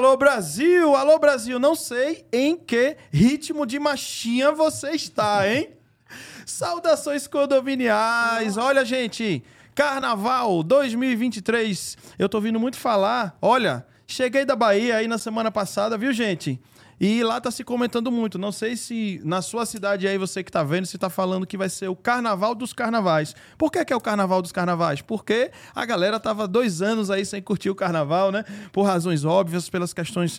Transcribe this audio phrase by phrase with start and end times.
[0.00, 5.74] Alô Brasil, alô Brasil, não sei em que ritmo de machinha você está, hein?
[6.46, 8.56] Saudações condominiais.
[8.56, 9.44] Olha, gente,
[9.74, 11.98] Carnaval 2023.
[12.18, 13.36] Eu tô ouvindo muito falar.
[13.42, 16.58] Olha, cheguei da Bahia aí na semana passada, viu, gente?
[17.00, 18.38] E lá tá se comentando muito.
[18.38, 21.56] Não sei se na sua cidade aí, você que tá vendo, se tá falando que
[21.56, 23.34] vai ser o carnaval dos carnavais.
[23.56, 25.00] Por que, que é o carnaval dos carnavais?
[25.00, 28.44] Porque a galera tava dois anos aí sem curtir o carnaval, né?
[28.70, 30.38] Por razões óbvias, pelas questões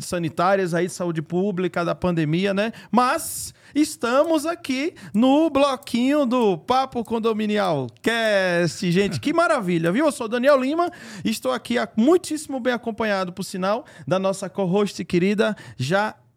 [0.00, 2.72] sanitárias aí, de saúde pública, da pandemia, né?
[2.90, 9.20] Mas estamos aqui no bloquinho do Papo Condominial Cast, gente.
[9.20, 10.06] Que maravilha, viu?
[10.06, 10.90] Eu sou Daniel Lima,
[11.24, 15.56] estou aqui muitíssimo bem acompanhado, por sinal, da nossa co-host querida,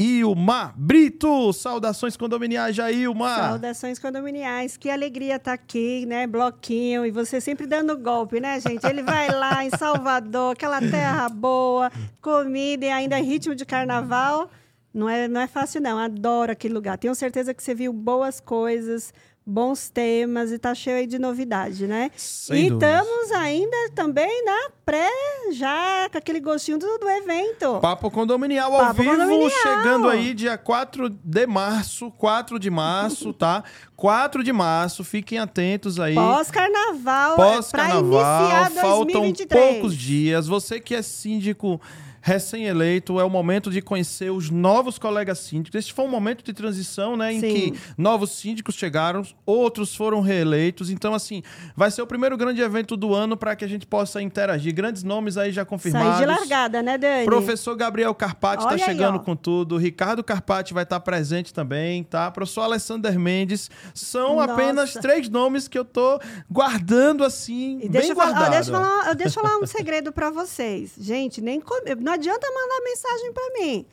[0.04, 1.54] Jailma Brito.
[1.54, 3.36] Saudações condominiais, Jailma.
[3.36, 4.76] Saudações condominiais.
[4.76, 6.28] Que alegria estar tá aqui, né?
[6.28, 7.06] Bloquinho.
[7.06, 8.86] E você sempre dando golpe, né, gente?
[8.86, 11.90] Ele vai lá em Salvador, aquela terra boa,
[12.22, 14.50] comida e ainda ritmo de carnaval.
[14.94, 15.98] Não é, não é fácil, não.
[15.98, 16.98] Adoro aquele lugar.
[16.98, 19.14] Tenho certeza que você viu boas coisas,
[19.46, 22.10] bons temas e tá cheio aí de novidade, né?
[22.16, 23.02] Sem e dúvidas.
[23.02, 25.10] estamos ainda também na pré,
[25.52, 27.80] já com aquele gostinho do, do evento.
[27.82, 29.50] Papo Condominial ao Papo vivo, Condominial.
[29.50, 33.64] chegando aí dia 4 de março, 4 de março, tá?
[33.96, 36.16] 4 de março, fiquem atentos aí.
[36.16, 39.74] Pós-carnaval, para Pós-carnaval, iniciar faltam 2023.
[39.74, 40.48] poucos dias.
[40.48, 41.80] Você que é síndico
[42.26, 45.78] recém-eleito, é o momento de conhecer os novos colegas síndicos.
[45.78, 47.54] Esse foi um momento de transição, né, em Sim.
[47.54, 50.90] que novos síndicos chegaram, outros foram reeleitos.
[50.90, 51.44] Então, assim,
[51.76, 54.74] vai ser o primeiro grande evento do ano para que a gente possa interagir.
[54.74, 56.14] Grandes nomes aí já confirmados.
[56.16, 57.26] Sair de largada, né, Dani?
[57.26, 59.20] Professor Gabriel Carpati está aí, chegando ó.
[59.20, 59.76] com tudo.
[59.78, 62.32] Ricardo Carpati vai estar presente também, tá?
[62.32, 63.70] Professor Alessander Mendes.
[63.94, 64.54] São Nossa.
[64.54, 68.52] apenas três nomes que eu tô guardando assim, E bem eu, falar, ó, guardado.
[68.54, 70.94] deixa, eu falar, deixa eu falar um segredo pra vocês.
[70.98, 73.86] Gente, nem com- não adianta mandar mensagem pra mim.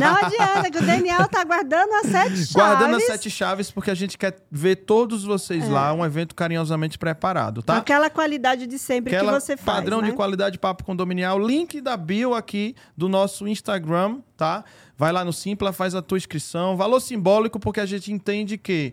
[0.00, 2.52] Não adianta, que o Daniel tá guardando as sete chaves.
[2.52, 5.68] Guardando as sete chaves, porque a gente quer ver todos vocês É.
[5.68, 7.76] lá, um evento carinhosamente preparado, tá?
[7.76, 10.10] Aquela qualidade de sempre Aquela que você faz, padrão né?
[10.10, 11.38] de qualidade papo condominial.
[11.38, 14.64] Link da bio aqui do nosso Instagram, tá?
[14.96, 16.76] Vai lá no Simpla, faz a tua inscrição.
[16.76, 18.92] Valor simbólico, porque a gente entende que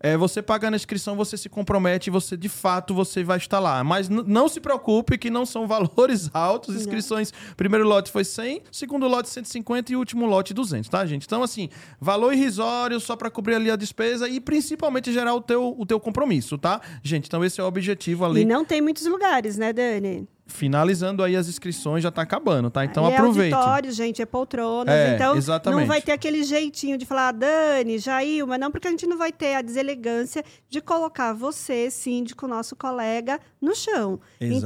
[0.00, 3.58] é, você pagando a inscrição, você se compromete e você, de fato, você vai estar
[3.58, 3.82] lá.
[3.82, 6.74] Mas não se preocupe que não são valores altos.
[6.76, 11.24] Inscrições, primeiro lote foi 100, segundo lote 150 e último lote 200, tá, gente?
[11.24, 11.68] Então, assim,
[12.00, 15.98] valor irrisório só para cobrir ali a despesa e principalmente gerar o teu, o teu
[15.98, 16.80] compromisso, tá?
[17.02, 20.28] Gente, então esse é o objetivo ali E não tem muitos lugares, né, Dani?
[20.46, 22.84] Finalizando aí as inscrições, já tá acabando, tá?
[22.84, 23.52] Então e aproveite.
[23.52, 24.94] É auditório, gente, é poltronas.
[24.94, 25.80] É, então, exatamente.
[25.80, 29.18] não vai ter aquele jeitinho de falar, "Ah, Dani, Jailma, não, porque a gente não
[29.18, 34.20] vai ter a deselegância de colocar você, síndico, nosso colega, no chão.
[34.40, 34.56] Então,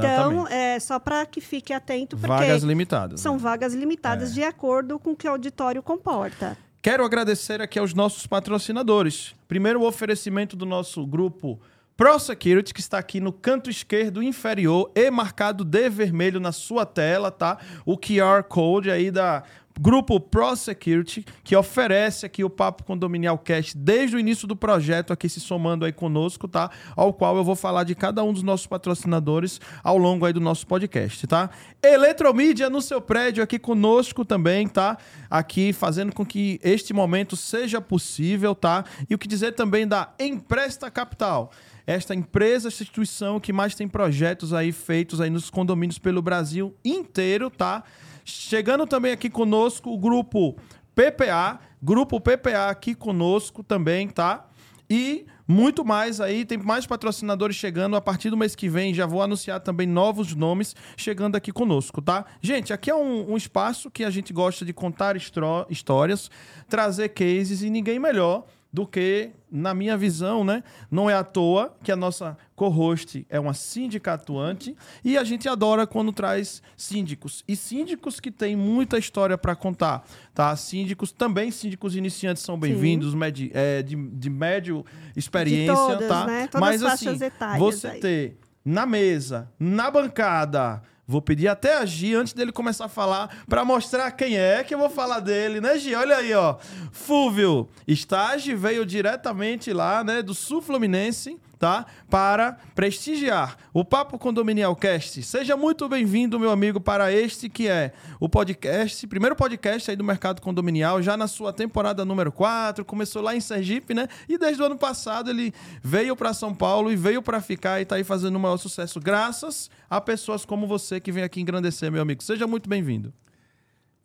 [0.47, 0.53] Exatamente.
[0.53, 3.21] é só para que fique atento, porque Vagas limitadas.
[3.21, 3.41] são né?
[3.41, 6.57] vagas limitadas de acordo com o que o auditório comporta.
[6.83, 9.35] Quero agradecer aqui aos nossos patrocinadores.
[9.47, 11.61] Primeiro, o oferecimento do nosso grupo
[12.01, 17.31] ProSecurity, que está aqui no canto esquerdo inferior e marcado de vermelho na sua tela,
[17.31, 17.59] tá?
[17.85, 19.43] O QR Code aí da
[19.79, 25.29] Grupo ProSecurity, que oferece aqui o Papo Condominial Cast desde o início do projeto, aqui
[25.29, 26.71] se somando aí conosco, tá?
[26.97, 30.41] Ao qual eu vou falar de cada um dos nossos patrocinadores ao longo aí do
[30.41, 31.51] nosso podcast, tá?
[31.83, 34.99] Eletromídia no seu prédio aqui conosco também, tá?
[35.31, 38.85] Aqui fazendo com que este momento seja possível, tá?
[39.09, 41.51] E o que dizer também da Empresta Capital
[41.87, 46.75] esta empresa, esta instituição que mais tem projetos aí feitos aí nos condomínios pelo Brasil
[46.85, 47.83] inteiro, tá?
[48.25, 50.57] Chegando também aqui conosco o grupo
[50.95, 54.47] PPA, grupo PPA aqui conosco também, tá?
[54.89, 58.95] E muito mais aí, tem mais patrocinadores chegando a partir do mês que vem.
[58.95, 62.25] Já vou anunciar também novos nomes chegando aqui conosco, tá?
[62.41, 66.31] Gente, aqui é um, um espaço que a gente gosta de contar histórias,
[66.69, 70.63] trazer cases e ninguém melhor do que, na minha visão, né?
[70.91, 75.49] Não é à toa que a nossa co-host é uma síndica atuante e a gente
[75.49, 77.43] adora quando traz síndicos.
[77.49, 80.55] E síndicos que têm muita história para contar, tá?
[80.55, 83.13] Síndicos, também síndicos iniciantes são bem-vindos,
[83.53, 84.85] é, de, de médio
[85.17, 86.27] experiência, todas, tá?
[86.27, 86.47] né?
[86.47, 87.19] Todas Mas as assim,
[87.59, 88.01] você aí.
[88.01, 93.43] ter na mesa, na bancada, Vou pedir até a Gi, antes dele começar a falar,
[93.49, 95.93] para mostrar quem é que eu vou falar dele, né, Gi?
[95.93, 96.55] Olha aí, ó.
[96.93, 101.85] Fúvio, estágio veio diretamente lá, né, do Sul Fluminense, tá?
[102.09, 105.23] Para prestigiar o Papo Condominial Cast.
[105.23, 110.03] Seja muito bem-vindo, meu amigo, para este que é o podcast, primeiro podcast aí do
[110.03, 114.09] mercado condominial, já na sua temporada número 4, começou lá em Sergipe, né?
[114.27, 115.53] E desde o ano passado ele
[115.83, 118.99] veio para São Paulo e veio para ficar e tá aí fazendo o maior sucesso
[118.99, 122.23] graças a pessoas como você que vem aqui engrandecer, meu amigo.
[122.23, 123.13] Seja muito bem-vindo.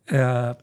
[0.07, 0.57] É,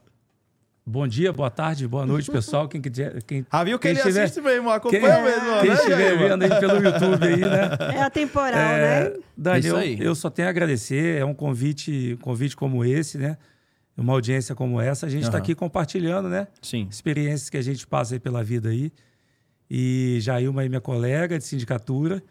[0.85, 2.67] bom dia, boa tarde, boa noite, pessoal.
[2.67, 5.59] Quem, quiser- quem, Ah, viu que quem ele estiver- assiste mesmo, quem, acompanha mesmo.
[5.61, 7.69] quem né, estiver vendo aí pelo YouTube aí, né?
[7.95, 9.17] É atemporal, É, né?
[9.37, 9.97] Dani, Isso eu, aí.
[9.99, 11.17] eu só tenho a agradecer.
[11.19, 13.37] É um convite, um convite como esse, né?
[13.95, 15.05] Uma audiência como essa.
[15.05, 15.43] A gente está Aham.
[15.43, 16.47] aqui compartilhando, né?
[16.61, 16.87] Sim.
[16.89, 18.91] Experiências que a gente passa aí pela vida aí.
[19.69, 22.21] E Jailma aí, minha colega de sindicatura.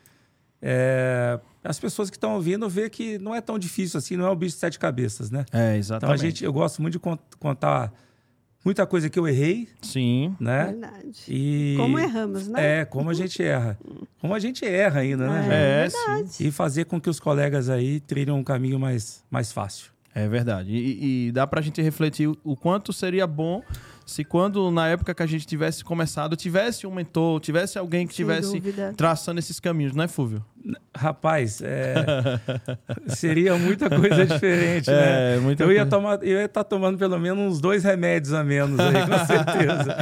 [0.61, 4.30] É, as pessoas que estão ouvindo vê que não é tão difícil assim, não é
[4.30, 5.44] um bicho de sete cabeças, né?
[5.52, 6.21] É, Então exatamente.
[6.21, 7.92] a gente, eu gosto muito de con- contar
[8.64, 10.35] muita coisa que eu errei, Sim.
[10.40, 10.66] né?
[10.66, 11.19] Verdade.
[11.28, 12.81] E Como erramos, né?
[12.81, 13.78] É, como a gente erra.
[14.21, 15.42] Como a gente erra ainda, né?
[15.42, 15.52] Jair?
[15.52, 16.28] É, verdade.
[16.35, 16.47] sim.
[16.47, 19.90] E fazer com que os colegas aí trilhem um caminho mais, mais fácil.
[20.14, 20.71] É verdade.
[20.73, 23.62] E, e dá pra gente refletir o- o quanto seria bom
[24.04, 28.12] se quando, na época que a gente tivesse começado, tivesse um mentor, tivesse alguém que
[28.14, 28.92] Sem tivesse dúvida.
[28.95, 30.45] traçando esses caminhos, não é, Fúvio?
[30.95, 31.95] Rapaz, é,
[33.09, 35.37] seria muita coisa diferente, né?
[35.37, 38.45] É, muita eu ia tomar, eu ia estar tomando pelo menos uns dois remédios a
[38.45, 39.97] menos aí, com certeza.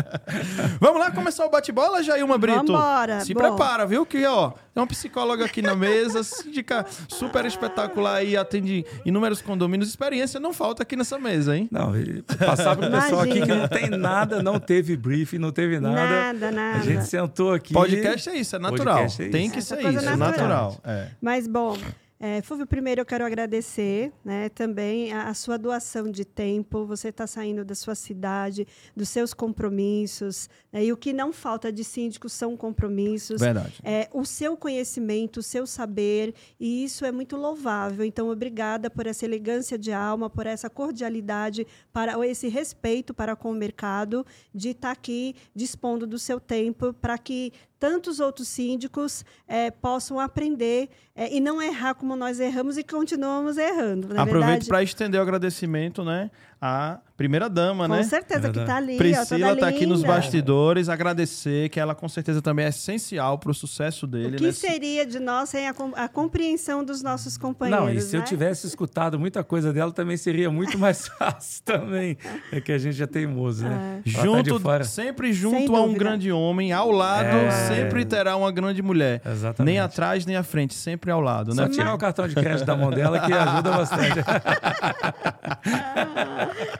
[0.80, 2.66] Vamos lá começar o bate-bola, Jailma Brito?
[2.66, 3.20] Vambora.
[3.20, 3.40] Se Bom.
[3.40, 4.06] prepara, viu?
[4.06, 9.88] Que, ó, tem uma psicóloga aqui na mesa, síndica super espetacular e atende inúmeros condomínios.
[9.88, 11.68] Experiência não falta aqui nessa mesa, hein?
[11.70, 11.92] Não,
[12.38, 16.32] passar para o pessoal aqui que não tem nada, não teve briefing, não teve nada.
[16.32, 16.78] Nada, nada.
[16.78, 17.74] A gente sentou aqui.
[17.74, 19.04] Podcast é isso, é natural.
[19.04, 19.52] É Tem isso.
[19.52, 20.70] que Essa ser coisa isso, é natural.
[20.70, 20.80] natural.
[20.84, 21.10] É.
[21.20, 21.76] Mas, bom,
[22.18, 26.86] é, Fúvio, primeiro eu quero agradecer né, também a, a sua doação de tempo.
[26.86, 28.66] Você está saindo da sua cidade,
[28.96, 30.48] dos seus compromissos.
[30.72, 33.40] né, e o que não falta de síndicos são compromissos.
[33.40, 33.80] Verdade.
[33.84, 38.02] É, o seu conhecimento, o seu saber, e isso é muito louvável.
[38.02, 43.50] Então, obrigada por essa elegância de alma, por essa cordialidade, para esse respeito para com
[43.50, 49.70] o mercado, de estar aqui dispondo do seu tempo para que tantos outros síndicos eh,
[49.70, 54.08] possam aprender eh, e não errar como nós erramos e continuamos errando.
[54.08, 56.30] Na Aproveito para estender o agradecimento, né?
[56.58, 58.02] À primeira dama, com né?
[58.02, 58.94] certeza que está ali.
[58.94, 63.38] ó, Priscila toda tá aqui nos bastidores, agradecer que ela com certeza também é essencial
[63.38, 64.52] para o sucesso dele, O que né?
[64.52, 67.84] seria de nós sem a, com- a compreensão dos nossos companheiros?
[67.86, 68.26] Não, e se eu né?
[68.26, 72.16] tivesse escutado muita coisa dela, também seria muito mais fácil também.
[72.50, 74.00] É que a gente é teimoso, né?
[74.14, 74.84] Tá Junto, fora.
[74.84, 77.50] sempre junto a um grande homem, ao lado É.
[77.50, 79.20] sempre terá uma grande mulher.
[79.24, 79.72] Exatamente.
[79.72, 81.68] Nem atrás, nem à frente, sempre ao lado, Só né?
[81.68, 84.20] tirar o cartão de crédito da mão dela que ajuda bastante.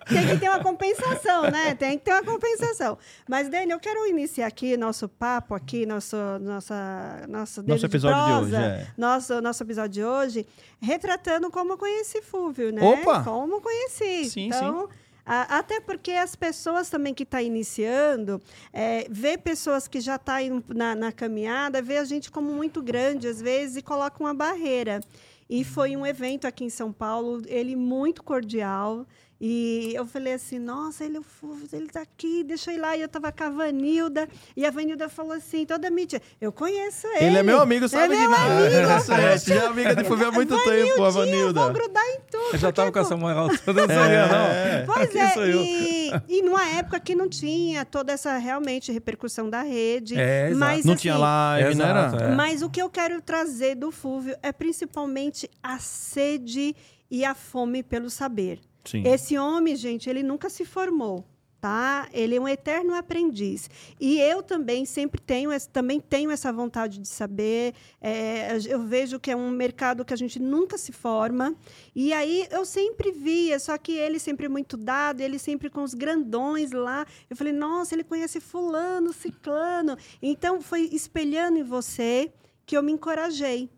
[0.08, 1.74] Tem que ter uma compensação, né?
[1.74, 2.96] Tem que ter uma compensação.
[3.28, 8.24] Mas, Dani, eu quero iniciar aqui nosso papo, aqui, nosso, nossa, nosso, dedo episódio de
[8.24, 8.86] prosa, hoje, é.
[8.96, 10.46] nosso, nosso episódio de hoje,
[10.80, 12.82] retratando como eu conheci Fúvio, né?
[12.82, 13.22] Opa!
[13.24, 14.30] Como conheci.
[14.30, 14.88] Sim, então,
[15.24, 18.40] a- até porque as pessoas também que estão iniciando,
[18.72, 23.26] é, vê pessoas que já estão na, na caminhada, vê a gente como muito grande,
[23.28, 25.00] às vezes, e coloca uma barreira.
[25.48, 29.06] E foi um evento aqui em São Paulo, ele muito cordial.
[29.40, 32.80] E eu falei assim, nossa, ele, é o Fúvio, ele tá aqui, deixa eu ir
[32.80, 32.96] lá.
[32.96, 34.26] E eu tava com a Vanilda,
[34.56, 37.26] e a Vanilda falou assim, toda mídia, eu conheço ele.
[37.26, 38.44] Ele é meu amigo, sabe é de meu nada.
[38.54, 38.74] amigo.
[38.74, 41.60] É, eu falei, é, já é amiga de Fúvio há muito tempo, a Eu Vanilda.
[41.60, 42.48] vou grudar em tudo.
[42.54, 44.94] Eu já tava com essa moral toda, não sabia, não.
[44.94, 45.62] Pois é, sou eu.
[45.62, 50.18] e, e numa época que não tinha toda essa realmente repercussão da rede.
[50.18, 50.58] É, exato.
[50.58, 52.32] mas, Não assim, tinha live, não Exato, era?
[52.32, 52.34] é.
[52.34, 56.74] Mas o que eu quero trazer do Fúvio é principalmente a sede
[57.10, 58.60] e a fome pelo saber.
[58.86, 59.02] Sim.
[59.06, 61.24] Esse homem, gente, ele nunca se formou,
[61.60, 62.08] tá?
[62.12, 63.68] Ele é um eterno aprendiz.
[64.00, 67.74] E eu também sempre tenho, também tenho essa vontade de saber.
[68.00, 71.54] É, eu vejo que é um mercado que a gente nunca se forma.
[71.94, 75.94] E aí eu sempre via, só que ele sempre muito dado, ele sempre com os
[75.94, 77.06] grandões lá.
[77.28, 79.96] Eu falei, nossa, ele conhece fulano, ciclano.
[80.22, 82.32] Então foi espelhando em você
[82.64, 83.70] que eu me encorajei.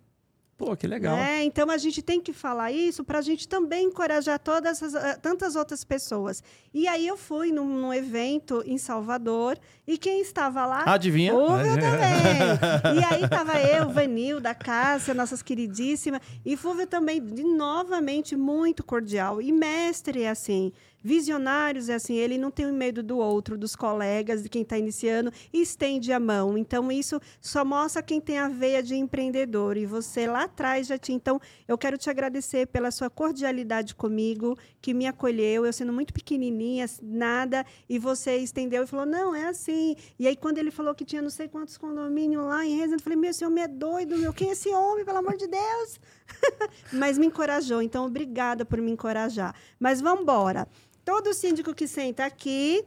[0.59, 1.17] Pô, que legal.
[1.17, 1.45] né?
[1.45, 5.17] Então a gente tem que falar isso para a gente também encorajar todas as, eh,
[5.23, 6.43] tantas outras pessoas.
[6.75, 10.83] E aí eu fui num, num evento em Salvador e quem estava lá?
[10.85, 11.33] Adivinha?
[11.33, 12.99] Fúvio também.
[13.01, 16.21] E aí estava eu, Vanilda, Cássia, nossas queridíssimas.
[16.45, 19.41] E Fúvio também, de, novamente, muito cordial.
[19.41, 20.73] E mestre, é assim.
[21.09, 22.17] Visionários, é assim.
[22.17, 25.33] Ele não tem medo do outro, dos colegas, de quem está iniciando.
[25.51, 26.59] Estende a mão.
[26.59, 29.79] Então, isso só mostra quem tem a veia de empreendedor.
[29.79, 31.17] E você lá atrás já tinha.
[31.17, 35.65] Então, eu quero te agradecer pela sua cordialidade comigo, que me acolheu.
[35.65, 37.65] Eu sendo muito pequenininha, nada.
[37.89, 39.97] E você estendeu e falou: não, é assim.
[40.19, 43.01] E aí, quando ele falou que tinha não sei quantos condomínios lá em Resende, eu
[43.01, 44.35] falei: meu, esse homem é doido, meu.
[44.35, 45.99] Quem é esse homem, pelo amor de Deus?
[46.93, 47.81] Mas me encorajou.
[47.81, 49.55] Então, obrigada por me encorajar.
[49.81, 50.69] Mas vamos embora.
[51.09, 52.85] Todo síndico que senta aqui,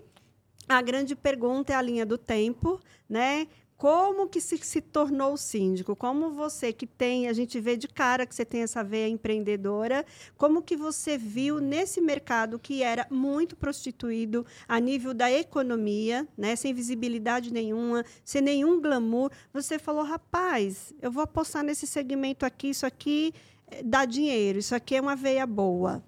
[0.69, 3.47] a grande pergunta é a linha do tempo, né?
[3.75, 5.95] Como que se, se tornou síndico?
[5.95, 10.05] Como você que tem, a gente vê de cara que você tem essa veia empreendedora,
[10.37, 16.55] como que você viu nesse mercado que era muito prostituído a nível da economia, né,
[16.55, 22.69] sem visibilidade nenhuma, sem nenhum glamour, você falou, rapaz, eu vou apostar nesse segmento aqui,
[22.69, 23.33] isso aqui
[23.71, 26.03] eh, dá dinheiro, isso aqui é uma veia boa.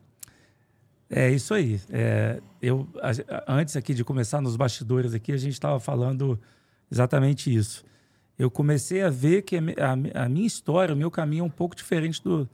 [1.15, 1.79] É isso aí.
[1.91, 6.39] É, eu, a, antes aqui de começar nos bastidores aqui, a gente estava falando
[6.91, 7.85] exatamente isso.
[8.37, 11.75] Eu comecei a ver que a, a, minha história, o meu caminho é um pouco
[11.75, 12.49] diferente do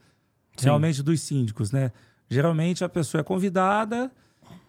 [0.56, 0.66] Sim.
[0.66, 1.90] realmente dos síndicos, né?
[2.28, 4.12] Geralmente a pessoa é convidada,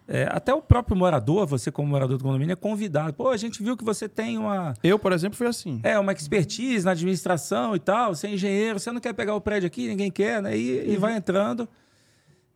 [0.07, 3.13] é, até o próprio morador, você como morador do condomínio, é convidado.
[3.13, 4.73] Pô, a gente viu que você tem uma.
[4.81, 5.79] Eu, por exemplo, fui assim.
[5.83, 9.41] É, uma expertise na administração e tal, você é engenheiro, você não quer pegar o
[9.41, 10.57] prédio aqui, ninguém quer, né?
[10.57, 10.93] E, uhum.
[10.93, 11.67] e vai entrando.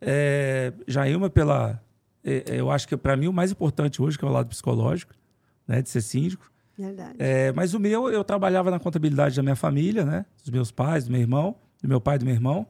[0.07, 1.81] É, Jailma, pela.
[2.23, 4.47] É, é eu acho que para mim o mais importante hoje, que é o lado
[4.47, 5.13] psicológico,
[5.67, 5.81] né?
[5.81, 6.51] De ser síndico.
[6.77, 7.15] Verdade.
[7.17, 10.25] É, mas o meu, eu trabalhava na contabilidade da minha família, né?
[10.43, 12.67] Dos meus pais, do meu irmão, do meu pai e do meu irmão.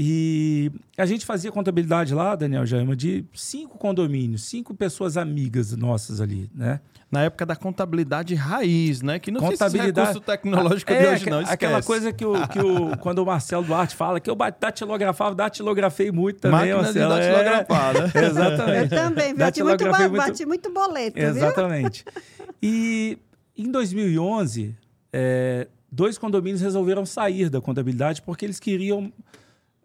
[0.00, 6.20] E a gente fazia contabilidade lá, Daniel Jaima, de cinco condomínios, cinco pessoas amigas nossas
[6.20, 6.78] ali, né?
[7.10, 9.18] Na época da contabilidade raiz, né?
[9.18, 9.92] Que não contabilidade...
[9.92, 11.40] tem recurso tecnológico é, de hoje, não.
[11.40, 11.52] Esquece.
[11.52, 16.12] Aquela coisa que, o, que o, quando o Marcelo Duarte fala que eu datilografava, datilografei
[16.12, 17.14] muito também, Máquina Marcelo.
[17.14, 18.12] De datilografar, é, né?
[18.28, 18.94] Exatamente.
[18.94, 20.10] Eu também, bati muito, muito...
[20.10, 22.04] bati muito boleto, Exatamente.
[22.38, 22.54] Viu?
[22.62, 23.18] E
[23.56, 24.76] em 2011,
[25.12, 29.12] é, dois condomínios resolveram sair da contabilidade porque eles queriam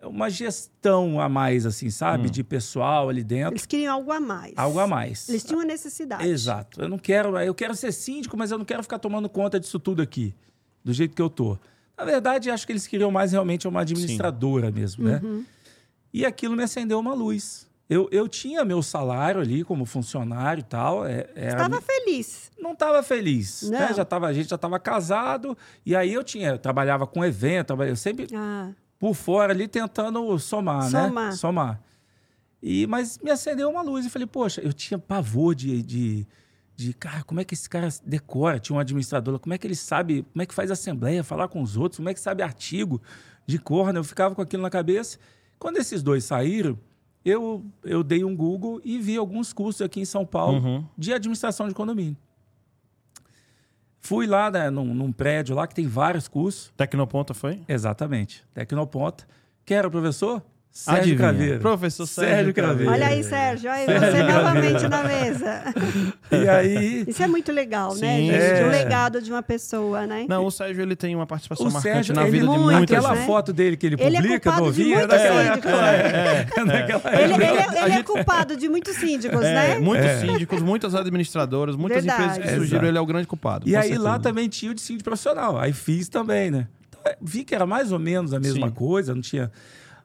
[0.06, 2.28] uma gestão a mais, assim, sabe?
[2.28, 2.32] Hum.
[2.32, 3.54] De pessoal ali dentro.
[3.54, 4.54] Eles queriam algo a mais.
[4.56, 5.30] Algo a mais.
[5.30, 6.28] Eles tinham uma necessidade.
[6.28, 6.82] Exato.
[6.82, 9.80] Eu não quero, eu quero ser síndico, mas eu não quero ficar tomando conta disso
[9.80, 10.34] tudo aqui,
[10.84, 11.58] do jeito que eu tô.
[11.98, 14.74] Na verdade, acho que eles queriam mais realmente uma administradora Sim.
[14.74, 15.22] mesmo, né?
[15.24, 15.46] Uhum.
[16.14, 17.68] E aquilo me acendeu uma luz.
[17.90, 21.06] Eu, eu tinha meu salário ali como funcionário e tal.
[21.06, 22.52] É, Estava feliz.
[22.58, 23.64] Não estava feliz.
[23.64, 23.94] Né?
[23.94, 25.56] Já tava, a gente já estava casado.
[25.86, 28.28] E aí eu tinha, eu trabalhava com evento, eu sempre.
[28.34, 28.72] Ah
[29.04, 31.26] por fora ali tentando somar, somar.
[31.26, 31.32] né?
[31.34, 31.82] Somar.
[32.62, 36.26] E, mas me acendeu uma luz e falei, poxa, eu tinha pavor de, de,
[36.74, 38.62] de, cara, como é que esse cara decora?
[38.62, 41.62] Tinha um administrador, como é que ele sabe, como é que faz assembleia, falar com
[41.62, 43.02] os outros, como é que sabe artigo
[43.46, 44.00] de cor, né?
[44.00, 45.20] Eu ficava com aquilo na cabeça.
[45.60, 46.80] Quando esses dois saíram,
[47.26, 50.86] eu, eu dei um Google e vi alguns cursos aqui em São Paulo uhum.
[50.98, 52.16] de administração de condomínio.
[54.06, 56.74] Fui lá né, num, num, prédio lá que tem vários cursos.
[56.76, 57.62] Tecnoponta foi?
[57.70, 58.44] Exatamente.
[58.54, 59.26] Tecnoponta.
[59.66, 60.44] Quem era o professor?
[60.74, 61.60] Sérgio Craveiro.
[61.60, 62.92] Professor Sérgio, Sérgio Craveiro.
[62.92, 63.70] Olha aí, Sérgio.
[63.70, 64.34] Aí Sérgio você Craveiro.
[64.34, 65.64] novamente na mesa.
[66.34, 67.04] E aí...
[67.08, 68.62] Isso é muito legal, né, Sim, né, gente?
[68.62, 68.66] É.
[68.66, 70.26] O legado de uma pessoa, né?
[70.28, 72.98] Não, o Sérgio, ele tem uma participação o marcante Sérgio, na vida muito, de muitas
[72.98, 73.26] Aquela né?
[73.28, 75.08] foto dele que ele publica, ele é novinha...
[75.08, 76.88] De é, síndicos, é, né?
[76.88, 79.78] é, é, ele, ele, é, ele é culpado de muitos síndicos, né?
[79.78, 82.40] Muitos síndicos, muitas administradoras, muitas Verdade.
[82.40, 83.70] empresas que surgiram, ele é o grande culpado.
[83.70, 84.04] E aí certeza.
[84.04, 85.60] lá também tinha o de síndico profissional.
[85.60, 86.68] Aí fiz também, né?
[86.90, 88.74] Então, vi que era mais ou menos a mesma Sim.
[88.74, 89.52] coisa, não tinha...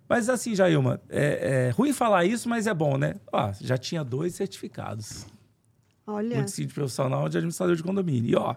[0.09, 3.17] Mas assim, Jailma, é, é, ruim falar isso, mas é bom, né?
[3.31, 5.27] Ó, já tinha dois certificados.
[6.07, 6.37] Olha.
[6.37, 8.31] Muito de profissional de administrador de condomínio.
[8.31, 8.55] E ó,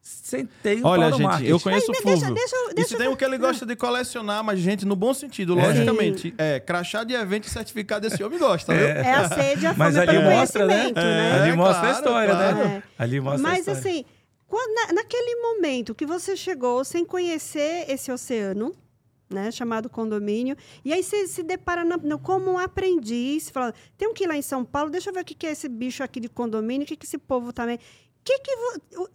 [0.00, 2.32] sentei um Olha, gente, eu conheço o Fulvio.
[2.32, 5.12] Deixa, deixa, deixa Isso tem o que ele gosta de colecionar, mas, gente, no bom
[5.12, 5.66] sentido, é.
[5.66, 6.32] logicamente.
[6.38, 8.86] É, crachá de evento e certificado esse homem gosta, viu?
[8.86, 10.92] É, é a sede, a fome Mas ali mostra, né?
[10.94, 11.32] né?
[11.32, 12.52] ali mostra claro, a história, né?
[12.52, 12.68] claro.
[12.68, 12.82] né?
[12.96, 13.80] Ali mostra mas, a história.
[13.80, 14.04] assim,
[14.46, 18.72] quando, na, naquele momento que você chegou sem conhecer esse oceano,
[19.28, 20.56] né, chamado condomínio.
[20.84, 23.52] E aí você se depara na, no, como um aprendiz,
[23.96, 25.52] tem um que ir lá em São Paulo, deixa eu ver o que, que é
[25.52, 27.78] esse bicho aqui de condomínio, o que, que esse povo também.
[28.24, 28.52] Que que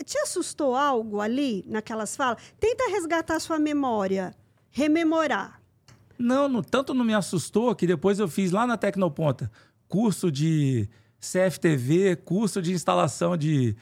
[0.05, 2.41] te assustou algo ali naquelas falas?
[2.59, 4.33] Tenta resgatar a sua memória,
[4.69, 5.61] rememorar.
[6.17, 9.51] Não, não, tanto não me assustou que depois eu fiz lá na Tecnoponta
[9.91, 10.87] curso de
[11.19, 13.75] CFTV, curso de instalação de,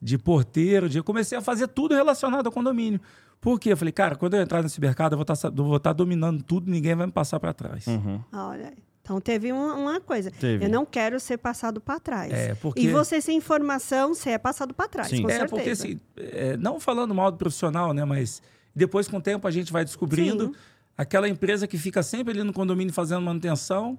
[0.00, 3.00] de porteiro, de, eu comecei a fazer tudo relacionado ao condomínio.
[3.46, 3.70] Por quê?
[3.70, 6.68] Eu falei, cara, quando eu entrar nesse mercado, eu vou estar, tá, tá dominando tudo,
[6.68, 7.86] ninguém vai me passar para trás.
[7.86, 8.20] Uhum.
[8.32, 10.32] Olha, então teve uma, uma coisa.
[10.32, 10.64] Teve.
[10.64, 12.32] Eu não quero ser passado para trás.
[12.32, 12.80] É, porque...
[12.80, 15.22] E você sem informação, você é passado para trás, Sim.
[15.22, 15.54] com é, certeza.
[15.54, 18.42] porque assim, é, não falando mal do profissional, né, mas
[18.74, 20.54] depois com o tempo a gente vai descobrindo Sim.
[20.98, 23.96] aquela empresa que fica sempre ali no condomínio fazendo manutenção,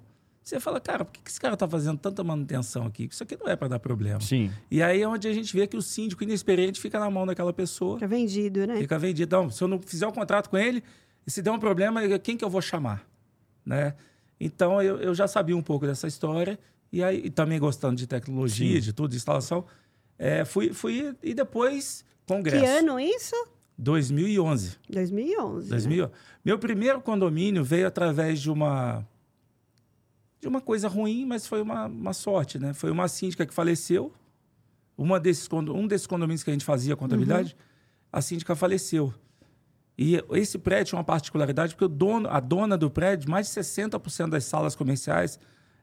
[0.48, 3.08] você fala, cara, por que esse cara está fazendo tanta manutenção aqui?
[3.10, 4.20] Isso aqui não é para dar problema.
[4.20, 4.50] Sim.
[4.70, 7.52] E aí é onde a gente vê que o síndico inexperiente fica na mão daquela
[7.52, 7.96] pessoa.
[7.96, 8.78] Fica vendido, né?
[8.78, 9.28] Fica vendido.
[9.28, 10.82] Então, se eu não fizer um contrato com ele,
[11.26, 13.06] e se der um problema, quem que eu vou chamar?
[13.64, 13.94] Né?
[14.40, 16.58] Então, eu, eu já sabia um pouco dessa história.
[16.90, 18.80] E aí, e também gostando de tecnologia, Sim.
[18.80, 19.66] de tudo, de instalação.
[20.18, 22.64] É, fui, fui e depois congresso.
[22.64, 23.36] Que ano isso?
[23.76, 24.78] 2011.
[24.88, 25.68] 2011.
[25.68, 26.10] 2011.
[26.10, 26.18] Né?
[26.42, 29.06] Meu primeiro condomínio veio através de uma
[30.40, 32.72] de uma coisa ruim, mas foi uma, uma sorte, né?
[32.72, 34.12] Foi uma síndica que faleceu,
[34.96, 37.64] uma desses, um desses condomínios que a gente fazia contabilidade, uhum.
[38.12, 39.12] a síndica faleceu.
[39.96, 43.60] E esse prédio tinha uma particularidade, porque o dono, a dona do prédio, mais de
[43.60, 45.40] 60% das salas comerciais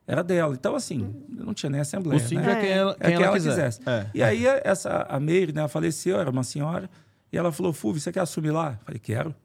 [0.08, 0.54] era dela.
[0.54, 2.22] Então, assim, não tinha nem assembleia.
[2.22, 2.58] O síndico né?
[2.58, 3.82] é quem ela, quem é quem ela, ela quisesse.
[3.86, 4.10] É.
[4.14, 6.90] E aí, essa, a Meire, né, faleceu, era uma senhora,
[7.32, 8.78] e ela falou, Fulvio, você quer assumir lá?
[8.80, 9.36] Eu falei, quero.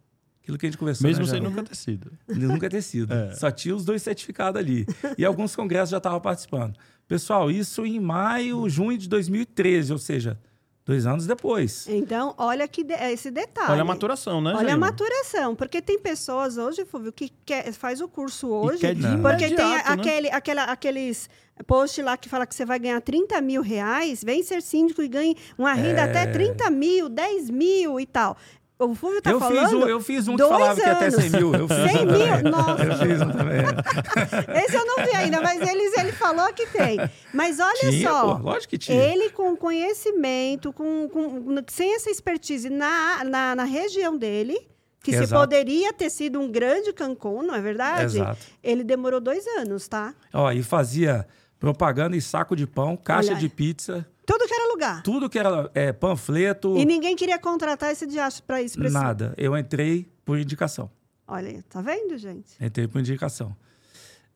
[0.43, 1.07] Aquilo que a gente conversou.
[1.07, 2.13] Mesmo né, sem nunca ter sido.
[2.29, 3.13] Nunca ter sido.
[3.21, 3.35] É.
[3.35, 4.87] Só tinha os dois certificados ali.
[5.19, 6.77] E alguns congressos já estavam participando.
[7.07, 10.39] Pessoal, isso em maio, junho de 2013, ou seja,
[10.85, 11.87] dois anos depois.
[11.89, 13.73] Então, olha que de, esse detalhe.
[13.73, 14.51] Olha a maturação, né?
[14.51, 14.75] Olha Jair?
[14.75, 18.81] a maturação, porque tem pessoas hoje, Fúvio, que quer, faz o curso hoje,
[19.23, 19.83] porque tem né?
[19.85, 21.29] aquele, aquela, aqueles
[21.67, 25.09] post lá que fala que você vai ganhar 30 mil reais, vem ser síndico e
[25.09, 26.05] ganhe uma renda é...
[26.05, 28.37] até 30 mil, 10 mil e tal.
[28.81, 29.69] O Fulvio tá eu falando.
[29.69, 30.83] Fiz um, eu fiz um que falava anos.
[30.83, 31.55] que até 100 mil.
[31.55, 32.51] Eu fiz 100 um mil?
[32.51, 32.83] Nossa.
[32.83, 33.61] Eu fiz um também.
[34.65, 36.99] Esse eu não vi ainda, mas eles, ele falou que tem.
[37.35, 38.37] Mas olha tinha, só.
[38.37, 38.99] Pô, lógico que tinha.
[38.99, 44.59] Ele com conhecimento, com, com, sem essa expertise na, na, na região dele,
[45.03, 45.29] que Exato.
[45.29, 48.17] se poderia ter sido um grande Cancún, não é verdade?
[48.17, 48.41] Exato.
[48.63, 50.15] Ele demorou dois anos, tá?
[50.33, 51.27] Ó, e fazia
[51.59, 53.41] propaganda em saco de pão, caixa Olha.
[53.41, 54.07] de pizza.
[54.31, 55.03] Tudo que era lugar.
[55.03, 56.77] Tudo que era é, panfleto.
[56.77, 58.79] E ninguém queria contratar esse diacho para isso.
[58.79, 59.35] Pra Nada.
[59.37, 60.91] Eu entrei por indicação.
[61.27, 62.53] Olha, tá vendo, gente?
[62.61, 63.57] Entrei por indicação.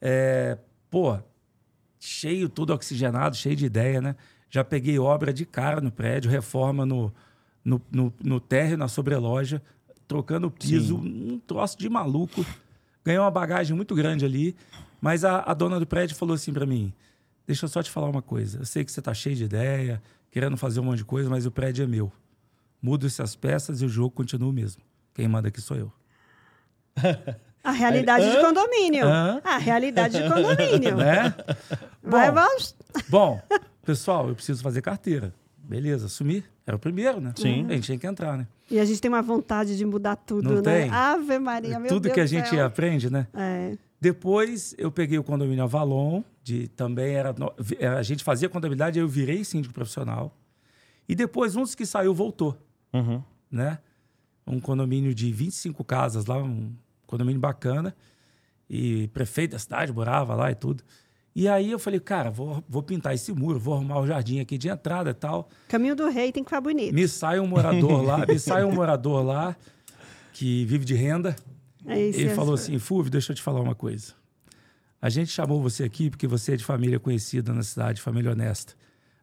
[0.01, 0.59] É,
[0.91, 1.17] pô,
[1.99, 4.17] cheio, tudo oxigenado, cheio de ideia, né?
[4.51, 7.13] Já peguei obra de cara no prédio, reforma no,
[7.65, 9.63] no, no, no térreo, na sobreloja,
[10.07, 11.33] trocando o piso, Sim.
[11.33, 12.45] um troço de maluco.
[13.05, 14.55] Ganhei uma bagagem muito grande ali,
[15.01, 16.93] mas a, a dona do prédio falou assim para mim:
[17.47, 18.61] Deixa eu só te falar uma coisa.
[18.61, 21.47] Eu sei que você está cheio de ideia, querendo fazer um monte de coisa, mas
[21.47, 22.11] o prédio é meu.
[22.81, 24.83] Mudo-se as peças e o jogo continua o mesmo.
[25.15, 25.93] Quem manda aqui sou eu.
[27.65, 29.07] A realidade de condomínio.
[29.09, 30.97] A realidade de condomínio.
[30.99, 31.35] Né?
[32.03, 32.77] Vai, vamos.
[33.09, 33.41] Bom,
[33.83, 35.33] pessoal, eu preciso fazer carteira.
[35.57, 36.45] Beleza, assumir.
[36.67, 37.33] Era o primeiro, né?
[37.37, 37.65] Sim.
[37.67, 38.47] A gente tinha que entrar, né?
[38.71, 40.83] E a gente tem uma vontade de mudar tudo, Não né?
[40.83, 40.91] Tem?
[40.91, 42.67] Ave Maria, meu Tudo Deus que a gente céu.
[42.67, 43.27] aprende, né?
[43.33, 43.79] É.
[43.99, 47.35] Depois eu peguei o condomínio Avalon, de também era
[47.97, 50.37] a gente fazia contabilidade, eu virei síndico profissional.
[51.09, 52.57] E depois um dos que saiu voltou,
[52.93, 53.23] uhum.
[53.51, 53.79] né?
[54.47, 56.71] Um condomínio de 25 casas lá, um
[57.07, 57.97] condomínio bacana.
[58.69, 60.85] E prefeito da cidade morava lá e tudo.
[61.35, 64.57] E aí eu falei, cara, vou, vou pintar esse muro, vou arrumar o jardim aqui
[64.57, 65.49] de entrada e tal.
[65.69, 66.95] Caminho do rei tem que ficar bonito.
[66.95, 69.57] Me sai um morador lá, me sai um morador lá
[70.33, 71.35] que vive de renda.
[71.87, 74.15] É isso, Ele é falou assim, Fulvio, deixa eu te falar uma coisa.
[75.05, 78.73] A gente chamou você aqui porque você é de família conhecida na cidade, família honesta.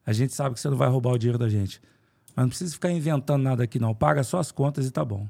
[0.06, 1.82] A gente sabe que você não vai roubar o dinheiro da gente.
[2.36, 3.96] Mas não precisa ficar inventando nada aqui, não.
[3.96, 5.28] Paga só as contas e tá bom.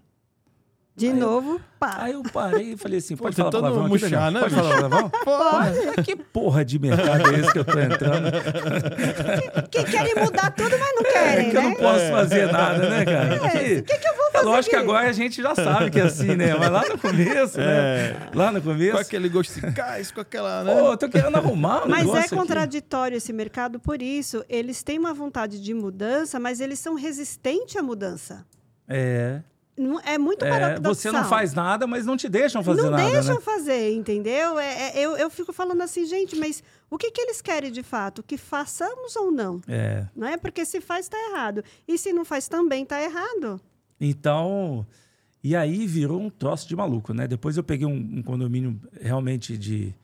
[0.93, 1.99] De aí novo, pá.
[1.99, 4.75] Aí eu parei e falei assim: pode Pô, falar palavrão aqui, murchar, né, Pode falar
[4.75, 5.09] palavrão?
[5.23, 6.03] Pode.
[6.03, 8.31] Que porra de mercado é esse que eu tô entrando?
[9.69, 11.59] que, que querem mudar tudo, mas não querem, é que né?
[11.59, 13.35] eu não posso fazer nada, né, cara?
[13.35, 14.37] O que, que, que eu vou fazer?
[14.37, 16.55] É lógico que agora a gente já sabe que é assim, né?
[16.59, 17.65] Mas lá no começo, né?
[17.65, 18.15] É.
[18.33, 18.91] Lá no começo.
[18.91, 20.73] Com aquele gosto de gás, com aquela, né?
[20.73, 22.35] Pô, eu tô querendo arrumar um Mas é aqui.
[22.35, 27.77] contraditório esse mercado, por isso, eles têm uma vontade de mudança, mas eles são resistentes
[27.77, 28.45] à mudança.
[28.89, 29.41] É.
[30.03, 33.03] É muito é, Você não faz nada, mas não te deixam fazer não nada.
[33.03, 33.41] Não deixam né?
[33.41, 34.59] fazer, entendeu?
[34.59, 37.81] É, é, eu, eu fico falando assim, gente, mas o que, que eles querem de
[37.81, 38.21] fato?
[38.21, 39.61] Que façamos ou não?
[39.67, 40.05] É.
[40.15, 40.37] Não é?
[40.37, 41.63] Porque se faz, está errado.
[41.87, 43.61] E se não faz também, está errado.
[43.99, 44.85] Então.
[45.43, 47.27] E aí virou um troço de maluco, né?
[47.27, 49.95] Depois eu peguei um, um condomínio realmente de,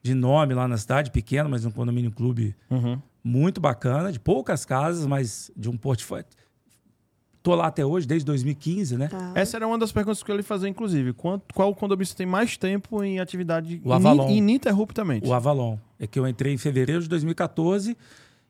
[0.00, 3.02] de nome lá na cidade, pequeno, mas um condomínio clube uhum.
[3.24, 6.26] muito bacana, de poucas casas, mas de um portfólio
[7.46, 9.06] Tô lá até hoje, desde 2015, né?
[9.06, 9.30] Tá.
[9.36, 11.12] Essa era uma das perguntas que eu ia fazer, inclusive.
[11.12, 14.28] Quanto, qual condomínio tem mais tempo em atividade o Avalon.
[14.28, 15.28] ininterruptamente?
[15.28, 15.78] O Avalon.
[15.96, 17.96] É que eu entrei em fevereiro de 2014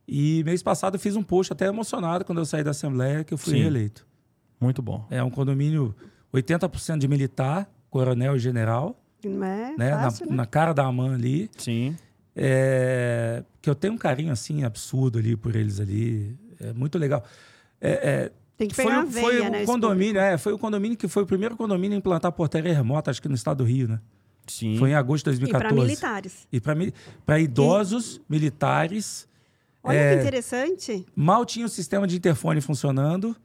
[0.09, 3.35] e mês passado eu fiz um post até emocionado quando eu saí da Assembleia que
[3.35, 3.61] eu fui Sim.
[3.61, 4.07] reeleito.
[4.59, 5.07] Muito bom.
[5.11, 5.95] É um condomínio
[6.33, 8.99] 80% de militar, coronel e general.
[9.23, 9.91] Não é né?
[9.91, 10.37] Fácil, na, né?
[10.39, 11.51] na cara da AMAN ali.
[11.59, 11.95] Sim.
[12.35, 16.35] É, que eu tenho um carinho assim absurdo ali por eles ali.
[16.59, 17.23] É muito legal.
[17.79, 20.97] É, é, tem que pegar foi, foi veia, o né, condomínio, é, foi o condomínio
[20.97, 23.89] que foi o primeiro condomínio a implantar portaria remota, acho que no estado do Rio,
[23.89, 24.01] né?
[24.47, 24.79] Sim.
[24.79, 25.67] Foi em agosto de 2014.
[25.67, 26.49] E para militares.
[26.53, 28.21] E para idosos, e...
[28.33, 29.29] militares.
[29.83, 31.07] Olha é, que interessante.
[31.15, 33.37] Mal tinha o sistema de interfone funcionando.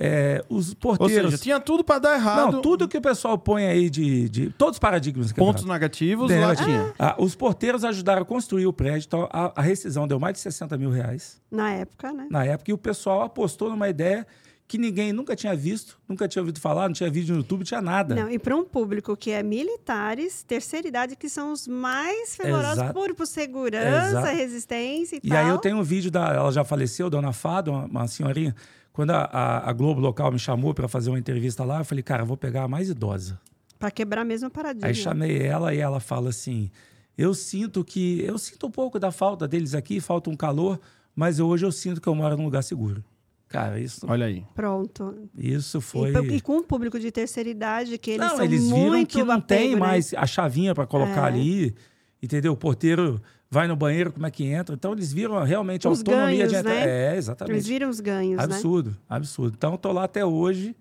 [0.00, 1.24] É, os porteiros.
[1.24, 2.52] Ou seja, tinha tudo para dar errado.
[2.52, 4.28] Não, tudo que o pessoal põe aí de.
[4.28, 5.32] de todos os paradigmas.
[5.32, 6.94] Pontos negativos, lá tinha.
[6.96, 7.16] Ah.
[7.18, 10.78] os porteiros ajudaram a construir o prédio, então a, a rescisão deu mais de 60
[10.78, 11.40] mil reais.
[11.50, 12.28] Na época, né?
[12.30, 14.24] Na época, e o pessoal apostou numa ideia
[14.68, 17.80] que ninguém nunca tinha visto, nunca tinha ouvido falar, não tinha vídeo no YouTube, tinha
[17.80, 18.14] nada.
[18.14, 22.92] Não, e para um público que é militares, terceira idade, que são os mais fervorosos
[22.92, 24.36] por, por segurança, Exato.
[24.36, 25.38] resistência e, e tal.
[25.38, 26.34] E aí eu tenho um vídeo da.
[26.34, 28.54] Ela já faleceu, Dona Fado, uma, uma senhorinha.
[28.92, 32.02] Quando a, a, a, Globo local me chamou para fazer uma entrevista lá, eu falei,
[32.02, 33.40] cara, eu vou pegar a mais idosa.
[33.78, 34.86] Para quebrar mesmo a paradigma.
[34.86, 36.70] Aí chamei ela e ela fala assim:
[37.16, 38.20] eu sinto que.
[38.20, 40.78] Eu sinto um pouco da falta deles aqui, falta um calor,
[41.16, 43.02] mas hoje eu sinto que eu moro num lugar seguro.
[43.48, 44.06] Cara, isso.
[44.08, 44.44] Olha aí.
[44.54, 45.28] Pronto.
[45.36, 46.12] Isso foi.
[46.12, 49.24] E, e com um público de terceira idade, que eles não, são eles viram que
[49.24, 51.26] não tem mais a chavinha para colocar é.
[51.26, 51.74] ali.
[52.22, 52.52] Entendeu?
[52.52, 54.74] O porteiro vai no banheiro, como é que entra.
[54.74, 56.74] Então, eles viram realmente os a autonomia ganhos, de entrar.
[56.74, 57.14] Né?
[57.14, 57.54] É, exatamente.
[57.54, 58.38] Eles viram os ganhos.
[58.38, 58.96] Absurdo, né?
[59.08, 59.54] absurdo.
[59.56, 60.76] Então, eu tô lá até hoje.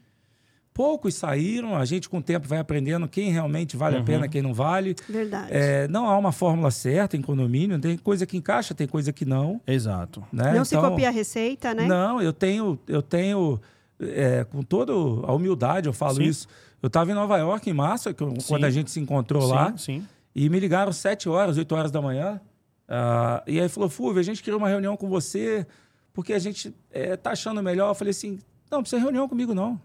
[0.78, 4.04] Poucos saíram, a gente com o tempo vai aprendendo quem realmente vale uhum.
[4.04, 4.96] a pena, quem não vale.
[5.10, 5.48] Verdade.
[5.50, 9.26] É, não há uma fórmula certa em condomínio, tem coisa que encaixa, tem coisa que
[9.26, 9.60] não.
[9.66, 10.24] Exato.
[10.32, 10.44] Né?
[10.44, 11.88] Não então, se copia a receita, né?
[11.88, 13.60] Não, eu tenho, eu tenho
[14.00, 16.26] é, com toda a humildade, eu falo sim.
[16.26, 16.48] isso.
[16.80, 18.14] Eu estava em Nova York em março,
[18.48, 19.78] quando a gente se encontrou sim, lá.
[19.78, 20.08] Sim.
[20.36, 22.40] E me ligaram sete horas, oito horas da manhã.
[22.88, 25.66] Uh, e aí falou, Fúvio, a gente queria uma reunião com você,
[26.14, 27.90] porque a gente é, tá achando melhor.
[27.90, 28.38] Eu falei assim,
[28.70, 29.82] não, não precisa reunião comigo, não.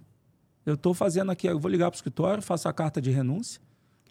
[0.64, 3.60] Eu estou fazendo aqui, eu vou ligar para o escritório, faço a carta de renúncia.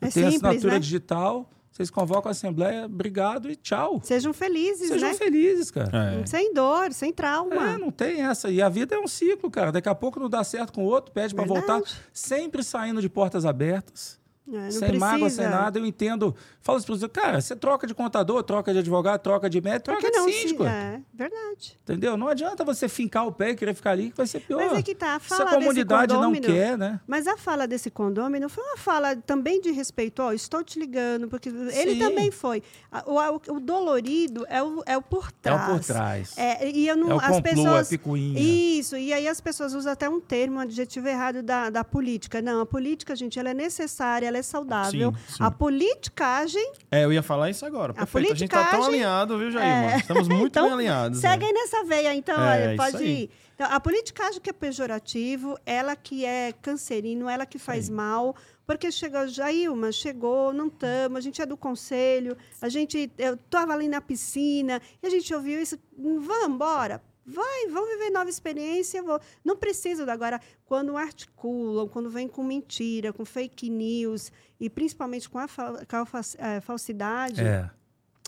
[0.01, 0.79] Eu é tenho simples, assinatura né?
[0.79, 1.49] digital.
[1.71, 4.01] Vocês convocam a assembleia, obrigado e tchau.
[4.03, 5.15] Sejam felizes, Sejam né?
[5.15, 6.19] felizes, cara.
[6.21, 6.25] É.
[6.25, 7.71] Sem dor, sem trauma.
[7.71, 8.49] É, não tem essa.
[8.49, 9.71] E a vida é um ciclo, cara.
[9.71, 11.81] Daqui a pouco não dá certo com o outro, pede para voltar.
[12.11, 14.19] Sempre saindo de portas abertas.
[14.47, 14.99] É, sem precisa.
[14.99, 16.35] mágoa, sem nada, eu entendo.
[16.61, 20.09] Fala para você, cara, você troca de contador, troca de advogado, troca de médico, troca
[20.11, 20.63] não, de síndico.
[20.63, 21.79] É, verdade.
[21.83, 22.17] Entendeu?
[22.17, 24.59] Não adianta você fincar o pé e querer ficar ali, que vai ser pior.
[24.59, 26.99] Mas é que tá, a fala Se a comunidade não quer, né?
[27.07, 31.27] Mas a fala desse condômino foi uma fala também de respeito, ó, estou te ligando,
[31.27, 32.63] porque ele também foi.
[33.05, 35.61] O, o, o, dolorido é o, é o por trás.
[35.61, 36.37] É o por trás.
[36.37, 38.39] É, e eu não, é o as complô, pessoas, é picuinha.
[38.39, 42.41] Isso, e aí as pessoas usam até um termo, um adjetivo errado da, da política.
[42.41, 45.11] Não, a política, gente, ela é necessária, ela é saudável.
[45.11, 45.35] Sim.
[45.35, 45.43] Sim.
[45.43, 46.71] A politicagem.
[46.89, 47.91] É, eu ia falar isso agora.
[47.91, 48.31] A Perfeito.
[48.33, 49.93] A gente tá tão alinhado, viu, Jair?
[49.93, 49.97] É...
[49.97, 51.19] Estamos muito então, bem alinhados.
[51.19, 51.47] Segue né?
[51.47, 53.29] aí nessa veia, então, é, olha, pode ir.
[53.53, 57.93] Então, a politicagem que é pejorativo, ela que é cancerino, ela que faz Sim.
[57.93, 63.35] mal, porque chegou, Jailma, chegou, não estamos, a gente é do conselho, a gente, eu
[63.35, 67.01] estava ali na piscina, e a gente ouviu isso, vamos embora.
[67.25, 69.01] Vai, vão viver nova experiência.
[69.03, 69.19] Vou...
[69.43, 75.37] Não precisa agora, quando articulam, quando vem com mentira, com fake news, e principalmente com
[75.37, 77.41] a, a é, falsidade.
[77.41, 77.69] É.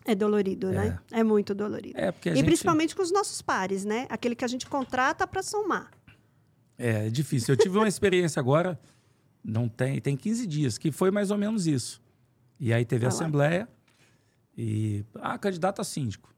[0.05, 0.71] É dolorido, é.
[0.71, 0.99] né?
[1.11, 1.97] É muito dolorido.
[1.97, 2.45] É porque e gente...
[2.45, 4.05] principalmente com os nossos pares, né?
[4.09, 5.91] Aquele que a gente contrata para somar.
[6.77, 7.53] É, é difícil.
[7.53, 8.79] Eu tive uma experiência agora,
[9.43, 12.01] não tem, tem 15 dias, que foi mais ou menos isso.
[12.59, 13.69] E aí teve ah, a assembleia
[14.57, 16.32] e ah, candidato a síndico.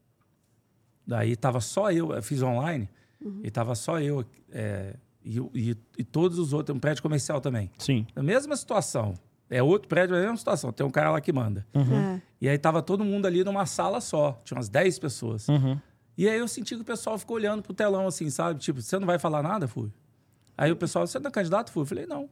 [1.06, 2.88] Daí estava só eu, eu fiz online,
[3.24, 3.40] uhum.
[3.44, 7.70] e estava só eu é, e, e, e, todos os outros, um prédio comercial também.
[7.78, 8.06] Sim.
[8.14, 9.14] A mesma situação.
[9.50, 10.72] É outro prédio, é a mesma situação.
[10.72, 11.66] Tem um cara lá que manda.
[11.74, 11.96] Uhum.
[11.96, 12.22] É.
[12.40, 14.40] E aí tava todo mundo ali numa sala só.
[14.44, 15.48] Tinha umas 10 pessoas.
[15.48, 15.80] Uhum.
[16.16, 18.58] E aí eu senti que o pessoal ficou olhando pro telão assim, sabe?
[18.58, 19.92] Tipo, você não vai falar nada, Fui?
[20.56, 21.82] Aí o pessoal, você não é candidato, Fui?
[21.82, 22.28] Eu falei, não.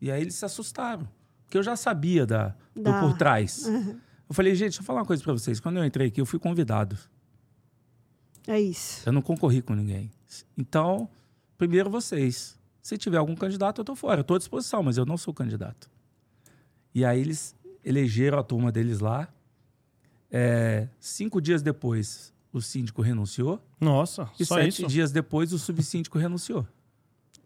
[0.00, 1.08] E aí eles se assustaram.
[1.44, 3.00] Porque eu já sabia da, da.
[3.00, 3.66] do por trás.
[3.66, 3.98] Uhum.
[4.28, 5.58] Eu falei, gente, deixa eu falar uma coisa para vocês.
[5.58, 6.98] Quando eu entrei aqui, eu fui convidado.
[8.48, 9.02] É isso.
[9.06, 10.10] Eu não concorri com ninguém.
[10.56, 11.06] Então,
[11.58, 12.58] primeiro vocês.
[12.80, 14.20] Se tiver algum candidato, eu estou fora.
[14.20, 15.90] Eu estou à disposição, mas eu não sou candidato.
[16.94, 19.28] E aí eles elegeram a turma deles lá.
[20.30, 23.62] É, cinco dias depois, o síndico renunciou.
[23.78, 24.86] Nossa, e sete isso?
[24.86, 26.66] dias depois, o subsíndico renunciou.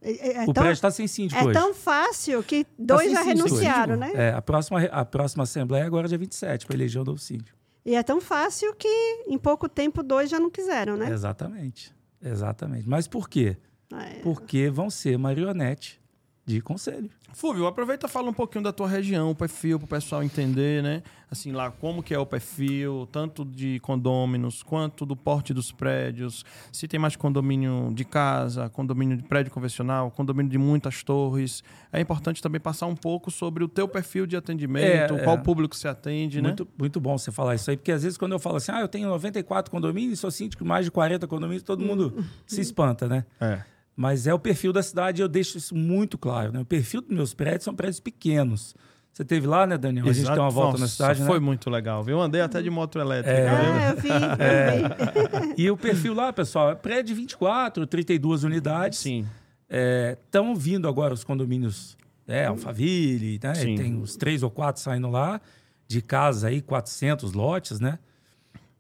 [0.01, 1.53] É, é o tão, prédio está sem síndico é hoje.
[1.53, 4.13] tão fácil que tá dois tá já renunciaram, né?
[4.15, 7.62] É, a próxima, a próxima assembleia é agora dia 27, para eleger o novo síndico.
[7.85, 8.89] E é tão fácil que
[9.27, 11.11] em pouco tempo dois já não quiseram, né?
[11.11, 11.95] Exatamente.
[12.23, 12.89] Exatamente.
[12.89, 13.57] Mas por quê?
[13.93, 14.21] É.
[14.21, 16.02] Porque vão ser marionete
[16.45, 17.09] de conselho.
[17.35, 20.83] Fúvio, aproveita e fala um pouquinho da tua região, o perfil, para o pessoal entender,
[20.83, 21.03] né?
[21.31, 26.45] Assim, lá, como que é o perfil, tanto de condôminos, quanto do porte dos prédios,
[26.71, 31.65] se tem mais condomínio de casa, condomínio de prédio convencional, condomínio de muitas torres.
[31.91, 35.41] É importante também passar um pouco sobre o teu perfil de atendimento, é, qual é.
[35.41, 36.71] público se atende, muito, né?
[36.79, 38.89] Muito bom você falar isso aí, porque às vezes quando eu falo assim, ah, eu
[38.89, 43.25] tenho 94 condomínios, sou síndico mais de 40 condomínios, todo mundo se espanta, né?
[43.41, 43.72] É.
[43.95, 46.53] Mas é o perfil da cidade eu deixo isso muito claro.
[46.53, 46.61] Né?
[46.61, 48.75] O perfil dos meus prédios são prédios pequenos.
[49.13, 50.07] Você teve lá, né, Daniel?
[50.07, 50.11] Exato.
[50.11, 51.27] A gente tem uma volta Nossa, na cidade, né?
[51.27, 52.17] Foi muito legal, viu?
[52.17, 53.31] Eu andei até de moto elétrica.
[53.31, 54.09] É, ah, eu vi,
[54.41, 55.55] é.
[55.59, 59.01] E o perfil lá, pessoal, é prédio de 24, 32 unidades.
[59.01, 59.27] Sim.
[59.69, 63.55] Estão é, vindo agora os condomínios é, Alphaville, né?
[63.55, 63.75] Sim.
[63.75, 65.43] Tem os três ou quatro saindo lá,
[65.87, 67.99] de casa aí, 400 lotes, né?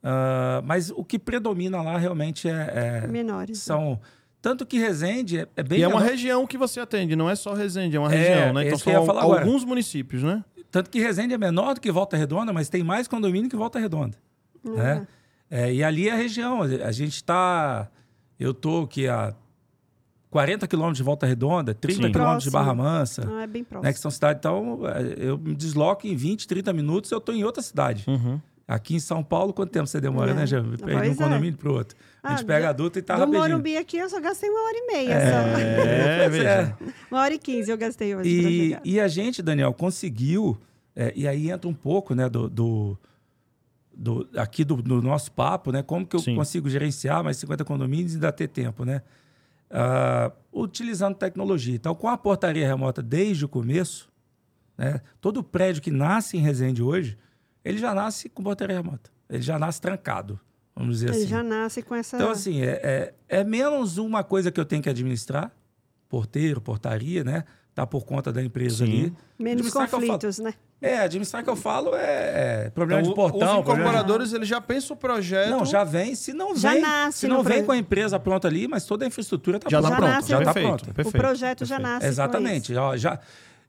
[0.03, 3.03] Uh, mas o que predomina lá realmente é...
[3.03, 3.59] é Menores.
[3.59, 3.93] São...
[3.93, 3.99] Né?
[4.43, 5.79] Tanto que Resende é, é bem.
[5.79, 8.53] E é uma região que você atende, não é só Resende, é uma é, região,
[8.53, 8.67] né?
[8.67, 9.67] Então são alguns agora.
[9.67, 10.45] municípios, né?
[10.69, 13.79] Tanto que Resende é menor do que Volta Redonda, mas tem mais condomínio que Volta
[13.79, 14.19] Redonda.
[14.65, 14.75] Uhum.
[14.75, 15.07] Né?
[15.49, 16.63] É, e ali é a região.
[16.63, 17.89] A gente está.
[18.41, 19.35] Eu estou aqui a
[20.31, 23.29] 40 quilômetros de Volta Redonda, 30 quilômetros de Barra Mansa.
[23.31, 23.87] Ah, é bem próximo.
[23.87, 24.41] Né, que são cidades.
[24.41, 28.05] Então, é, eu me desloco em 20, 30 minutos, eu estou em outra cidade.
[28.09, 28.41] Uhum.
[28.67, 30.35] Aqui em São Paulo, quanto tempo você demora, é.
[30.35, 30.63] né, Jean?
[30.63, 31.15] De um é.
[31.15, 31.97] condomínio para o outro.
[32.23, 33.43] Ah, a gente pega adulto e tá do rapidinho.
[33.43, 35.13] Do Morumbi aqui eu só gastei uma hora e meia.
[35.13, 36.39] É, só.
[36.39, 36.77] é, é.
[37.11, 40.59] Uma hora e quinze eu gastei hoje e, e a gente, Daniel, conseguiu...
[40.95, 42.99] É, e aí entra um pouco né, do, do,
[43.95, 45.83] do aqui do, do, nosso papo, né?
[45.83, 46.37] Como que eu Sim.
[46.37, 49.03] consigo gerenciar mais 50 condomínios e ainda ter tempo, né?
[49.71, 51.75] Uh, utilizando tecnologia.
[51.75, 54.13] Então, com a portaria remota desde o começo,
[54.77, 57.17] né, todo prédio que nasce em Resende hoje,
[57.65, 59.11] ele já nasce com portaria remota.
[59.29, 60.39] Ele já nasce trancado,
[60.75, 61.23] vamos dizer ele assim.
[61.23, 62.17] Ele já nasce com essa...
[62.17, 65.51] Então, assim, é, é, é, menos uma coisa que eu tenho que administrar,
[66.09, 67.45] porteiro, portaria, né?
[67.75, 68.93] Tá por conta da empresa Sim.
[68.93, 69.17] ali.
[69.39, 70.53] Menos conflitos, né?
[70.83, 73.55] É, administrar que eu falo é, é problema então, de portão.
[73.55, 74.37] Os incorporadores, de...
[74.37, 75.49] eles já pensam o projeto...
[75.49, 76.15] Não, já vem.
[76.15, 79.05] Se não já vem, nasce se não vem com a empresa pronta ali, mas toda
[79.05, 79.89] a infraestrutura está pronta.
[79.89, 80.27] Já está pronta.
[80.27, 80.85] Já está pronta.
[80.93, 81.69] Perfeito, o projeto perfeito.
[81.69, 82.75] já nasce Exatamente.
[82.75, 83.21] Já, já,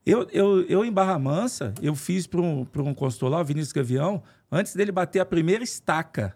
[0.05, 3.71] eu, eu, eu, em Barra Mansa, eu fiz para um, um consultor lá, o Vinícius
[3.71, 6.35] Gavião, antes dele bater a primeira estaca.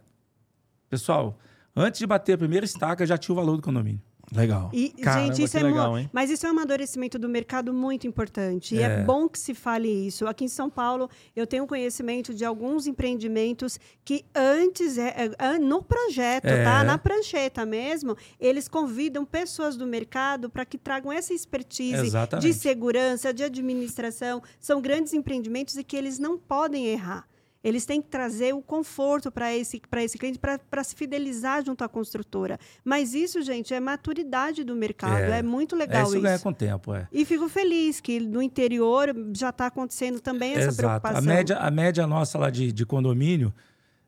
[0.89, 1.38] Pessoal,
[1.75, 4.01] antes de bater a primeira estaca, já tinha o valor do condomínio.
[4.31, 4.69] Legal.
[4.73, 8.75] E, Caramba, gente, isso é legal, Mas isso é um amadurecimento do mercado muito importante.
[8.75, 8.83] E é.
[8.83, 9.03] é.
[9.03, 10.27] bom que se fale isso.
[10.27, 15.81] Aqui em São Paulo, eu tenho conhecimento de alguns empreendimentos que antes, é, é no
[15.81, 16.63] projeto, é.
[16.63, 16.83] tá?
[16.83, 22.47] Na prancheta mesmo, eles convidam pessoas do mercado para que tragam essa expertise Exatamente.
[22.47, 24.43] de segurança, de administração.
[24.59, 27.25] São grandes empreendimentos e que eles não podem errar.
[27.67, 31.89] Eles têm que trazer o conforto para esse, esse cliente, para se fidelizar junto à
[31.89, 32.58] construtora.
[32.82, 35.34] Mas isso, gente, é maturidade do mercado.
[35.34, 36.13] É, é muito legal é isso.
[36.13, 37.10] Isso ganha com o tempo, é.
[37.12, 40.77] E fico feliz que no interior já está acontecendo também essa Exato.
[40.77, 41.17] preocupação.
[41.17, 43.53] A média, a média nossa lá de, de condomínio,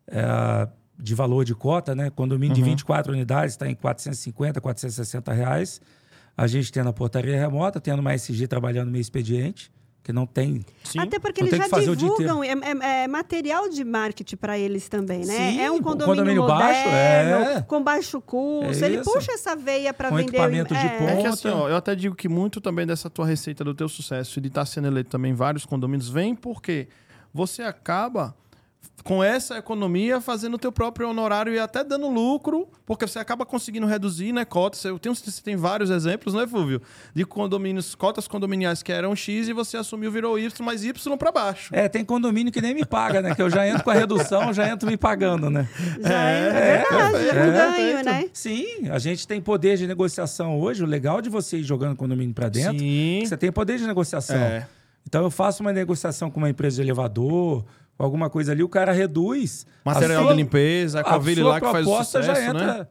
[0.07, 0.65] é,
[0.97, 2.09] de valor de cota, né?
[2.09, 2.63] Condomínio uhum.
[2.63, 5.81] de 24 unidades está em 450, 460 reais.
[6.37, 9.69] A gente tendo a portaria remota, tendo uma SG trabalhando meio expediente
[10.09, 10.65] que não tem.
[10.83, 15.19] Sim, Até porque eles já divulgam, é, é, é, material de marketing para eles também,
[15.19, 15.51] né?
[15.51, 17.61] Sim, é um condomínio, condomínio moderno, baixo, é.
[17.61, 18.83] com baixo custo.
[18.83, 20.23] Ele puxa essa veia para vender.
[20.23, 21.11] equipamento de ponta.
[21.11, 21.19] É.
[21.19, 23.87] é que assim, ó, eu até digo que muito também dessa tua receita do teu
[23.87, 26.87] sucesso e de estar tá sendo eleito também vários condomínios vem porque
[27.31, 28.35] você acaba
[29.03, 33.45] com essa economia fazendo o teu próprio honorário e até dando lucro, porque você acaba
[33.45, 34.83] conseguindo reduzir, né, cotas.
[34.83, 36.81] Eu tenho, você tem vários exemplos, né, Fúvio?
[37.13, 41.31] De condomínios, cotas condominiais que eram X e você assumiu, virou Y, mas Y para
[41.31, 41.73] baixo.
[41.73, 43.35] É, tem condomínio que nem me paga, né?
[43.35, 45.67] Que eu já entro com a redução, já entro me pagando, né?
[46.01, 48.29] Já é, é verdade, é, é, ganho, né?
[48.33, 50.83] Sim, a gente tem poder de negociação hoje.
[50.83, 53.23] O legal de você ir jogando condomínio para dentro, Sim.
[53.25, 54.37] você tem poder de negociação.
[54.37, 54.67] É.
[55.07, 57.65] Então eu faço uma negociação com uma empresa de elevador,
[57.99, 59.67] alguma coisa ali, o cara reduz.
[59.85, 62.87] Material sua, de limpeza, a Covile lá que faz o sucesso, já entra, né?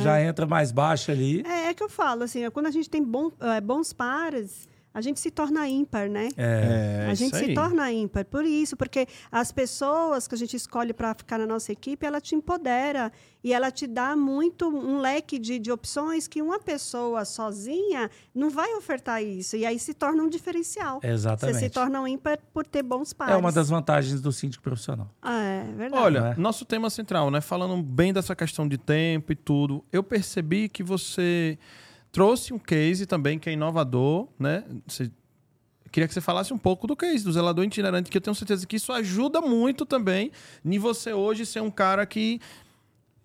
[0.00, 1.42] Já entra mais baixa ali.
[1.46, 5.00] É, é que eu falo, assim, quando a gente tem bom, é, bons pares a
[5.00, 6.28] gente se torna ímpar, né?
[6.36, 8.24] É, a gente se torna ímpar.
[8.24, 12.20] Por isso, porque as pessoas que a gente escolhe para ficar na nossa equipe, ela
[12.20, 13.10] te empodera
[13.42, 18.50] e ela te dá muito um leque de, de opções que uma pessoa sozinha não
[18.50, 19.56] vai ofertar isso.
[19.56, 21.00] E aí se torna um diferencial.
[21.02, 21.58] Exatamente.
[21.58, 23.34] Você se torna um ímpar por ter bons pares.
[23.34, 25.10] É uma das vantagens do síndico profissional.
[25.20, 26.02] Ah, é verdade.
[26.04, 26.40] Olha, é.
[26.40, 27.40] nosso tema central, né?
[27.40, 31.58] Falando bem dessa questão de tempo e tudo, eu percebi que você
[32.14, 34.62] trouxe um case também que é inovador, né?
[34.86, 35.10] Você,
[35.90, 38.64] queria que você falasse um pouco do case do zelador itinerante, que eu tenho certeza
[38.68, 40.30] que isso ajuda muito também
[40.64, 42.40] em você hoje ser um cara que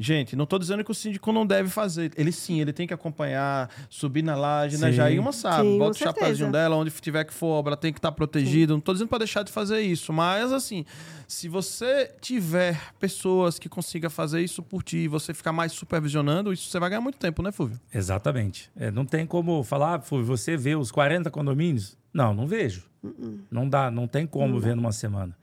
[0.02, 2.14] Gente, não estou dizendo que o síndico não deve fazer.
[2.16, 4.82] Ele sim, ele tem que acompanhar, subir na laje, sim.
[4.82, 4.94] né?
[4.94, 8.00] Jair uma sabe, sim, bota o chapéuzinho dela, onde tiver que for obra, tem que
[8.00, 8.72] estar tá protegido.
[8.72, 8.76] Sim.
[8.76, 10.86] Não estou dizendo para deixar de fazer isso, mas assim,
[11.28, 16.70] se você tiver pessoas que consigam fazer isso por ti, você ficar mais supervisionando, isso
[16.70, 17.78] você vai ganhar muito tempo, né, Fúvio?
[17.94, 18.72] Exatamente.
[18.78, 21.98] É, não tem como falar, ah, Fúvio, você vê os 40 condomínios?
[22.14, 22.86] Não, não vejo.
[23.04, 23.40] Uh -uh.
[23.52, 24.76] Não dá, não tem como não ver dá.
[24.78, 25.38] numa semana.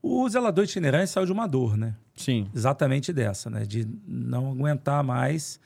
[0.00, 1.96] O zelador itinerante saiu de uma dor, né?
[2.16, 2.48] Sim.
[2.54, 3.64] Exatamente dessa, né?
[3.64, 5.60] De não aguentar mais.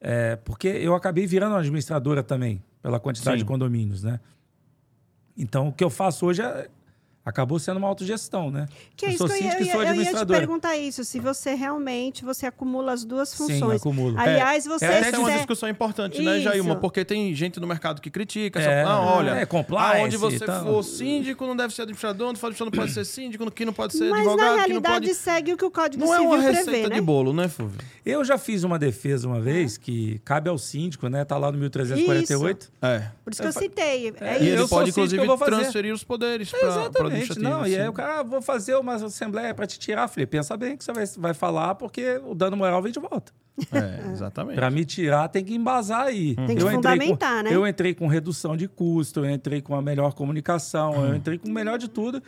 [0.00, 3.44] É, porque eu acabei virando administradora também, pela quantidade Sim.
[3.44, 4.18] de condomínios, né?
[5.36, 6.68] Então, o que eu faço hoje é,
[7.24, 8.66] acabou sendo uma autogestão, né?
[8.96, 12.24] Que é isso que eu, ia, eu, eu ia te perguntar isso, se você realmente
[12.24, 13.58] você acumula as duas funções.
[13.58, 14.18] Sim, acumulo.
[14.18, 14.86] Aliás, você...
[14.86, 16.76] É, essa é uma discussão importante, né, Jailma?
[16.76, 20.64] Porque tem gente no mercado que critica, é, não, olha, é, aonde você então...
[20.64, 23.72] for síndico não deve ser administrador, onde for administrador não pode ser síndico, que não
[23.72, 25.14] pode ser Mas, advogado, na realidade pode...
[25.14, 27.00] segue o que o Código não Civil prevê, Não é uma receita prevê, de né?
[27.00, 27.80] bolo, né, Fulvio?
[28.04, 31.24] Eu já fiz uma defesa uma vez que cabe ao síndico, né?
[31.24, 32.62] Tá lá no 1348.
[32.62, 32.72] Isso.
[32.80, 33.10] É.
[33.22, 34.12] Por isso que eu citei.
[34.20, 37.38] É, e ele pode, inclusive, transferir os poderes para Exatamente.
[37.38, 40.08] Não, e aí o cara, ah, vou fazer uma assembleia para te tirar.
[40.08, 43.32] Falei, pensa bem que você vai, vai falar, porque o dano moral vem de volta.
[43.72, 44.56] É, exatamente.
[44.56, 46.34] para me tirar, tem que embasar aí.
[46.34, 47.54] Tem que eu fundamentar, com, né?
[47.54, 51.48] Eu entrei com redução de custo, eu entrei com uma melhor comunicação, eu entrei com
[51.48, 52.22] o melhor de tudo.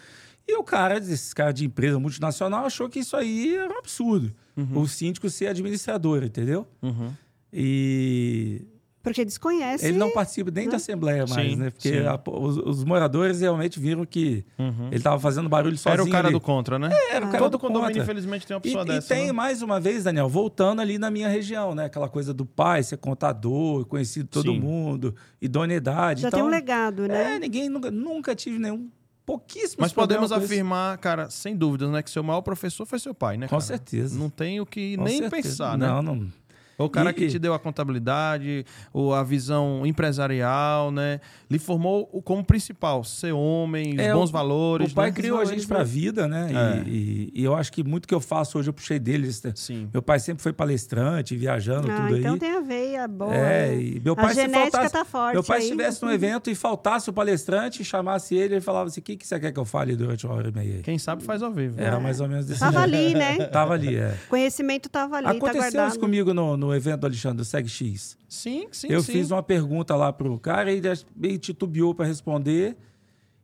[0.47, 4.35] E o cara, esse cara de empresa multinacional, achou que isso aí era um absurdo.
[4.57, 4.81] Uhum.
[4.81, 6.67] O síndico ser administrador, entendeu?
[6.83, 7.13] Uhum.
[7.53, 8.63] E
[9.03, 9.87] porque desconhece.
[9.87, 11.71] Ele não participa nem da Assembleia mais, sim, né?
[11.71, 14.87] Porque a, os, os, moradores realmente viram que uhum.
[14.87, 15.93] ele estava fazendo barulho sozinho.
[15.93, 16.35] Era o cara ali.
[16.35, 16.89] do contra, né?
[16.93, 19.13] É, era o cara Todo do condomínio, infelizmente, tem uma pessoa e, dessa.
[19.13, 19.33] E tem né?
[19.33, 21.87] mais uma vez, Daniel, voltando ali na minha região, né?
[21.87, 24.61] Aquela coisa do pai ser contador, conhecido todo sim.
[24.61, 26.23] mundo, idoneidade.
[26.23, 27.35] Já então, tem um legado, né?
[27.35, 28.89] É, ninguém nunca, nunca tive nenhum
[29.25, 33.37] pouquíssimos Mas podemos afirmar, cara, sem dúvidas, né, que seu maior professor foi seu pai,
[33.37, 33.49] né?
[33.49, 34.19] Com certeza.
[34.19, 35.49] Não tem o que Com nem certeza.
[35.49, 35.87] pensar, né?
[35.87, 36.33] Não, não.
[36.79, 37.15] O cara e...
[37.15, 41.21] que te deu a contabilidade, ou a visão empresarial, né?
[41.51, 44.93] Lhe formou como principal, ser homem, é, bons o, valores.
[44.93, 45.17] O pai né?
[45.17, 46.51] criou a gente para a vida, né?
[46.53, 46.89] É.
[46.89, 49.43] E, e, e, eu acho que muito que eu faço hoje eu puxei deles.
[49.43, 49.53] Né?
[49.55, 49.89] Sim.
[49.93, 52.41] Meu pai sempre foi palestrante, viajando, ah, tudo então aí.
[52.41, 53.35] tem a veia boa.
[53.35, 53.83] É, né?
[53.83, 55.35] e meu pai a genética faltasse, tá forte.
[55.35, 55.65] Meu pai aí.
[55.65, 59.27] estivesse num evento e faltasse o palestrante, chamasse ele, ele falava assim: o que, que
[59.27, 60.83] você quer que eu fale durante uma hora e meia?
[60.83, 61.81] Quem sabe faz ao vivo.
[61.81, 62.01] Era é.
[62.01, 63.47] mais ou menos desse Tava ali, né?
[63.47, 64.17] Tava ali, é.
[64.29, 67.69] Conhecimento tava ali, tá Aconteceu tá isso comigo no, no evento do Alexandre do Seg
[67.69, 68.17] X.
[68.29, 69.13] Sim, sim, Eu sim.
[69.13, 70.81] fiz uma pergunta lá pro cara e
[71.21, 72.77] ele titubeou para responder.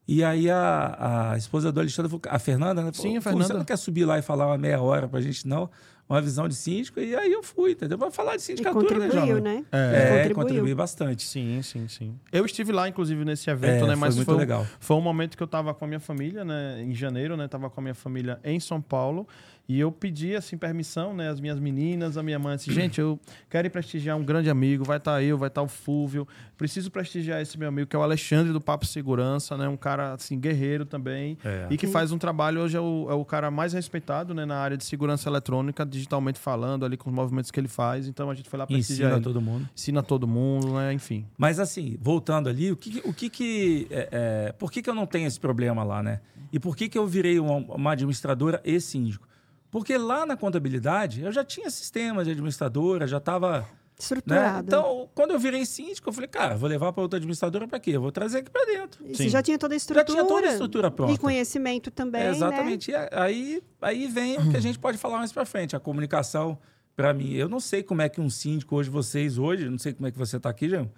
[0.06, 2.90] E aí a, a esposa do Alexandre, a Fernanda, né?
[2.94, 3.46] Sim, a Fernanda.
[3.46, 5.68] Você não quer subir lá e falar uma meia hora pra gente, não?
[6.08, 6.98] Uma visão de síndico.
[6.98, 7.98] E aí eu fui, entendeu?
[7.98, 9.62] Pra falar de sindicatura, e contribuiu, né?
[9.70, 11.24] É, é contribuiu bastante.
[11.24, 12.18] Sim, sim, sim.
[12.32, 13.94] Eu estive lá, inclusive, nesse evento, é, né?
[13.94, 14.66] Mas foi muito foi, legal.
[14.80, 16.82] Foi um momento que eu tava com a minha família, né?
[16.82, 17.46] Em janeiro, né?
[17.46, 19.28] Tava com a minha família em São Paulo.
[19.68, 21.28] E eu pedi, assim, permissão, né?
[21.28, 24.82] As minhas meninas, a minha mãe, assim, gente, eu quero ir prestigiar um grande amigo,
[24.82, 26.26] vai estar tá eu, vai estar tá o Fúvio.
[26.56, 29.68] Preciso prestigiar esse meu amigo, que é o Alexandre do Papo Segurança, né?
[29.68, 31.36] Um cara, assim, guerreiro também.
[31.44, 31.66] É.
[31.68, 34.46] E que faz um trabalho, hoje é o, é o cara mais respeitado, né?
[34.46, 38.08] Na área de segurança eletrônica, digitalmente falando, ali com os movimentos que ele faz.
[38.08, 39.24] Então a gente foi lá prestigiar Ensina ele.
[39.24, 39.68] todo mundo.
[39.76, 40.94] Ensina todo mundo, né?
[40.94, 41.26] Enfim.
[41.36, 44.94] Mas assim, voltando ali, o que o que, que é, é, por que, que eu
[44.94, 46.20] não tenho esse problema lá, né?
[46.50, 49.28] E por que, que eu virei uma, uma administradora e síndico?
[49.70, 53.68] Porque lá na contabilidade eu já tinha sistemas de administradora, já estava.
[53.98, 54.58] Estruturado.
[54.58, 54.62] Né?
[54.64, 57.90] Então, quando eu virei síndico, eu falei, cara, vou levar para outra administradora para quê?
[57.90, 59.04] Eu vou trazer aqui para dentro.
[59.04, 60.06] E você já tinha toda a estrutura.
[60.06, 61.12] Já tinha toda a estrutura pronta.
[61.12, 62.22] E conhecimento também.
[62.22, 62.92] É, exatamente.
[62.92, 63.08] Né?
[63.10, 66.56] E aí, aí vem o que a gente pode falar mais para frente, a comunicação.
[66.94, 69.92] Para mim, eu não sei como é que um síndico hoje, vocês hoje, não sei
[69.92, 70.88] como é que você está aqui, Jean,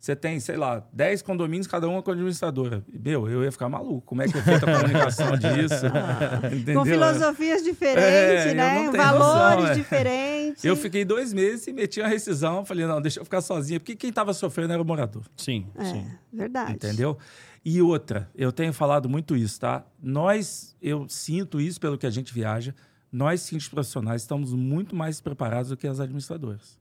[0.00, 2.82] você tem, sei lá, 10 condomínios, cada uma com administradora.
[2.90, 4.00] Meu, eu ia ficar maluco.
[4.00, 5.84] Como é que é feita a comunicação disso?
[6.74, 8.90] com filosofias diferentes, é, né?
[8.90, 9.74] Valores noção, é.
[9.74, 10.64] diferentes.
[10.64, 12.64] Eu fiquei dois meses e meti uma rescisão.
[12.64, 13.78] Falei, não, deixa eu ficar sozinha.
[13.78, 15.22] Porque quem estava sofrendo era o morador.
[15.36, 16.06] Sim, é, sim.
[16.32, 16.72] Verdade.
[16.72, 17.18] Entendeu?
[17.62, 19.84] E outra, eu tenho falado muito isso, tá?
[20.02, 22.74] Nós, eu sinto isso pelo que a gente viaja,
[23.12, 26.80] nós, síndicos profissionais, estamos muito mais preparados do que as administradoras.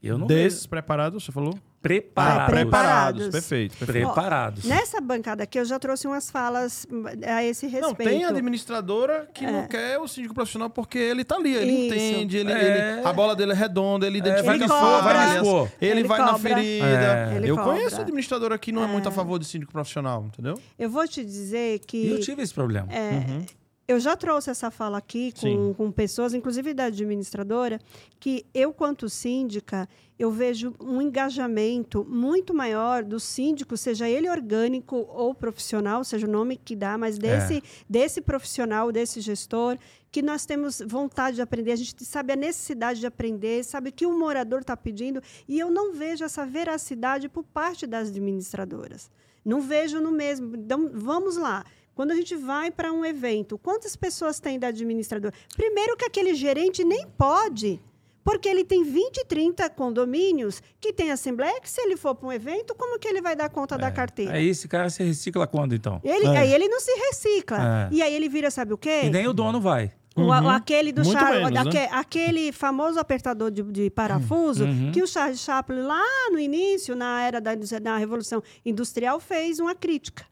[0.00, 1.58] Eu não Despreparados, você falou?
[1.82, 2.42] Preparados.
[2.42, 3.28] Ah, preparados.
[3.28, 4.06] Perfeito, perfeito.
[4.06, 4.64] Preparados.
[4.66, 6.86] Ó, nessa bancada aqui, eu já trouxe umas falas
[7.26, 7.88] a esse respeito.
[7.88, 9.50] Não, tem administradora que é.
[9.50, 11.94] não quer o síndico profissional porque ele tá ali, ele Isso.
[11.94, 12.98] entende, ele, é.
[12.98, 15.46] ele, a bola dele é redonda, ele identifica ele falhas,
[15.80, 16.32] ele, ele, vai cobra.
[16.32, 16.84] na ferida.
[16.84, 17.40] É.
[17.42, 17.72] Eu cobra.
[17.72, 20.60] conheço administradora que não é, muito a favor de síndico profissional, entendeu?
[20.78, 22.08] Eu vou te dizer que...
[22.08, 22.92] Eu tive esse problema.
[22.92, 23.46] É, uhum.
[23.90, 27.80] Eu já trouxe essa fala aqui com, com pessoas, inclusive da administradora,
[28.20, 34.94] que eu, quanto síndica, eu vejo um engajamento muito maior do síndico, seja ele orgânico
[34.94, 37.62] ou profissional, seja o nome que dá, mas desse, é.
[37.88, 39.76] desse profissional, desse gestor,
[40.12, 43.92] que nós temos vontade de aprender, a gente sabe a necessidade de aprender, sabe o
[43.92, 49.10] que o morador está pedindo, e eu não vejo essa veracidade por parte das administradoras.
[49.44, 50.54] Não vejo no mesmo.
[50.54, 51.64] Então, vamos lá.
[52.00, 55.34] Quando a gente vai para um evento, quantas pessoas tem da administradora?
[55.54, 57.78] Primeiro que aquele gerente nem pode,
[58.24, 62.32] porque ele tem 20, 30 condomínios que tem assembleia, que se ele for para um
[62.32, 63.78] evento, como que ele vai dar conta é.
[63.78, 64.32] da carteira?
[64.32, 66.00] Aí esse cara se recicla quando, então?
[66.02, 66.38] Ele, é.
[66.38, 67.88] Aí ele não se recicla.
[67.92, 67.94] É.
[67.94, 69.02] E aí ele vira, sabe o quê?
[69.04, 69.92] E nem o dono vai.
[70.16, 70.48] O, uhum.
[70.48, 71.32] Aquele do Char...
[71.32, 71.60] menos, né?
[71.60, 74.90] aquele, aquele famoso apertador de, de parafuso uhum.
[74.90, 79.74] que o Charles Chaplin, lá no início, na era da, da Revolução Industrial, fez uma
[79.74, 80.29] crítica.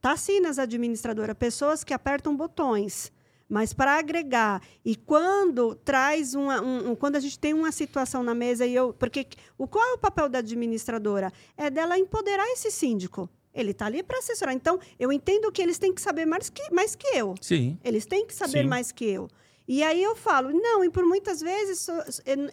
[0.00, 3.12] Tá sim nas administradoras, pessoas que apertam botões.
[3.48, 8.22] Mas para agregar e quando traz uma, um, um, quando a gente tem uma situação
[8.22, 9.26] na mesa e eu, porque
[9.58, 11.32] o qual é o papel da administradora?
[11.56, 13.28] É dela empoderar esse síndico.
[13.52, 14.54] Ele está ali para assessorar.
[14.54, 17.34] Então, eu entendo que eles têm que saber mais que, mais que eu.
[17.40, 17.76] Sim.
[17.82, 18.68] Eles têm que saber Sim.
[18.68, 19.28] mais que eu.
[19.66, 21.88] E aí eu falo, não, e por muitas vezes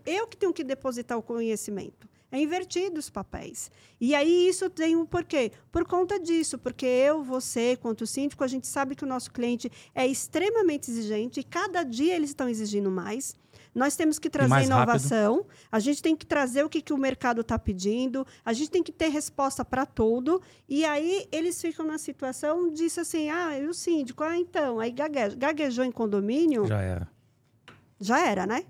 [0.06, 2.08] eu que tenho que depositar o conhecimento.
[2.32, 3.72] É invertido os papéis.
[4.02, 5.52] E aí isso tem um porquê?
[5.72, 9.72] Por conta disso, porque eu, você, quanto síndico, a gente sabe que o nosso cliente
[9.96, 13.36] é extremamente exigente e cada dia eles estão exigindo mais.
[13.74, 15.52] Nós temos que trazer inovação, rápido.
[15.72, 18.82] a gente tem que trazer o que, que o mercado está pedindo, a gente tem
[18.82, 20.42] que ter resposta para tudo.
[20.68, 24.24] E aí eles ficam na situação disso assim: ah, e o síndico?
[24.24, 26.66] Ah, então, aí gaguejou, gaguejou em condomínio.
[26.66, 27.08] Já era.
[28.00, 28.66] Já era, né?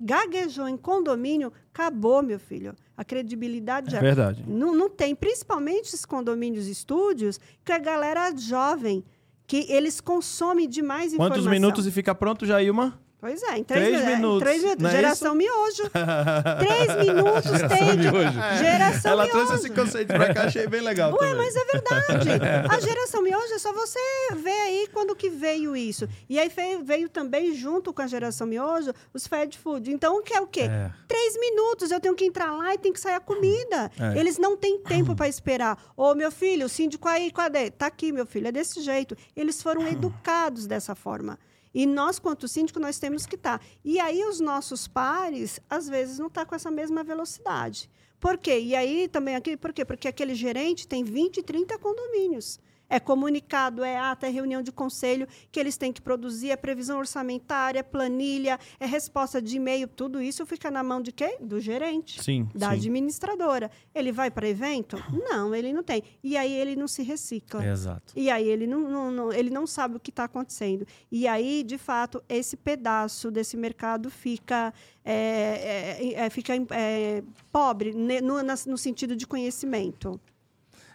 [0.00, 2.74] Gaguejou em condomínio, acabou, meu filho.
[2.96, 4.00] A credibilidade é já.
[4.00, 4.44] Verdade.
[4.48, 9.04] Não, não tem, principalmente os condomínios estúdios, que a galera jovem,
[9.46, 11.42] que eles consomem demais Quantos informação.
[11.42, 12.98] Quantos minutos e fica pronto, Jailma?
[13.20, 14.40] Pois é, em três, três é, minutos.
[14.40, 14.64] Três.
[14.64, 15.90] É geração miojo.
[16.58, 17.98] três minutos geração tem.
[17.98, 18.40] Miojo.
[18.40, 18.58] É.
[18.58, 19.46] Geração Ela miojo.
[19.46, 21.12] trouxe esse conceito pra cá, achei bem legal.
[21.12, 21.34] Ué, também.
[21.36, 22.30] mas é verdade.
[22.74, 23.98] A geração miojo é só você
[24.36, 26.08] ver aí quando que veio isso.
[26.30, 29.92] E aí veio, veio também, junto com a geração miojo, os fast food.
[29.92, 30.62] Então, o que é o quê?
[30.62, 30.90] É.
[31.06, 31.90] Três minutos.
[31.90, 33.90] Eu tenho que entrar lá e tem que sair a comida.
[34.00, 34.18] É.
[34.18, 35.76] Eles não têm tempo para esperar.
[35.94, 37.70] Ô, meu filho, o síndico aí, cadê?
[37.70, 38.48] Tá aqui, meu filho.
[38.48, 39.14] É desse jeito.
[39.36, 41.38] Eles foram educados dessa forma.
[41.74, 43.58] E nós, quanto síndico, nós temos que estar.
[43.58, 43.64] Tá.
[43.84, 47.90] E aí os nossos pares, às vezes, não estão tá com essa mesma velocidade.
[48.18, 48.58] Por quê?
[48.58, 49.84] E aí também aqui, por quê?
[49.84, 52.58] Porque aquele gerente tem 20, 30 condomínios
[52.90, 56.98] é comunicado, é ata, é reunião de conselho que eles têm que produzir, é previsão
[56.98, 61.38] orçamentária, planilha, é resposta de e-mail, tudo isso fica na mão de quem?
[61.40, 62.74] Do gerente, sim, da sim.
[62.74, 63.70] administradora.
[63.94, 64.96] Ele vai para evento?
[65.30, 66.02] Não, ele não tem.
[66.24, 67.64] E aí ele não se recicla.
[67.64, 68.12] Exato.
[68.16, 70.84] E aí ele não, não, não ele não sabe o que está acontecendo.
[71.12, 74.72] E aí, de fato, esse pedaço desse mercado fica
[75.04, 75.12] é,
[76.00, 77.22] é, é, fica é,
[77.52, 80.20] pobre no, no, sentido de conhecimento.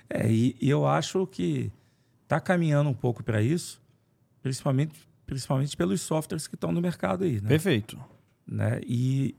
[0.09, 1.71] É, e, e eu acho que
[2.35, 3.81] está caminhando um pouco para isso,
[4.41, 4.93] principalmente,
[5.25, 7.41] principalmente pelos softwares que estão no mercado aí.
[7.41, 7.47] Né?
[7.47, 7.99] Perfeito.
[8.47, 8.81] Né?
[8.85, 9.35] E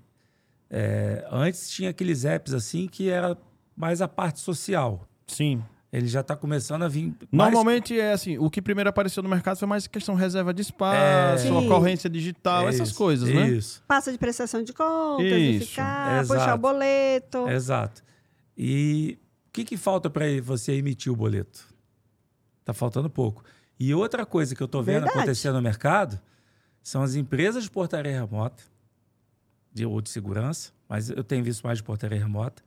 [0.70, 3.36] é, antes tinha aqueles apps assim que era
[3.76, 5.06] mais a parte social.
[5.26, 5.62] Sim.
[5.92, 7.14] Ele já está começando a vir.
[7.30, 8.04] Normalmente mais...
[8.04, 11.52] é assim: o que primeiro apareceu no mercado foi mais questão reserva de espaço, é...
[11.52, 13.48] ocorrência digital, é essas isso, coisas, né?
[13.48, 13.82] Isso.
[13.86, 15.68] Passa de prestação de contas, isso.
[15.68, 17.48] ficar, puxar o boleto.
[17.48, 18.02] Exato.
[18.58, 19.18] E
[19.48, 21.75] o que, que falta para você emitir o boleto?
[22.66, 23.44] Está faltando pouco.
[23.78, 25.18] E outra coisa que eu estou vendo Verdade.
[25.18, 26.18] acontecer no mercado
[26.82, 28.64] são as empresas de portaria remota,
[29.72, 32.64] de, ou de segurança, mas eu tenho visto mais de portaria remota,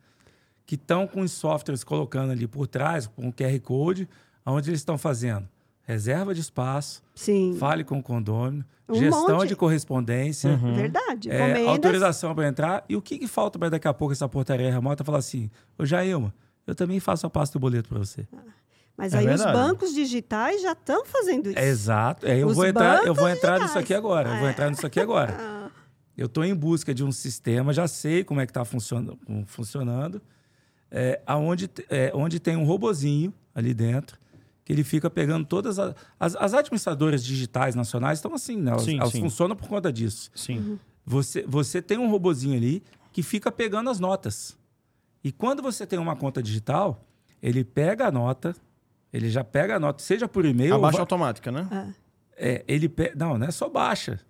[0.64, 4.08] que estão com os softwares colocando ali por trás, com o QR Code,
[4.46, 5.46] onde eles estão fazendo
[5.82, 7.56] reserva de espaço, Sim.
[7.58, 9.48] fale com o condômino, um gestão monte.
[9.48, 10.50] de correspondência.
[10.50, 10.74] Uhum.
[10.76, 11.30] Verdade.
[11.30, 12.84] É, autorização para entrar.
[12.88, 15.84] E o que, que falta para daqui a pouco essa portaria remota falar assim, ô
[15.84, 16.32] Jailma,
[16.66, 18.26] eu também faço a pasta do boleto para você.
[18.32, 18.59] Ah.
[19.00, 19.50] Mas é aí verdade.
[19.50, 21.58] os bancos digitais já estão fazendo isso.
[21.58, 22.26] É exato.
[22.26, 24.28] É, eu, vou entrar, eu vou entrar nisso aqui agora.
[24.28, 24.50] Eu vou é.
[24.50, 25.70] entrar nisso aqui agora.
[26.18, 30.20] eu estou em busca de um sistema, já sei como é que está funcionando, funcionando
[30.90, 34.18] é, aonde, é, onde tem um robozinho ali dentro,
[34.64, 35.94] que ele fica pegando todas as...
[36.18, 38.72] As, as administradoras digitais nacionais estão assim, né?
[38.72, 39.20] elas, sim, elas sim.
[39.20, 40.30] funcionam por conta disso.
[40.34, 40.58] Sim.
[40.58, 40.78] Uhum.
[41.06, 42.82] Você, você tem um robozinho ali
[43.12, 44.58] que fica pegando as notas.
[45.24, 47.02] E quando você tem uma conta digital,
[47.42, 48.54] ele pega a nota,
[49.12, 50.74] ele já pega a nota, seja por e-mail.
[50.74, 51.02] A baixa ou...
[51.02, 51.94] automática, né?
[52.36, 52.52] É.
[52.52, 53.12] é ele pe...
[53.16, 54.20] Não, não é só baixa.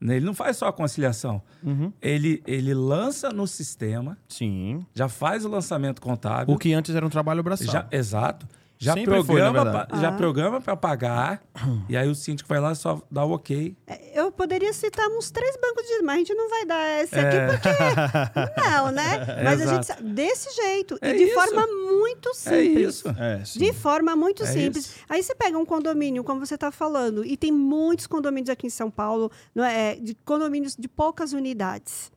[0.00, 0.16] Né?
[0.16, 1.42] Ele não faz só a conciliação.
[1.62, 1.92] Uhum.
[2.00, 4.18] Ele, ele lança no sistema.
[4.28, 4.84] Sim.
[4.94, 6.54] Já faz o lançamento contábil.
[6.54, 7.72] O que antes era um trabalho braçal.
[7.72, 8.46] Já, exato.
[8.78, 10.12] Já programa, foi, já ah.
[10.12, 11.42] programa para pagar,
[11.88, 13.76] e aí o síndico vai lá e só dá o ok.
[13.86, 17.14] É, eu poderia citar uns três bancos de mas a gente não vai dar esse
[17.14, 17.46] aqui é.
[17.46, 17.68] porque
[18.60, 19.42] não, né?
[19.42, 19.92] Mas Exato.
[19.92, 21.34] a gente desse jeito é e de isso.
[21.34, 22.96] forma muito é simples.
[22.96, 23.08] Isso.
[23.08, 24.86] É, de forma muito é simples.
[24.86, 24.96] Isso.
[25.08, 28.70] Aí você pega um condomínio, como você está falando, e tem muitos condomínios aqui em
[28.70, 32.12] São Paulo, não é, de condomínios de poucas unidades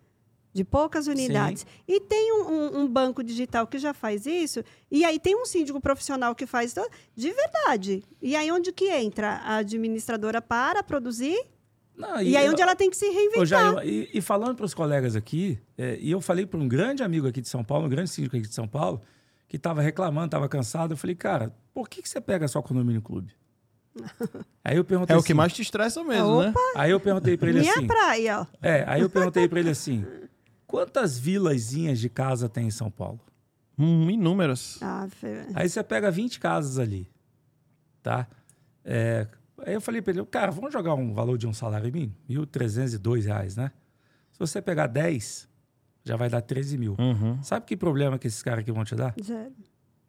[0.54, 1.62] de poucas unidades.
[1.62, 1.84] Sim.
[1.88, 5.46] E tem um, um, um, banco digital que já faz isso, e aí tem um
[5.46, 6.74] síndico profissional que faz
[7.16, 8.04] de verdade.
[8.22, 11.38] E aí onde que entra a administradora para produzir?
[11.96, 13.46] Não, e, e, aí onde ela tem que se reinventar.
[13.46, 17.02] Jair, e, e, falando para os colegas aqui, é, e eu falei para um grande
[17.02, 19.02] amigo aqui de São Paulo, um grande síndico aqui de São Paulo,
[19.48, 20.94] que estava reclamando, estava cansado.
[20.94, 23.34] Eu falei, cara, por que, que você pega só condomínio clube?
[24.64, 26.50] Aí eu perguntei É assim, o que assim mais te estressa mesmo, né?
[26.50, 26.72] Opa, né?
[26.76, 27.82] Aí eu perguntei para ele Minha assim...
[27.82, 28.46] Minha praia, ó.
[28.62, 30.06] É, aí eu perguntei para ele assim,
[30.68, 33.20] Quantas vilazinhas de casa tem em São Paulo?
[33.80, 34.78] Hum, inúmeras.
[34.82, 35.08] Ah,
[35.56, 37.10] Aí você pega 20 casas ali.
[38.04, 38.28] tá?
[38.84, 39.28] É,
[39.66, 42.14] aí eu falei para ele, cara, vamos jogar um valor de um salário mínimo?
[42.28, 43.72] R$ 1.302, né?
[44.32, 45.48] Se você pegar 10,
[46.04, 46.96] já vai dar 13 mil.
[47.00, 47.42] Uhum.
[47.44, 49.14] Sabe que problema que esses caras aqui vão te dar?
[49.24, 49.54] Zero.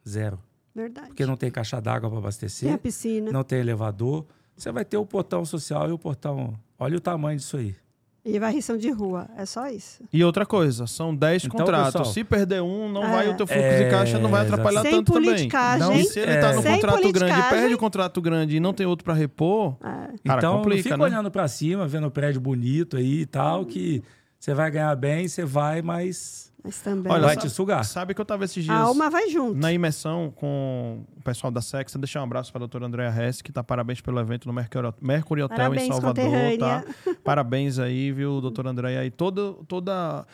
[0.07, 0.39] Zero.
[0.73, 1.07] Verdade.
[1.07, 2.67] Porque não tem caixa d'água para abastecer.
[2.67, 3.31] Tem a piscina.
[3.31, 4.25] Não tem elevador.
[4.55, 6.57] Você vai ter o portão social e o portão.
[6.77, 7.75] Olha o tamanho disso aí.
[8.23, 10.03] E varrição de rua, é só isso.
[10.11, 11.93] E outra coisa, são 10 então, contratos.
[11.93, 13.11] Pessoal, se perder um, não é.
[13.11, 15.49] vai o teu fluxo é, de caixa não vai atrapalhar sem tanto também.
[15.79, 16.55] Não, e se ele está é.
[16.55, 19.83] no contrato grande perde o contrato grande e não tem outro para repor, é.
[19.83, 21.03] cara, então complica, fica né?
[21.05, 24.03] olhando para cima, vendo o prédio bonito aí e tal, que
[24.37, 27.11] você vai ganhar bem, você vai, mas mas também.
[27.11, 27.83] Olha, vai te sugar.
[27.85, 28.75] Sabe que eu tava esses dias.
[28.75, 29.57] A alma vai junto.
[29.57, 31.97] Na imersão com o pessoal da Sexa.
[31.97, 34.93] Deixar um abraço para a doutora Andréa Hess, que tá parabéns pelo evento no Mercury,
[35.01, 36.31] Mercury Hotel parabéns, em Salvador.
[36.59, 36.83] Tá?
[37.23, 39.05] Parabéns aí, viu, doutora Andréa?
[39.05, 40.25] E toda, toda,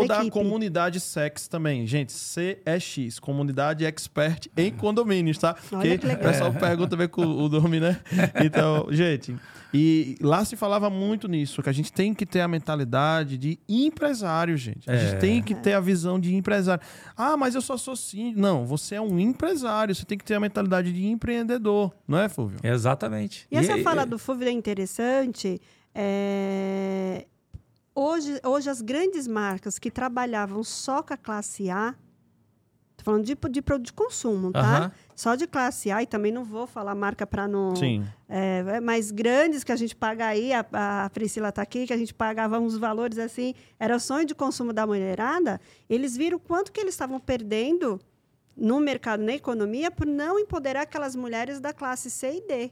[0.00, 1.86] toda a comunidade Sex também.
[1.86, 5.56] Gente, CEX, Comunidade Expert em Condomínios, tá?
[5.72, 7.98] Olha que, que o pessoal pergunta ver com o Domi, né?
[8.44, 9.36] Então, gente.
[9.74, 13.58] E lá se falava muito nisso, que a gente tem que ter a mentalidade de
[13.66, 14.88] empresário, gente.
[14.90, 14.98] A é.
[14.98, 16.84] gente tem que ter a visão de empresário.
[17.16, 18.34] Ah, mas eu só sou sim.
[18.36, 22.28] Não, você é um empresário, você tem que ter a mentalidade de empreendedor, não é,
[22.28, 22.58] Fúvio?
[22.62, 23.46] Exatamente.
[23.50, 24.06] E, essa e, fala e...
[24.06, 25.60] do Fúvio é interessante.
[25.94, 27.26] É...
[27.94, 31.94] Hoje, hoje, as grandes marcas que trabalhavam só com a classe A
[33.02, 34.84] Tô falando de, de produto de consumo, tá?
[34.84, 34.90] Uhum.
[35.16, 37.74] Só de classe A, e também não vou falar marca para não.
[37.74, 38.04] Sim.
[38.28, 40.64] É, é, mas grandes que a gente paga aí, a,
[41.04, 44.36] a Priscila está aqui, que a gente pagava uns valores assim, era o sonho de
[44.36, 48.00] consumo da mulherada, eles viram quanto que eles estavam perdendo
[48.56, 52.70] no mercado, na economia, por não empoderar aquelas mulheres da classe C e D.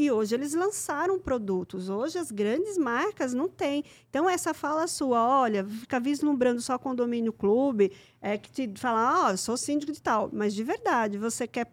[0.00, 1.88] E hoje eles lançaram produtos.
[1.88, 3.82] Hoje as grandes marcas não têm.
[4.08, 7.90] Então, essa fala sua, olha, fica vislumbrando só condomínio clube,
[8.22, 10.30] é que te fala, ó, oh, eu sou síndico de tal.
[10.32, 11.66] Mas de verdade, você quer.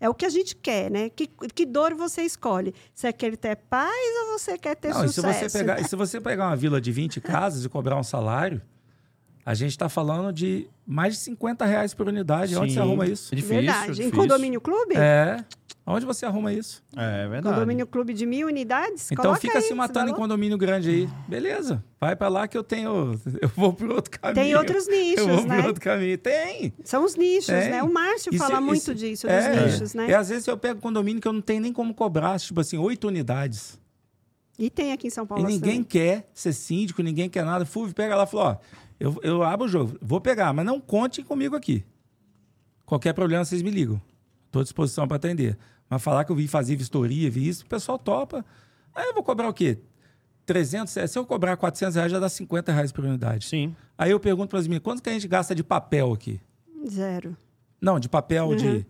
[0.00, 1.10] É o que a gente quer, né?
[1.10, 2.74] Que, que dor você escolhe?
[2.94, 3.92] Você quer ter paz
[4.22, 5.28] ou você quer ter não, sucesso?
[5.28, 8.02] E se, você pegar, se você pegar uma vila de 20 casas e cobrar um
[8.02, 8.62] salário.
[9.44, 12.52] A gente está falando de mais de 50 reais por unidade.
[12.52, 12.60] Sim.
[12.60, 13.34] Onde você arruma isso?
[13.34, 13.86] É difícil, Verdade.
[13.92, 14.06] Difícil.
[14.06, 14.94] Em condomínio clube?
[14.94, 15.42] É.
[15.90, 16.82] Onde você arruma isso?
[16.94, 17.54] É, é verdade.
[17.54, 19.10] Condomínio clube de mil unidades?
[19.10, 21.08] Então fica se matando em condomínio grande aí.
[21.26, 21.82] Beleza.
[21.98, 23.18] Vai para lá que eu tenho.
[23.40, 24.34] Eu vou para outro caminho.
[24.34, 25.66] Tem outros nichos, eu vou né?
[25.66, 26.18] outro caminho.
[26.18, 26.74] Tem.
[26.84, 27.70] São os nichos, Tem.
[27.70, 27.82] né?
[27.82, 30.10] O Márcio isso, fala isso, muito disso, dos é, nichos, né?
[30.10, 32.76] E às vezes eu pego condomínio que eu não tenho nem como cobrar, tipo assim,
[32.76, 33.80] oito unidades.
[34.58, 35.48] E tem aqui em São Paulo.
[35.48, 37.64] E ninguém quer ser síndico, ninguém quer nada.
[37.64, 38.56] Fulvio, pega lá e fala: ó,
[39.00, 41.82] eu, eu abro o jogo, vou pegar, mas não contem comigo aqui.
[42.84, 44.00] Qualquer problema, vocês me ligam.
[44.46, 45.56] Estou à disposição para atender.
[45.88, 48.44] Mas falar que eu vim fazer vistoria, vi isso, o pessoal topa.
[48.94, 49.78] Aí eu vou cobrar o quê?
[50.44, 53.46] 300, se eu cobrar 400 reais, já dá 50 reais por unidade.
[53.46, 53.76] Sim.
[53.96, 56.40] Aí eu pergunto para as meninas, quanto que a gente gasta de papel aqui?
[56.88, 57.36] Zero.
[57.80, 58.56] Não, de papel uhum.
[58.56, 58.86] de...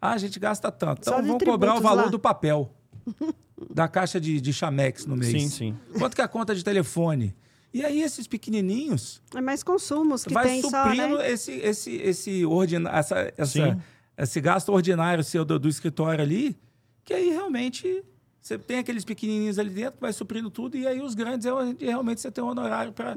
[0.00, 1.02] Ah, a gente gasta tanto.
[1.02, 2.10] Então vamos cobrar o valor lá.
[2.10, 2.74] do papel.
[3.70, 5.30] da caixa de, de chamex no mês.
[5.30, 5.76] Sim, sim.
[5.98, 7.34] Quanto que é a conta de telefone?
[7.72, 9.22] E aí esses pequenininhos...
[9.34, 11.30] É mais consumos que vai tem suprindo só, né?
[11.30, 13.78] esse, esse, esse, ordina, essa, essa,
[14.22, 16.56] esse gasto ordinário seu do, do escritório ali,
[17.04, 18.04] que aí realmente
[18.40, 21.50] você tem aqueles pequenininhos ali dentro, vai suprindo tudo, e aí os grandes é
[21.84, 23.14] realmente você tem um honorário para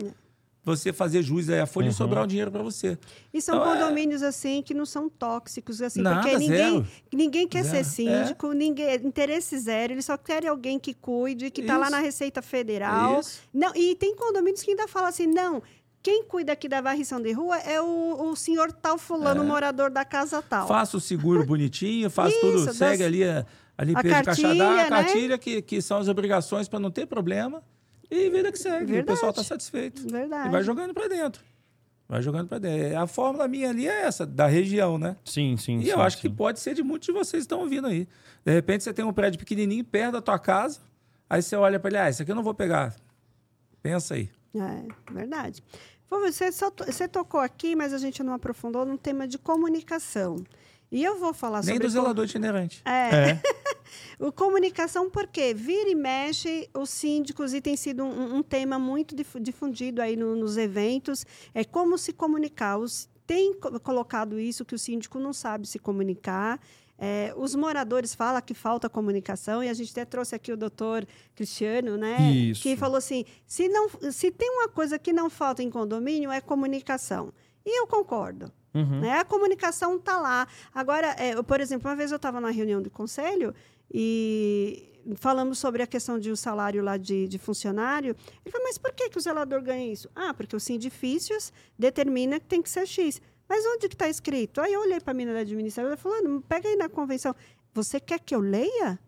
[0.63, 1.91] você fazer jus a folha uhum.
[1.91, 2.97] e sobrar um dinheiro para você.
[3.31, 4.27] E são então, é condomínios é...
[4.27, 7.75] assim que não são tóxicos assim, Nada, porque ninguém, ninguém quer zero.
[7.75, 8.55] ser síndico, é.
[8.55, 13.19] ninguém interesse zero, eles só querem alguém que cuide, que está lá na Receita Federal.
[13.19, 13.41] Isso.
[13.53, 15.61] Não, e tem condomínios que ainda falam assim, não,
[16.05, 19.43] quem cuida aqui da varrição de rua é o, o senhor tal fulano, é.
[19.43, 20.67] morador da casa tal.
[20.67, 22.75] Faça o seguro bonitinho, faz Isso, tudo, das...
[22.75, 23.43] segue ali a,
[23.75, 24.89] a limpeza a cartilha, de caixa d'água, a né?
[24.89, 27.63] cartilha, que, que são as obrigações para não ter problema.
[28.11, 28.85] E vida que segue.
[28.85, 29.01] Verdade.
[29.01, 30.07] O pessoal está satisfeito.
[30.07, 30.47] Verdade.
[30.47, 31.41] E vai jogando para dentro.
[32.07, 32.99] Vai jogando para dentro.
[32.99, 35.17] A fórmula minha ali é essa, da região, né?
[35.25, 35.79] Sim, sim.
[35.79, 36.29] E sim, eu acho sim.
[36.29, 38.07] que pode ser de muitos de vocês que estão ouvindo aí.
[38.45, 40.81] De repente você tem um prédio pequenininho perto da tua casa,
[41.27, 42.95] aí você olha para ele, ah, isso aqui eu não vou pegar.
[43.81, 44.29] Pensa aí.
[44.55, 45.63] É, verdade.
[46.09, 50.43] Você, só, você tocou aqui, mas a gente não aprofundou no tema de comunicação.
[50.91, 51.79] E eu vou falar Nem sobre...
[51.79, 52.81] Nem do zelador itinerante.
[52.85, 53.31] É.
[53.31, 53.41] é.
[54.19, 59.15] o comunicação, porque vira e mexe os síndicos, e tem sido um, um tema muito
[59.41, 62.77] difundido aí no, nos eventos, é como se comunicar.
[62.77, 63.53] Os, tem
[63.83, 66.59] colocado isso, que o síndico não sabe se comunicar,
[66.97, 71.05] é, os moradores falam que falta comunicação, e a gente até trouxe aqui o doutor
[71.35, 72.31] Cristiano, né?
[72.31, 72.61] Isso.
[72.61, 76.39] Que falou assim: se, não, se tem uma coisa que não falta em condomínio, é
[76.39, 77.33] comunicação.
[77.65, 78.51] E eu concordo.
[78.73, 78.99] Uhum.
[79.01, 79.19] Né?
[79.19, 80.47] A comunicação está lá.
[80.73, 83.55] Agora, é, por exemplo, uma vez eu estava na reunião do conselho
[83.91, 88.15] e falamos sobre a questão de um salário lá de, de, funcionário.
[88.43, 90.09] Ele falou, mas por que, que o zelador ganha isso?
[90.15, 93.21] Ah, porque o Sindifícios determina que tem que ser X.
[93.47, 94.59] Mas onde que está escrito?
[94.59, 97.35] Aí eu olhei para a menina da administração e falando, pega aí na convenção.
[97.73, 98.99] Você quer que eu leia?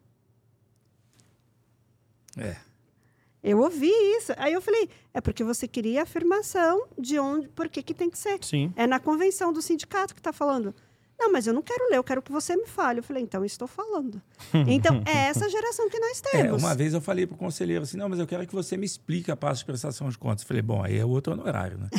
[2.37, 2.55] É.
[3.43, 4.33] Eu ouvi isso.
[4.37, 8.09] Aí eu falei, é porque você queria a afirmação de onde, por que, que tem
[8.09, 8.43] que ser.
[8.43, 8.73] Sim.
[8.75, 10.75] É na convenção do sindicato que está falando.
[11.19, 12.99] Não, mas eu não quero ler, eu quero que você me fale.
[12.99, 14.21] Eu falei, então estou falando.
[14.67, 16.61] então, é essa geração que nós é, temos.
[16.61, 18.77] É, uma vez eu falei para o conselheiro assim, não, mas eu quero que você
[18.77, 20.43] me explique a parte de prestação de contas.
[20.43, 21.89] Eu falei, bom, aí é outro honorário, né?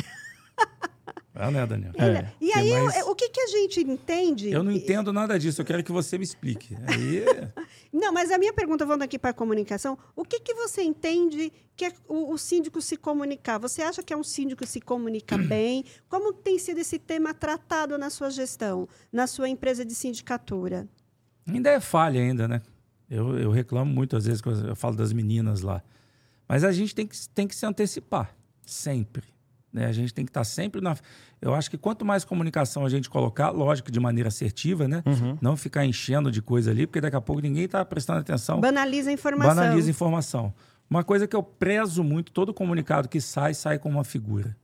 [1.33, 1.93] Ah, né, Daniel?
[1.97, 2.31] É.
[2.41, 3.05] E aí, mais...
[3.05, 4.51] o que, que a gente entende?
[4.51, 6.75] Eu não entendo nada disso, eu quero que você me explique.
[6.87, 7.23] Aí...
[7.93, 11.51] não, mas a minha pergunta, voltando aqui para a comunicação, o que, que você entende
[11.75, 13.59] que é o, o, síndico se comunicar?
[13.59, 15.85] Você acha que é um síndico se comunica bem?
[16.09, 20.87] Como tem sido esse tema tratado na sua gestão, na sua empresa de sindicatura?
[21.47, 22.61] Ainda é falha ainda, né?
[23.09, 25.81] Eu, eu reclamo muito, às vezes, quando eu falo das meninas lá.
[26.47, 29.23] Mas a gente tem que, tem que se antecipar, sempre.
[29.71, 29.85] Né?
[29.85, 30.95] A gente tem que estar tá sempre na.
[31.41, 35.03] Eu acho que quanto mais comunicação a gente colocar, lógico, de maneira assertiva, né?
[35.05, 35.37] Uhum.
[35.41, 38.59] Não ficar enchendo de coisa ali, porque daqui a pouco ninguém está prestando atenção.
[38.59, 39.55] Banaliza a informação.
[39.55, 40.53] Banaliza a informação.
[40.89, 44.57] Uma coisa que eu prezo muito, todo comunicado que sai, sai com uma figura.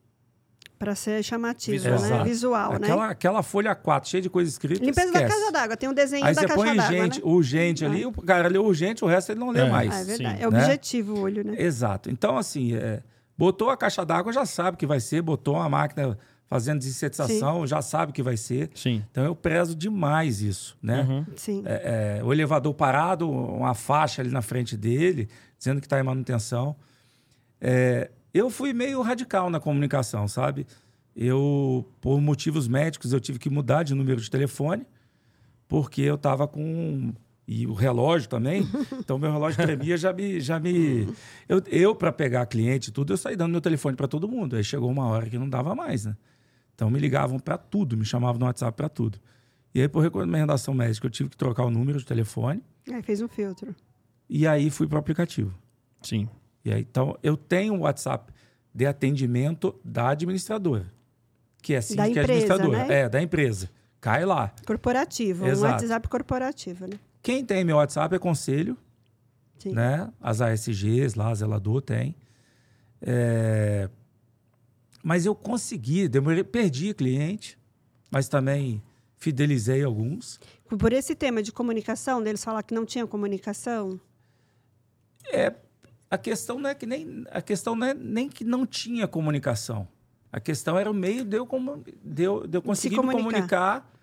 [0.78, 2.00] Para ser chamativo, Visual.
[2.02, 2.24] né?
[2.24, 3.12] Visual, aquela, né?
[3.12, 4.84] Aquela folha 4, cheia de coisa escrita.
[4.84, 5.24] Limpeza esquece.
[5.24, 6.72] da casa d'água, tem um desenho Aí da caixa d'água.
[6.72, 7.32] Aí você põe gente, né?
[7.32, 8.08] urgente ali, é.
[8.08, 9.70] o cara lê urgente, o resto ele não lê é.
[9.70, 9.94] mais.
[9.94, 10.38] Ah, é verdade.
[10.38, 10.44] Sim.
[10.44, 11.20] É objetivo né?
[11.20, 11.56] o olho, né?
[11.58, 12.10] Exato.
[12.10, 13.02] Então, assim, é,
[13.38, 15.22] Botou a caixa d'água, já sabe que vai ser.
[15.22, 16.18] Botou uma máquina
[16.48, 17.68] fazendo desinsetização, Sim.
[17.68, 18.70] já sabe que vai ser.
[18.76, 19.04] Sim.
[19.12, 21.02] Então eu prezo demais isso, né?
[21.02, 21.26] Uhum.
[21.36, 21.64] Sim.
[21.66, 25.28] É, é, o elevador parado, uma faixa ali na frente dele,
[25.58, 26.76] dizendo que está em manutenção.
[27.60, 30.68] É, eu fui meio radical na comunicação, sabe?
[31.16, 34.86] Eu, por motivos médicos, eu tive que mudar de número de telefone,
[35.68, 37.14] porque eu estava com
[37.48, 38.68] e o relógio também.
[39.00, 40.40] Então, meu relógio tremia, já me.
[40.40, 41.08] Já me
[41.48, 44.56] eu, eu para pegar cliente e tudo, eu saí dando meu telefone para todo mundo.
[44.56, 46.16] Aí chegou uma hora que não dava mais, né?
[46.74, 49.20] Então, me ligavam para tudo, me chamavam no WhatsApp para tudo.
[49.74, 52.62] E aí, por recomendação médica, eu tive que trocar o número de telefone.
[52.92, 53.76] Aí, fez um filtro.
[54.30, 55.54] E aí, fui para o aplicativo.
[56.02, 56.28] Sim.
[56.64, 58.34] E aí, então, eu tenho um WhatsApp
[58.74, 60.92] de atendimento da administradora,
[61.62, 62.86] que é assim da que é administradora.
[62.86, 63.02] Né?
[63.02, 63.70] É, da empresa.
[64.02, 64.54] Cai lá.
[64.66, 65.66] Corporativo, Exato.
[65.66, 67.00] um WhatsApp corporativo, né?
[67.26, 68.78] Quem tem meu WhatsApp é conselho,
[69.58, 69.72] Sim.
[69.72, 70.14] né?
[70.22, 72.16] As ASGs lá, zelador tem.
[73.02, 73.90] É...
[75.04, 77.58] Mas eu consegui, demorei, perdi cliente,
[78.12, 78.80] mas também
[79.18, 80.40] fidelizei alguns.
[80.78, 84.00] Por esse tema de comunicação, deles falar que não tinha comunicação?
[85.34, 85.52] É,
[86.12, 89.88] a questão não é que nem a questão não é nem que não tinha comunicação.
[90.32, 91.50] A questão era o meio de eu,
[92.04, 93.18] de eu, de eu conseguir comunicar.
[93.18, 93.95] me comunicar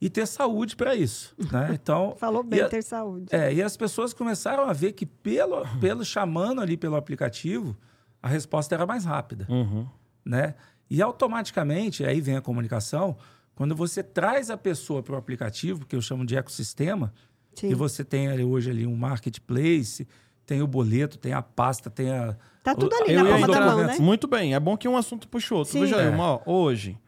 [0.00, 1.34] e ter saúde para isso.
[1.50, 1.70] Né?
[1.72, 3.26] Então, Falou bem, a, ter saúde.
[3.30, 7.76] É, e as pessoas começaram a ver que, pelo, pelo chamando ali pelo aplicativo,
[8.22, 9.46] a resposta era mais rápida.
[9.48, 9.86] Uhum.
[10.24, 10.54] Né?
[10.88, 13.16] E automaticamente, aí vem a comunicação,
[13.54, 17.12] quando você traz a pessoa para o aplicativo, que eu chamo de ecossistema,
[17.54, 17.70] Sim.
[17.70, 20.06] e você tem ali, hoje ali um marketplace,
[20.46, 22.36] tem o boleto, tem a pasta, tem a.
[22.62, 23.96] Tá tudo ali o, na palma da mão, né?
[23.98, 25.72] Muito bem, é bom que um assunto puxou outro.
[25.72, 25.80] Sim.
[25.80, 26.08] Veja é.
[26.08, 26.98] aí, uma, hoje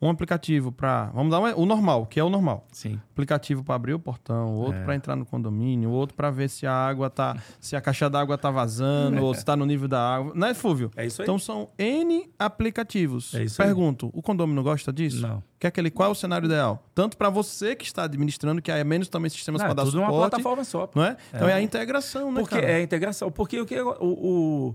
[0.00, 1.06] um aplicativo para.
[1.14, 2.66] Vamos dar o normal, que é o normal.
[2.72, 2.98] Sim.
[3.12, 4.84] Aplicativo para abrir o portão, outro é.
[4.84, 7.36] para entrar no condomínio, outro para ver se a água tá.
[7.60, 9.20] se a caixa d'água tá vazando, é.
[9.20, 10.32] ou se tá no nível da água.
[10.34, 10.90] Não é, Fúvio?
[10.96, 11.26] É isso aí.
[11.26, 13.34] Então são N aplicativos.
[13.34, 14.12] É isso Pergunto, aí.
[14.14, 15.20] o condomínio gosta disso?
[15.20, 15.42] Não.
[15.58, 16.82] Quer aquele, qual é o cenário ideal?
[16.94, 20.12] Tanto para você que está administrando, que é menos também sistemas para dar tudo suporte.
[20.12, 20.88] uma plataforma só.
[20.94, 21.16] Não é?
[21.34, 22.40] Então é, é a integração, né?
[22.40, 22.66] Porque cara?
[22.66, 23.30] é a integração.
[23.30, 23.78] Porque o que.
[23.78, 24.74] o, o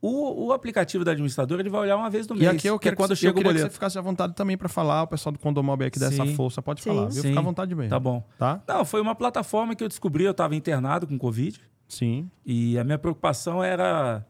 [0.00, 2.46] o, o aplicativo da administradora ele vai olhar uma vez no mês.
[2.46, 4.56] E aqui eu quero que, quando chega eu queria que você ficasse à vontade também
[4.56, 7.22] para falar, o pessoal do Condomob aqui dessa sim, força pode sim, falar, viu?
[7.22, 7.90] Fica à vontade mesmo.
[7.90, 8.24] Tá bom.
[8.38, 8.62] Tá?
[8.66, 11.60] Não, foi uma plataforma que eu descobri, eu estava internado com Covid.
[11.88, 12.30] Sim.
[12.44, 14.24] E a minha preocupação era,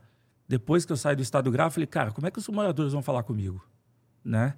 [0.48, 2.92] depois que eu saí do estado grave, eu falei, cara, como é que os moradores
[2.92, 3.62] vão falar comigo?
[4.24, 4.54] Né?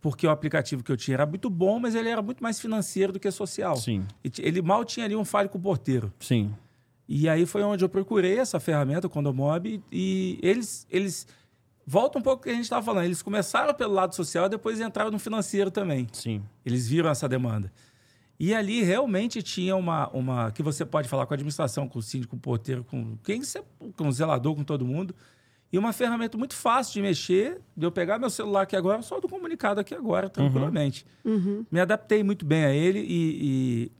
[0.00, 3.12] Porque o aplicativo que eu tinha era muito bom, mas ele era muito mais financeiro
[3.12, 3.76] do que social.
[3.76, 4.06] Sim.
[4.38, 6.12] Ele mal tinha ali um falho com o porteiro.
[6.20, 6.54] Sim.
[7.08, 11.26] E aí foi onde eu procurei essa ferramenta, o Condomob, e eles, eles
[11.86, 13.04] volta um pouco o que a gente estava falando.
[13.04, 16.08] Eles começaram pelo lado social e depois entraram no financeiro também.
[16.12, 16.42] Sim.
[16.64, 17.72] Eles viram essa demanda.
[18.38, 20.50] E ali realmente tinha uma, uma.
[20.50, 23.42] que você pode falar com a administração, com o síndico, com o porteiro, com quem
[23.42, 23.62] você,
[23.96, 25.14] com o zelador, com todo mundo.
[25.72, 29.20] E uma ferramenta muito fácil de mexer, de eu pegar meu celular aqui agora, só
[29.20, 31.04] do comunicado aqui agora, tranquilamente.
[31.24, 31.34] Uhum.
[31.34, 31.66] Uhum.
[31.70, 33.90] Me adaptei muito bem a ele e,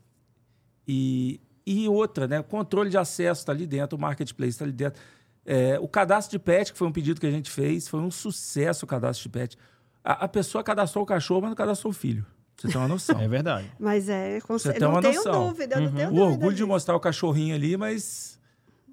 [0.87, 2.41] e, e e outra, né?
[2.41, 5.03] O controle de acesso está ali dentro, o marketplace está ali dentro.
[5.45, 8.11] É, o cadastro de pet, que foi um pedido que a gente fez, foi um
[8.11, 9.59] sucesso o cadastro de pet.
[10.05, 12.25] A, a pessoa cadastrou o cachorro, mas não cadastrou o filho.
[12.57, 13.19] Você tem uma noção.
[13.21, 13.71] é verdade.
[13.79, 15.49] Mas é, você tem uma tenho noção.
[15.49, 15.85] dúvida, uhum.
[15.85, 16.57] não tenho o orgulho disso.
[16.57, 18.39] de mostrar o cachorrinho ali, mas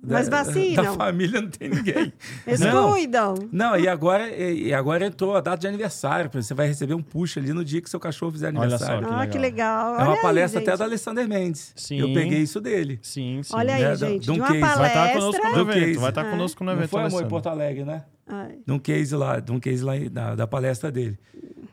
[0.06, 0.84] Mas vacinam.
[0.84, 2.14] Da família não tem ninguém.
[2.46, 2.92] Eles não.
[2.92, 3.36] cuidam.
[3.52, 6.30] Não, e agora, e agora entrou a data de aniversário.
[6.34, 8.98] Você vai receber um push ali no dia que seu cachorro fizer aniversário.
[8.98, 9.32] Olha só, que ah, legal.
[9.32, 10.00] Que legal.
[10.00, 11.74] é uma palestra até do Alexander Mendes.
[11.76, 12.00] Sim.
[12.00, 13.00] Eu peguei isso dele.
[13.02, 13.56] Sim, sim.
[13.56, 13.96] Olha aí, né?
[13.96, 14.24] gente.
[14.24, 14.60] De um, case.
[14.60, 14.80] palestra.
[14.80, 16.00] Vai estar conosco no evento.
[16.00, 16.82] Vai estar conosco no evento.
[16.82, 18.04] Não foi, amor, em Porto Alegre, né?
[18.28, 18.58] Ai.
[18.66, 21.18] De um case lá, de um case lá da, da palestra dele.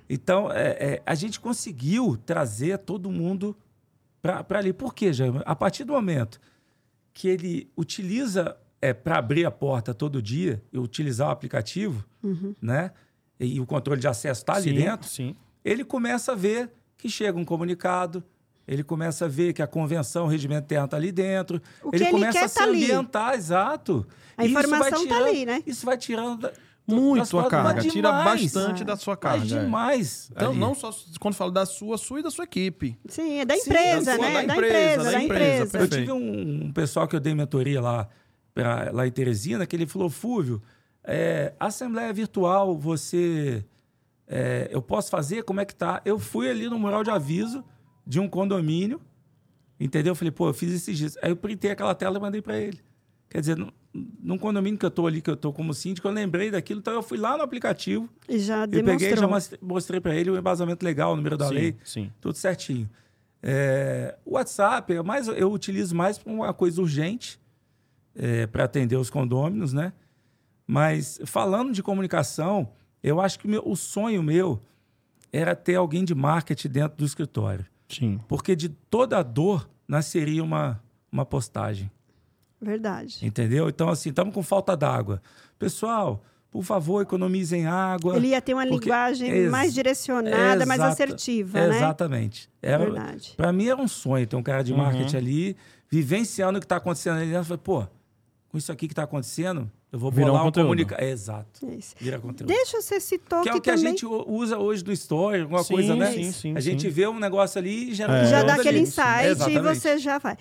[0.09, 3.57] Então, é, é, a gente conseguiu trazer todo mundo
[4.21, 4.73] para ali.
[4.73, 5.33] Por quê, Jair?
[5.45, 6.41] A partir do momento
[7.13, 12.55] que ele utiliza é, para abrir a porta todo dia e utilizar o aplicativo, uhum.
[12.61, 12.93] né?
[13.39, 15.35] E, e, o controle de acesso está ali dentro, sim.
[15.65, 18.23] ele começa a ver que chega um comunicado,
[18.67, 22.05] ele começa a ver que a convenção, o regimento interno está ali dentro, o ele,
[22.05, 23.39] ele começa a se tá ambientar, ali.
[23.39, 24.07] exato.
[24.37, 25.63] A informação está ali, né?
[25.67, 26.51] Isso vai tirando
[26.95, 29.41] muito a carga, tira bastante da sua carga.
[29.41, 30.31] Mas demais.
[30.33, 32.99] Então, não só quando fala da sua, sua e da sua equipe.
[33.09, 34.47] Sim, é da empresa, Sim, né?
[34.47, 35.79] Da, empresa, da empresa.
[35.79, 38.09] eu tive um, pessoal que eu dei mentoria lá,
[38.55, 40.63] pra, lá em Teresina, que ele falou, Fúvio,
[41.05, 43.65] é, Assembleia Virtual, você...
[44.33, 45.43] É, eu posso fazer?
[45.43, 46.01] Como é que tá?
[46.05, 47.65] Eu fui ali no mural de aviso
[48.07, 49.01] de um condomínio,
[49.79, 50.13] entendeu?
[50.13, 51.19] Eu falei, pô, eu fiz esses dias.
[51.21, 52.81] Aí eu printei aquela tela e mandei para ele.
[53.29, 56.51] Quer dizer, num condomínio que eu estou ali, que eu estou como síndico, eu lembrei
[56.51, 58.09] daquilo, então eu fui lá no aplicativo.
[58.29, 58.99] E já demonstrou.
[58.99, 62.13] peguei já mostrei para ele o embasamento legal, o número da sim, lei, sim.
[62.21, 62.89] tudo certinho.
[63.43, 67.41] É, o WhatsApp, é mais, eu utilizo mais para uma coisa urgente,
[68.15, 69.93] é, para atender os condôminos, né?
[70.67, 72.71] Mas falando de comunicação,
[73.03, 74.61] eu acho que meu, o sonho meu
[75.33, 77.67] era ter alguém de marketing dentro do escritório.
[77.89, 78.21] Sim.
[78.29, 80.81] Porque de toda a dor nasceria uma,
[81.11, 81.91] uma postagem.
[82.61, 83.19] Verdade.
[83.23, 83.69] Entendeu?
[83.69, 85.23] Então, assim, estamos com falta d'água.
[85.59, 88.17] Pessoal, por favor, economizem água.
[88.17, 88.87] Ele ia ter uma porque...
[88.87, 89.51] linguagem Ex...
[89.51, 90.67] mais direcionada, Exata...
[90.67, 91.77] mais assertiva, né?
[91.77, 92.51] Exatamente.
[92.61, 92.85] Era...
[92.85, 93.35] Verdade.
[93.37, 95.23] Para mim era um sonho ter um cara de marketing uhum.
[95.23, 95.57] ali,
[95.89, 97.45] vivenciando o que está acontecendo ali dentro.
[97.45, 97.87] Falei, pô,
[98.49, 101.03] com isso aqui que está acontecendo, eu vou Virar bolar um, um comunicado.
[101.03, 101.67] É, exato.
[101.79, 101.95] Isso.
[101.99, 102.49] Vira conteúdo.
[102.49, 103.87] Deixa você citar que, que é o que também...
[103.87, 106.13] a gente usa hoje do story, alguma sim, coisa, né?
[106.13, 108.07] Sim, sim, a gente vê um negócio ali e já...
[108.07, 108.27] É.
[108.27, 110.37] Já dá aquele insight e você já vai.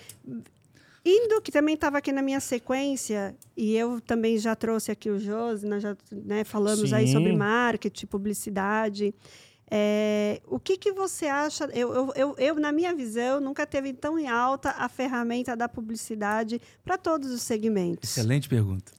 [1.06, 5.18] Indo, que também estava aqui na minha sequência, e eu também já trouxe aqui o
[5.18, 6.96] Josi, nós já né, falamos Sim.
[6.96, 9.14] aí sobre marketing, publicidade.
[9.72, 11.66] É, o que, que você acha?
[11.66, 15.70] Eu, eu, eu, eu, na minha visão, nunca teve tão em alta a ferramenta da
[15.70, 18.10] publicidade para todos os segmentos.
[18.10, 18.92] Excelente pergunta.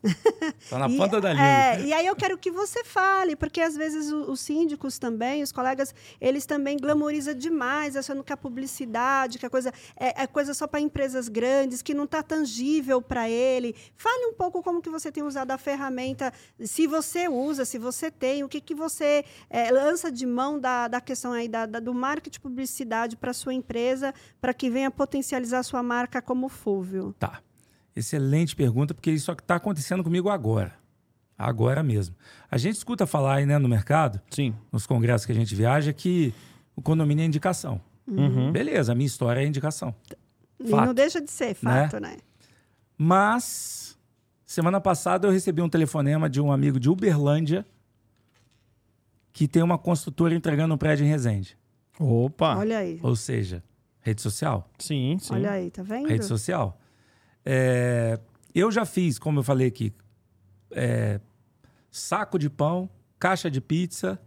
[0.59, 1.47] Está na ponta da língua.
[1.47, 5.43] É, e aí eu quero que você fale, porque às vezes os, os síndicos também,
[5.43, 10.27] os colegas, eles também glamorizam demais, achando que a publicidade, que a coisa é, é
[10.27, 13.75] coisa só para empresas grandes, que não está tangível para ele.
[13.97, 18.11] Fale um pouco como que você tem usado a ferramenta, se você usa, se você
[18.11, 21.81] tem, o que, que você é, lança de mão da, da questão aí da, da
[21.81, 27.15] do marketing publicidade para sua empresa, para que venha potencializar sua marca como Fúvio?
[27.19, 27.41] Tá.
[27.95, 30.75] Excelente pergunta, porque isso está acontecendo comigo agora.
[31.37, 32.15] Agora mesmo.
[32.51, 34.55] A gente escuta falar aí né, no mercado, Sim.
[34.71, 36.35] nos congressos que a gente viaja, que
[36.77, 37.81] o condomínio é indicação.
[38.07, 38.53] Uhum.
[38.53, 39.95] Beleza, a minha história é indicação.
[40.59, 42.11] E fato, não deixa de ser fato, né?
[42.11, 42.17] né?
[42.97, 43.99] Mas,
[44.45, 47.65] semana passada eu recebi um telefonema de um amigo de Uberlândia,
[49.33, 51.57] que tem uma construtora entregando um prédio em Resende.
[51.99, 52.57] Opa!
[52.57, 52.99] Olha aí.
[53.03, 53.63] Ou seja,
[54.01, 54.69] rede social.
[54.79, 55.35] Sim, sim.
[55.35, 56.09] Olha aí, tá vendo?
[56.09, 56.79] Rede social.
[57.45, 58.19] É,
[58.55, 59.93] eu já fiz, como eu falei aqui,
[60.73, 61.21] é,
[61.91, 64.19] saco de pão, caixa de pizza,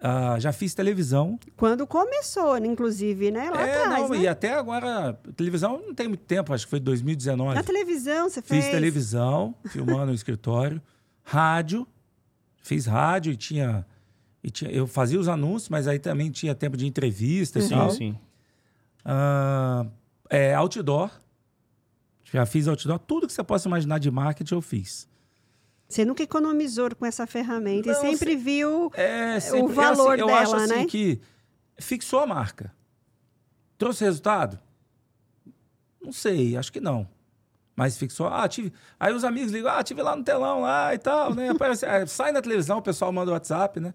[0.00, 1.38] uh, já fiz televisão.
[1.56, 3.50] Quando começou, inclusive, né?
[3.50, 4.18] Lá é, atrás, não, né?
[4.18, 7.54] E até agora, televisão não tem muito tempo, acho que foi 2019.
[7.54, 8.64] Na televisão você fez?
[8.64, 10.80] Fiz televisão, filmando no escritório.
[11.22, 11.86] Rádio,
[12.62, 13.86] fiz rádio e tinha
[14.46, 17.70] e tinha, eu fazia os anúncios, mas aí também tinha tempo de entrevista sim, e
[17.70, 17.90] tal.
[17.90, 18.16] Sim,
[19.04, 19.90] uh,
[20.30, 21.10] é, outdoor.
[22.22, 23.00] Já fiz outdoor.
[23.00, 25.08] Tudo que você possa imaginar de marketing eu fiz.
[25.88, 30.20] Você nunca economizou com essa ferramenta Não, e sempre viu é, sempre, o valor assim,
[30.20, 30.86] eu dela, acho assim né?
[30.86, 31.20] que
[31.76, 32.72] fixou a marca.
[33.76, 34.60] Trouxe resultado?
[36.00, 37.08] Não sei, acho que não.
[37.74, 38.28] Mas fixou.
[38.28, 38.72] Ah, tive.
[38.98, 41.48] Aí os amigos ligam, ah, tive lá no telão lá e tal, né?
[41.54, 43.92] Aparece, sai na televisão, o pessoal manda o WhatsApp, né?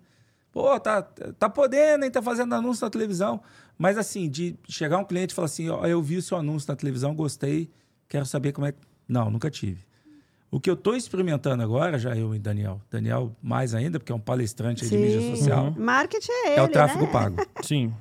[0.51, 2.11] Pô, tá, tá podendo, hein?
[2.11, 3.41] Tá fazendo anúncio na televisão.
[3.77, 6.69] Mas assim, de chegar um cliente e falar assim, ó, eu vi o seu anúncio
[6.69, 7.69] na televisão, gostei,
[8.07, 8.79] quero saber como é que...
[9.07, 9.85] Não, nunca tive.
[10.51, 14.15] O que eu estou experimentando agora, já eu e Daniel, Daniel mais ainda, porque é
[14.15, 15.67] um palestrante de mídia social.
[15.67, 15.75] Uhum.
[15.77, 17.11] Marketing é ele, É o tráfego né?
[17.11, 17.37] pago.
[17.63, 17.93] Sim.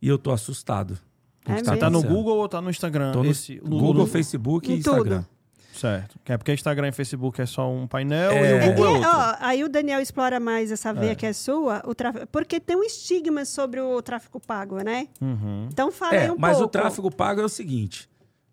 [0.00, 0.96] E eu estou assustado.
[1.44, 3.12] É tá, tá no Google ou tá no Instagram?
[3.12, 5.22] Tô no, Esse, Google, Google, Facebook e Instagram.
[5.22, 5.35] Tudo.
[5.76, 6.18] Certo.
[6.24, 8.50] É porque Instagram e Facebook é só um painel é.
[8.50, 9.10] e o Google é, é outro.
[9.10, 11.14] Ó, aí o Daniel explora mais essa veia é.
[11.14, 15.08] que é sua, o tráfego, porque tem um estigma sobre o tráfego pago, né?
[15.20, 15.68] Uhum.
[15.70, 16.60] Então fala é, aí um mas pouco.
[16.60, 18.08] Mas o tráfego pago é o seguinte,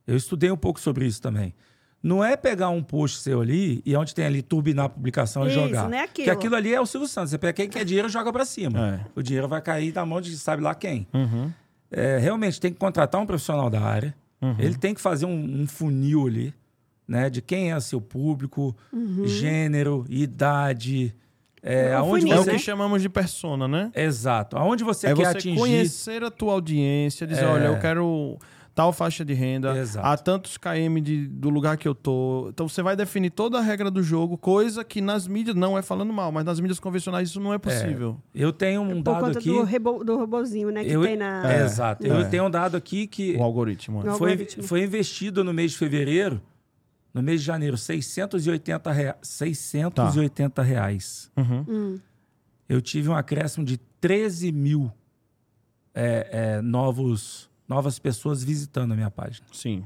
[0.06, 1.54] eu estudei um pouco sobre isso também.
[2.02, 5.58] não é pegar um post seu ali e onde tem ali turbinar a publicação Isso,
[5.58, 5.90] e jogar.
[5.90, 6.26] Não é aquilo.
[6.26, 7.30] Porque aquilo ali é o Silvio Santos.
[7.30, 9.00] Você pega quem quer dinheiro joga para cima.
[9.02, 9.06] É.
[9.16, 11.08] O dinheiro vai cair na mão de sabe lá quem.
[11.14, 11.50] Uhum.
[11.90, 14.14] É, realmente tem que contratar um profissional da área.
[14.44, 14.56] Uhum.
[14.60, 16.54] Ele tem que fazer um, um, funil ali,
[17.08, 17.30] né?
[17.30, 19.26] De quem é seu público, uhum.
[19.28, 21.16] gênero, idade.
[21.62, 22.34] É, aonde você...
[22.34, 23.92] é o que chamamos de persona, né?
[23.96, 24.58] Exato.
[24.58, 25.60] Aonde você é quer você atingir.
[25.60, 27.48] conhecer a tua audiência, dizer, é...
[27.48, 28.38] olha, eu quero
[28.76, 30.06] tal faixa de renda, Exato.
[30.06, 32.48] a tantos km de, do lugar que eu tô.
[32.50, 35.82] Então você vai definir toda a regra do jogo, coisa que nas mídias, não é
[35.82, 38.18] falando mal, mas nas mídias convencionais isso não é possível.
[38.34, 39.50] É, eu tenho um Por dado aqui...
[39.50, 41.54] do, rebo, do robozinho, né, que eu, tem na...
[41.54, 42.06] É, exato.
[42.06, 43.36] Eu tenho um dado aqui que...
[43.38, 44.00] O algoritmo.
[44.00, 44.64] O foi, algoritmo.
[44.64, 46.42] foi investido no mês de fevereiro,
[47.14, 49.18] no mês de janeiro, 680, rea...
[49.22, 50.62] 680 tá.
[50.62, 51.32] reais.
[51.38, 51.66] Uhum.
[51.68, 52.00] Hum.
[52.68, 54.92] Eu tive um acréscimo de 13 mil
[55.94, 59.46] é, é, novos novas pessoas visitando a minha página.
[59.52, 59.84] Sim.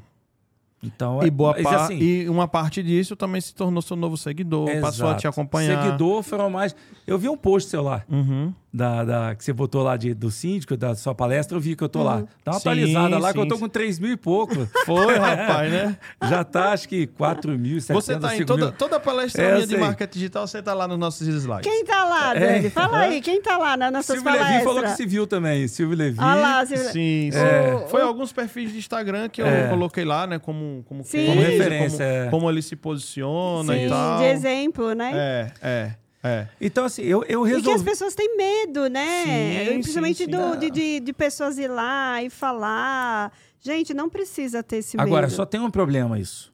[0.81, 1.75] Então, e, boa par...
[1.75, 4.81] assim, e uma parte disso também se tornou seu novo seguidor, exato.
[4.81, 5.83] passou a te acompanhar.
[5.83, 6.75] Seguidor foram mais.
[7.05, 8.53] Eu vi um post seu lá, uhum.
[8.73, 11.83] Da, da, que você botou lá de, do síndico, da sua palestra, eu vi que
[11.83, 12.05] eu tô uhum.
[12.05, 12.23] lá.
[12.43, 14.53] Dá uma sim, atualizada lá, sim, que eu tô com 3 mil e pouco.
[14.85, 15.97] Foi, rapaz, né?
[16.29, 19.67] Já tá, acho que 4 mil, 700, Você tá em toda, toda palestra é, minha
[19.67, 21.69] de marketing digital, você tá lá nos nossos slides.
[21.69, 22.67] Quem tá lá, Dani?
[22.67, 22.69] É.
[22.69, 24.51] Fala aí, quem tá lá nas nossas Silvio palestras?
[24.51, 26.17] Levi falou que se viu também, Silvio Levi.
[26.19, 27.37] Ah lá, Silvio Sim, sim.
[27.37, 27.87] É.
[27.89, 29.69] Foi alguns perfis de Instagram que eu é.
[29.69, 31.25] coloquei lá, né, como, como, sim.
[31.25, 32.05] como referência.
[32.05, 32.29] Como, é.
[32.29, 34.17] como ele se posiciona sim, e tal.
[34.19, 35.11] de exemplo, né?
[35.15, 36.06] É, é.
[36.23, 36.47] É.
[36.59, 37.69] Então, assim, eu, eu resolvi...
[37.69, 39.65] E que as pessoas têm medo, né?
[39.65, 40.31] Sim, Principalmente sim, sim.
[40.31, 43.31] Do, de, de, de, pessoas ir lá e falar.
[43.61, 45.05] Gente, não precisa ter esse medo.
[45.05, 46.53] Agora, só tem um problema isso.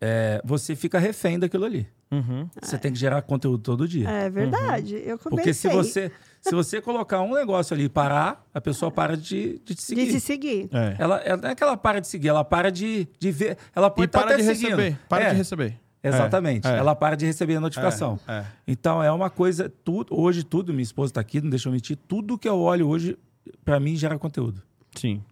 [0.00, 1.88] É, você fica refém daquilo ali.
[2.10, 2.48] Uhum.
[2.62, 2.78] Você é.
[2.78, 4.08] tem que gerar conteúdo todo dia.
[4.08, 4.96] É verdade.
[4.96, 5.02] Uhum.
[5.02, 5.30] Eu comecei.
[5.30, 9.60] Porque se você, se você colocar um negócio ali e parar, a pessoa para de,
[9.64, 10.06] de te seguir.
[10.06, 10.68] De te seguir.
[10.72, 10.96] É.
[10.98, 13.58] Ela, ela, não é que ela para de seguir, ela para de, de ver.
[13.74, 14.76] Ela pode e estar para até de seguindo.
[14.76, 14.98] receber.
[15.08, 15.30] Para é.
[15.30, 15.80] de receber.
[16.02, 16.66] Exatamente.
[16.66, 16.76] É, é.
[16.78, 18.18] Ela para de receber a notificação.
[18.26, 18.46] É, é.
[18.66, 19.72] então é uma coisa.
[19.84, 22.88] Tudo, hoje, tudo, minha esposa está aqui, não deixa eu mentir, tudo que eu olho
[22.88, 23.18] hoje,
[23.64, 24.62] para mim, gera conteúdo.
[24.94, 25.22] Sim.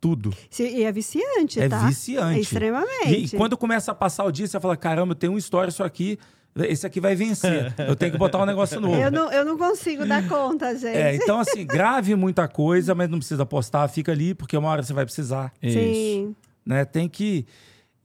[0.00, 0.32] Tudo.
[0.58, 1.86] E é viciante, é tá?
[1.86, 2.38] viciante.
[2.38, 3.08] É extremamente.
[3.08, 5.82] E, e, quando começa a passar o dia, você fala: caramba, tem uma história isso
[5.82, 6.18] aqui.
[6.56, 7.72] Esse aqui vai vencer.
[7.78, 8.96] eu tenho que botar um negócio novo.
[8.96, 10.96] Eu não, eu não consigo dar conta, gente.
[10.96, 14.82] É, então, assim, grave muita coisa, mas não precisa postar, fica ali, porque uma hora
[14.82, 15.52] você vai precisar.
[15.62, 16.22] Sim.
[16.22, 16.36] Isso.
[16.66, 16.84] Né?
[16.84, 17.46] Tem que.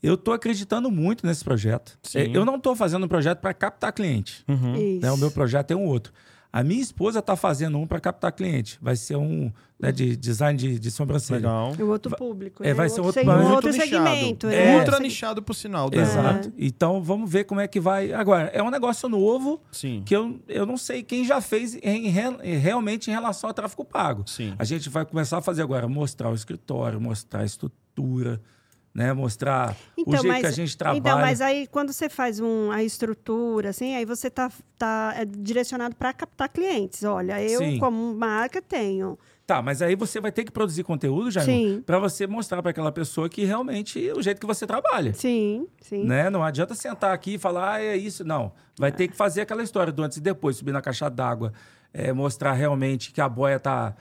[0.03, 1.97] Eu estou acreditando muito nesse projeto.
[2.13, 4.43] É, eu não estou fazendo um projeto para captar cliente.
[4.49, 4.99] Uhum.
[5.01, 5.09] Né?
[5.09, 6.11] O meu projeto é um outro.
[6.53, 8.77] A minha esposa está fazendo um para captar cliente.
[8.79, 11.37] Vai ser um né, de design de, de sobrancelha.
[11.37, 11.73] Legal.
[11.79, 12.63] O outro público.
[12.63, 12.73] É, né?
[12.75, 14.47] vai ser outro, outro, outro, outro segmento.
[14.47, 14.75] É.
[14.75, 14.77] É.
[14.77, 15.89] Ultra nichado, por sinal.
[15.89, 16.01] Né?
[16.01, 16.53] Exato.
[16.55, 18.13] Então, vamos ver como é que vai.
[18.13, 20.03] Agora, é um negócio novo Sim.
[20.05, 23.83] que eu, eu não sei quem já fez em, em, realmente em relação ao tráfego
[23.83, 24.23] pago.
[24.27, 24.53] Sim.
[24.59, 28.39] A gente vai começar a fazer agora, mostrar o escritório, mostrar a estrutura,
[28.93, 29.11] né?
[29.11, 30.99] Mostrar então, o jeito mas, que a gente trabalha.
[30.99, 35.25] Então, mas aí quando você faz um, a estrutura, assim, aí você tá, tá é
[35.25, 37.03] direcionado para captar clientes.
[37.03, 37.79] Olha, eu Sim.
[37.79, 39.17] como marca tenho.
[39.45, 42.93] Tá, mas aí você vai ter que produzir conteúdo, Jair, para você mostrar para aquela
[42.93, 45.13] pessoa que realmente é o jeito que você trabalha.
[45.13, 46.05] Sim, sim.
[46.05, 46.29] Né?
[46.29, 48.23] Não adianta sentar aqui e falar, ah, é isso.
[48.23, 48.53] Não.
[48.79, 51.51] Vai ter que fazer aquela história do antes e depois, subir na caixa d'água,
[51.93, 53.93] é, mostrar realmente que a boia tá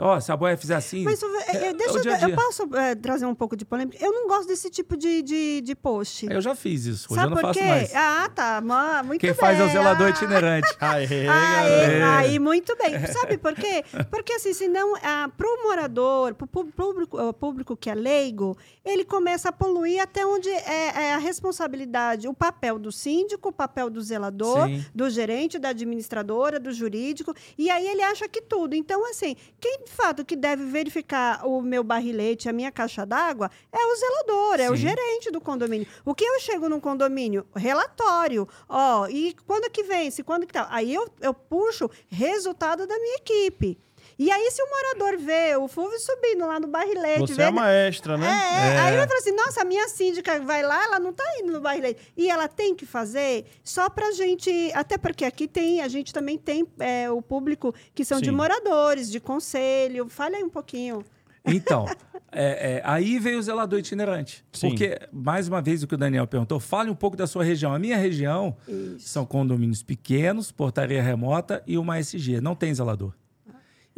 [0.00, 1.04] Ó, oh, se a boia fizer assim.
[1.04, 4.02] Mas é, é, deixa eu, eu posso é, trazer um pouco de polêmica.
[4.02, 6.26] Eu não gosto desse tipo de, de, de post.
[6.28, 7.06] Eu já fiz isso.
[7.10, 7.66] Hoje Sabe eu não por faço quê?
[7.66, 7.94] mais.
[7.94, 8.62] Ah, tá.
[9.04, 9.38] Muito Quem bem.
[9.38, 10.10] faz é o zelador ah.
[10.10, 10.68] itinerante.
[10.80, 13.06] Aí, aí, aí, muito bem.
[13.06, 13.84] Sabe por quê?
[14.10, 19.04] Porque assim, senão, ah, para o morador, para o público, público que é leigo, ele
[19.04, 23.90] começa a poluir até onde é, é, a responsabilidade, o papel do síndico, o papel
[23.90, 24.84] do zelador, Sim.
[24.94, 27.34] do gerente, da administradora, do jurídico.
[27.58, 28.74] E aí ele acha que tudo.
[28.74, 33.50] Então, assim, quem de fato que deve verificar o meu barrilete, a minha caixa d'água,
[33.72, 34.72] é o zelador, é Sim.
[34.72, 35.86] o gerente do condomínio.
[36.04, 37.44] O que eu chego no condomínio?
[37.56, 38.48] Relatório.
[38.68, 40.22] Ó, e quando que vence?
[40.22, 40.68] Quando que tá?
[40.70, 43.76] Aí eu, eu puxo resultado da minha equipe.
[44.22, 47.20] E aí, se o morador vê o Fulvio subindo lá no barrilete...
[47.20, 47.44] Você vê...
[47.44, 48.26] é a maestra, né?
[48.26, 48.78] É, é.
[48.78, 51.58] aí ele fala assim, nossa, a minha síndica vai lá, ela não tá indo no
[51.58, 52.12] barrilete.
[52.14, 54.70] E ela tem que fazer só pra gente...
[54.74, 58.24] Até porque aqui tem, a gente também tem é, o público que são Sim.
[58.24, 60.06] de moradores, de conselho.
[60.10, 61.02] Fale aí um pouquinho.
[61.42, 61.86] Então,
[62.30, 64.44] é, é, aí veio o zelador itinerante.
[64.52, 64.68] Sim.
[64.68, 67.72] Porque, mais uma vez, o que o Daniel perguntou, fale um pouco da sua região.
[67.72, 69.08] A minha região Isso.
[69.08, 72.42] são condomínios pequenos, portaria remota e uma SG.
[72.42, 73.14] Não tem zelador.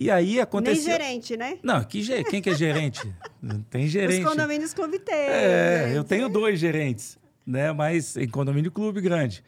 [0.03, 0.99] E aí aconteceu...
[0.99, 1.59] Nem gerente, né?
[1.63, 3.01] Não, que quem que é gerente?
[3.71, 4.25] Tem gerente.
[4.25, 5.15] Os condomínios clube tem.
[5.15, 7.73] É, eu tenho dois gerentes, né?
[7.73, 9.45] Mas em condomínio clube grande.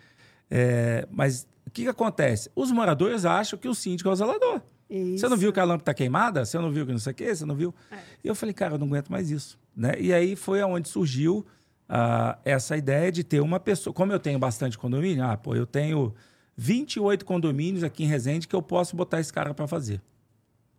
[0.49, 2.49] É, mas o que, que acontece?
[2.55, 4.61] Os moradores acham que o síndico é o zelador.
[4.89, 5.19] Isso.
[5.19, 6.45] Você não viu que a lâmpada está queimada?
[6.45, 7.35] Você não viu que não sei o quê?
[7.35, 7.75] Você não viu?
[7.91, 7.97] É.
[8.23, 9.59] E eu falei, cara, eu não aguento mais isso.
[9.77, 9.95] Né?
[9.99, 11.45] E aí foi aonde surgiu
[11.89, 13.93] uh, essa ideia de ter uma pessoa.
[13.93, 16.15] Como eu tenho bastante condomínio, ah, pô, eu tenho
[16.57, 20.01] 28 condomínios aqui em Resende que eu posso botar esse cara para fazer.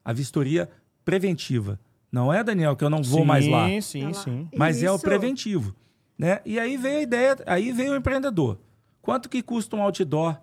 [0.06, 0.70] A vistoria
[1.04, 1.80] preventiva.
[2.12, 3.68] Não é, Daniel, que eu não vou sim, mais lá.
[3.68, 4.50] Sim, sim, sim.
[4.56, 4.86] Mas Isso.
[4.86, 5.76] é o preventivo.
[6.18, 6.40] Né?
[6.46, 8.58] E aí veio a ideia, aí veio o empreendedor.
[9.02, 10.40] Quanto que custa um outdoor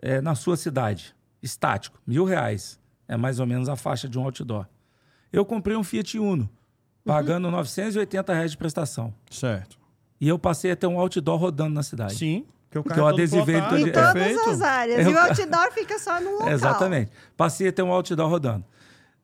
[0.00, 1.14] é, na sua cidade?
[1.40, 2.80] Estático, mil reais.
[3.06, 4.66] É mais ou menos a faixa de um outdoor.
[5.32, 6.50] Eu comprei um Fiat Uno,
[7.04, 7.52] pagando uhum.
[7.52, 9.14] 980 reais de prestação.
[9.30, 9.78] Certo.
[10.20, 12.16] E eu passei a ter um outdoor rodando na cidade.
[12.16, 12.44] Sim.
[12.70, 14.50] Que o carro eu adesivei todo em todas Perfeito.
[14.50, 15.06] as áreas.
[15.06, 15.12] Eu...
[15.12, 16.48] E o outdoor fica só no local.
[16.48, 17.10] Exatamente.
[17.36, 18.64] Passei a ter um outdoor rodando.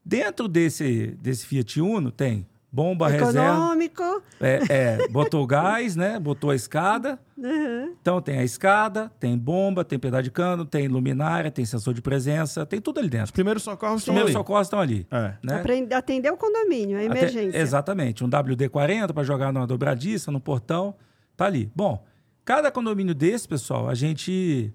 [0.09, 4.03] Dentro desse, desse Fiat Uno tem bomba Econômico.
[4.03, 4.23] reserva.
[4.41, 6.19] É, é, botou gás, né?
[6.19, 7.19] Botou a escada.
[7.37, 7.95] Uhum.
[8.01, 12.01] Então tem a escada, tem bomba, tem pedal de cano, tem luminária, tem sensor de
[12.01, 13.27] presença, tem tudo ali dentro.
[13.27, 14.21] Os primeiros socorros estão ali.
[14.21, 15.07] Os primeiros socorros estão ali.
[15.11, 15.35] É.
[15.43, 15.63] Né?
[15.95, 17.51] Atender o condomínio, a emergência.
[17.51, 18.25] Até, exatamente.
[18.25, 20.95] Um WD-40 para jogar numa dobradiça, no portão.
[21.37, 21.71] Tá ali.
[21.77, 22.03] Bom,
[22.47, 24.73] cada condomínio desse, pessoal, a gente...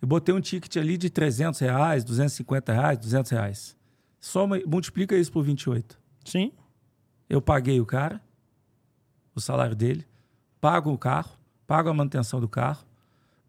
[0.00, 3.83] Eu botei um ticket ali de 300 reais, 250 reais, 200 reais.
[4.24, 6.00] Soma, multiplica isso por 28.
[6.24, 6.50] Sim.
[7.28, 8.22] Eu paguei o cara,
[9.34, 10.06] o salário dele,
[10.62, 11.32] pago o carro,
[11.66, 12.86] pago a manutenção do carro,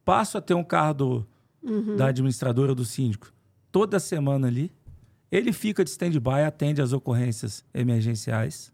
[0.03, 1.27] passo a ter um carro do,
[1.63, 1.95] uhum.
[1.95, 3.33] da administradora do síndico
[3.71, 4.69] toda semana ali.
[5.31, 8.69] Ele fica de stand-by, atende às ocorrências emergenciais.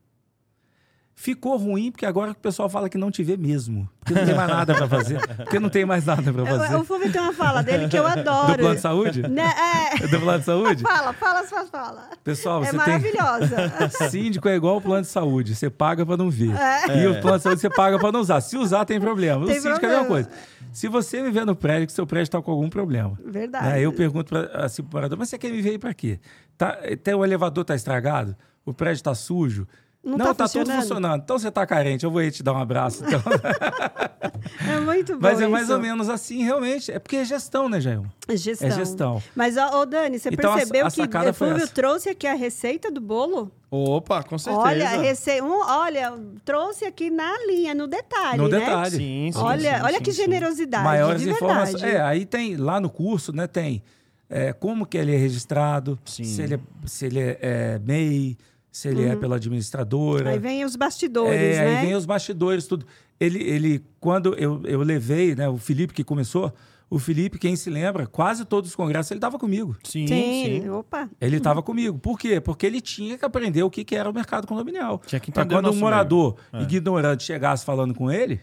[1.16, 3.88] Ficou ruim porque agora o pessoal fala que não te vê mesmo.
[4.00, 5.28] Porque não tem mais nada para fazer.
[5.38, 6.76] Porque não tem mais nada para fazer.
[6.76, 8.54] O Fulvio tem uma fala dele que eu adoro.
[8.54, 9.22] Do plano de saúde?
[9.28, 9.54] Né?
[9.94, 10.00] É.
[10.08, 10.82] Do plano de saúde?
[10.82, 12.10] Fala, fala sua fala.
[12.24, 13.70] Pessoal, é você é maravilhosa.
[13.70, 14.10] Tem...
[14.10, 15.54] Síndico é igual o plano de saúde.
[15.54, 16.56] Você paga para não ver.
[16.56, 17.04] É.
[17.04, 18.42] E o plano de saúde você paga para não usar.
[18.42, 19.46] Se usar, tem problema.
[19.46, 19.94] Tem o síndico problema.
[19.94, 20.30] é a mesma coisa.
[20.72, 23.18] Se você viver no prédio, que seu prédio está com algum problema.
[23.24, 23.68] Verdade.
[23.68, 23.82] Né?
[23.82, 26.20] Eu pergunto pra, assim, para o morador, mas você quer me ver para quê?
[26.58, 28.36] Tá, até o elevador está estragado?
[28.66, 29.68] O prédio está sujo?
[30.04, 31.22] Não, não tá, tá tudo funcionando.
[31.22, 33.04] Então você tá carente, eu vou te dar um abraço.
[33.06, 33.22] Então.
[34.68, 35.20] é muito bom.
[35.22, 35.52] Mas é isso.
[35.52, 36.92] mais ou menos assim, realmente.
[36.92, 38.02] É porque é gestão, né, Jair?
[38.28, 38.68] É gestão.
[38.68, 39.24] É gestão.
[39.36, 42.90] Mas, ô, Dani, você então, percebeu a, a que o Fulvio trouxe aqui a receita
[42.90, 43.52] do bolo?
[43.70, 44.66] Opa, com certeza.
[44.66, 45.40] Olha, rece...
[45.42, 48.38] um, olha, trouxe aqui na linha, no detalhe.
[48.38, 48.60] No né?
[48.60, 48.98] detalhe.
[48.98, 50.84] Sim, sim, olha, sim, olha sim, que generosidade.
[50.84, 51.84] Maiores informações.
[51.84, 53.46] É, aí tem lá no curso, né?
[53.46, 53.84] Tem
[54.28, 58.38] é, como que ele é registrado, se ele é, se ele é, é MEI
[58.72, 59.12] se ele é uhum.
[59.12, 60.30] é pela administradora.
[60.30, 61.78] Aí vem os bastidores, é, né?
[61.78, 62.86] Aí vem os bastidores, tudo.
[63.20, 66.54] Ele, ele quando eu, eu levei, né, o Felipe que começou,
[66.90, 69.78] o Felipe, quem se lembra, quase todos os congressos ele estava comigo.
[69.84, 70.70] Sim, sim, sim.
[70.70, 71.10] Opa.
[71.22, 71.98] Ele estava comigo.
[71.98, 72.42] Por quê?
[72.42, 75.02] Porque ele tinha que aprender o que, que era o mercado condominial.
[75.06, 76.66] Tinha que entender pra quando um morador meio.
[76.66, 78.42] ignorante chegasse falando com ele,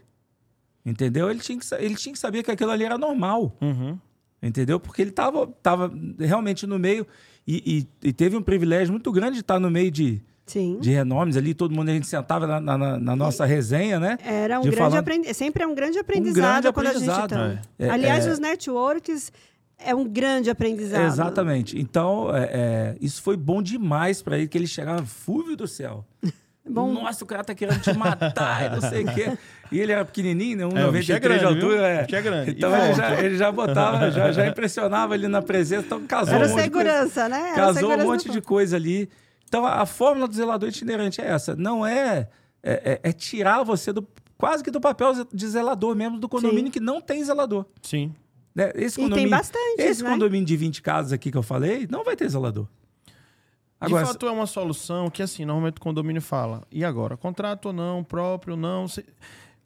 [0.85, 1.31] entendeu?
[1.31, 3.55] Ele tinha que, ele tinha que saber que aquilo ali era normal.
[3.61, 3.99] Uhum.
[4.43, 4.81] Entendeu?
[4.81, 7.07] Porque ele estava tava realmente no meio.
[7.51, 10.79] E, e, e, teve um privilégio muito grande de estar no meio de, Sim.
[10.83, 14.19] de renomes ali, todo mundo a gente sentava na, na, na nossa resenha, né?
[14.23, 14.99] Era um grande falando...
[14.99, 15.33] aprendi...
[15.33, 17.33] sempre é um grande aprendizado um grande quando aprendizado.
[17.33, 17.69] a gente tá.
[17.79, 17.89] É.
[17.89, 18.31] Aliás, é...
[18.31, 19.33] os networks
[19.79, 21.07] é um grande aprendizado.
[21.07, 21.81] Exatamente.
[21.81, 26.05] Então, é, é isso foi bom demais para ele, que ele chegava, fúvio do céu.
[26.71, 26.93] Bom.
[26.93, 29.39] Nossa, o cara tá querendo te matar, e não sei o quê.
[29.71, 30.65] E ele era pequenininho, né?
[30.65, 31.89] 1,93 é, é de altura.
[31.89, 32.07] É.
[32.11, 32.51] é grande.
[32.53, 35.87] Então ele já, ele já, botava, já, já impressionava ali na presença.
[35.87, 37.29] Então casou era um monte segurança, de coisa.
[37.29, 37.49] né?
[37.49, 39.11] Era casou segurança um monte de coisa ali.
[39.47, 41.55] Então a, a fórmula do zelador itinerante é essa.
[41.55, 42.29] Não é,
[42.63, 46.67] é, é, é tirar você do quase que do papel de zelador mesmo do condomínio
[46.67, 46.71] Sim.
[46.71, 47.67] que não tem zelador.
[47.83, 48.15] Sim.
[48.55, 48.73] Né?
[48.75, 50.11] Esse condomínio, e tem bastante, Esse né?
[50.11, 52.67] condomínio de 20 casas aqui que eu falei, não vai ter zelador.
[53.81, 56.63] Agora, de fato, é uma solução que, assim, normalmente o condomínio fala.
[56.71, 57.17] E agora?
[57.17, 58.03] Contrato ou não?
[58.03, 58.89] Próprio ou não?
[58.89, 59.05] Se...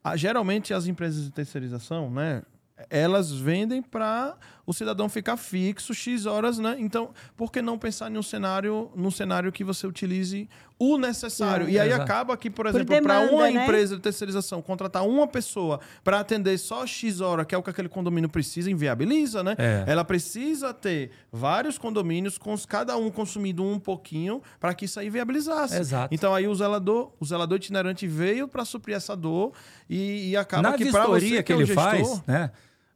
[0.05, 2.43] Ah, geralmente, as empresas de terceirização, né?
[2.91, 6.77] Elas vendem para o cidadão ficar fixo X horas, né?
[6.79, 10.49] Então, por que não pensar em um cenário, num cenário que você utilize
[10.79, 11.67] o necessário?
[11.67, 12.03] É, e aí exato.
[12.03, 13.65] acaba que, por exemplo, para uma né?
[13.65, 17.71] empresa de terceirização contratar uma pessoa para atender só X hora, que é o que
[17.71, 19.55] aquele condomínio precisa, inviabiliza, né?
[19.59, 19.85] É.
[19.87, 25.11] Ela precisa ter vários condomínios, com cada um consumindo um pouquinho, para que isso aí
[25.11, 25.77] viabilizasse.
[25.77, 26.15] Exato.
[26.15, 29.53] Então aí o zelador, o zelador itinerante veio para suprir essa dor
[29.89, 32.51] e, e acaba Na que para você que, que é ele gestor, faz, né?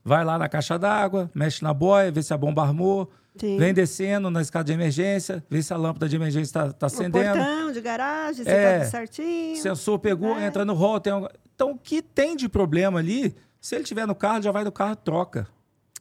[0.07, 3.59] Vai lá na caixa d'água, mexe na boia, vê se a bomba armou, Sim.
[3.59, 7.41] vem descendo na escada de emergência, vê se a lâmpada de emergência está tá acendendo.
[7.41, 9.57] O portão de garagem, se é, tá tudo certinho.
[9.57, 10.47] Sensor pegou, é.
[10.47, 11.01] entra no rol.
[11.01, 11.27] Tem um...
[11.53, 14.71] Então, o que tem de problema ali, se ele tiver no carro, já vai do
[14.71, 15.49] carro troca.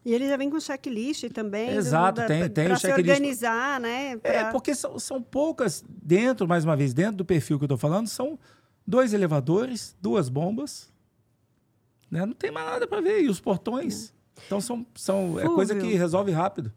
[0.06, 1.72] E ele já vem com checklist também.
[1.72, 3.08] Exato, do, tem, tem o checklist.
[3.08, 4.18] se organizar, né?
[4.18, 4.32] Pra...
[4.32, 7.78] É, porque são, são poucas, dentro, mais uma vez, dentro do perfil que eu estou
[7.78, 8.38] falando, são
[8.86, 10.94] dois elevadores, duas bombas,
[12.10, 12.26] né?
[12.26, 13.22] Não tem mais nada para ver.
[13.24, 14.14] E os portões.
[14.46, 16.72] Então são, são é coisa que resolve rápido.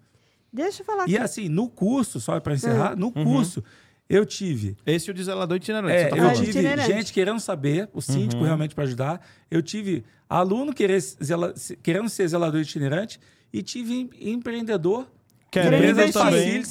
[0.53, 1.25] Deixa eu falar E aqui.
[1.25, 2.97] assim, no curso, só para encerrar, é.
[2.97, 3.25] no uhum.
[3.25, 3.63] curso,
[4.09, 4.75] Eu tive.
[4.87, 5.95] Esse é o de zelador itinerante.
[5.95, 6.91] É, tá eu tive itinerante.
[6.91, 8.47] gente querendo saber, o síndico uhum.
[8.47, 9.21] realmente para ajudar.
[9.51, 11.53] Eu tive aluno querer, zela,
[11.83, 13.21] querendo ser zelador itinerante
[13.53, 15.07] e tive empreendedor
[15.51, 16.63] querendo também.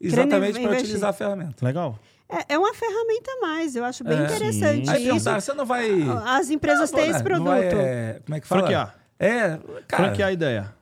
[0.00, 1.64] Exatamente para utilizar a ferramenta.
[1.64, 1.98] Legal.
[2.28, 4.86] É, é uma ferramenta a mais, eu acho bem é, interessante.
[4.86, 4.92] Sim.
[4.92, 5.90] Aí pensar, você não vai.
[6.26, 7.46] As empresas não, têm esse produto.
[7.46, 8.60] Vai, é, como é que fala?
[8.62, 8.98] Franquear.
[9.18, 10.04] É, cara.
[10.04, 10.74] Franquear a ideia.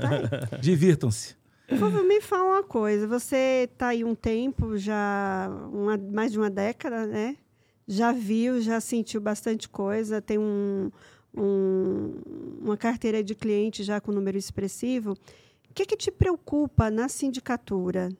[0.00, 1.36] Tá Divirtam-se.
[1.68, 3.06] Por favor, me fala uma coisa.
[3.06, 7.36] Você está aí um tempo, já uma, mais de uma década, né?
[7.86, 10.90] Já viu, já sentiu bastante coisa, tem um,
[11.34, 12.14] um,
[12.62, 15.12] uma carteira de cliente já com número expressivo.
[15.68, 18.10] O que, que te preocupa na sindicatura?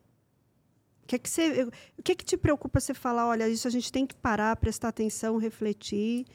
[1.02, 1.64] O que, que, você,
[1.98, 4.88] o que, que te preocupa você falar, olha, isso a gente tem que parar, prestar
[4.88, 6.26] atenção, refletir?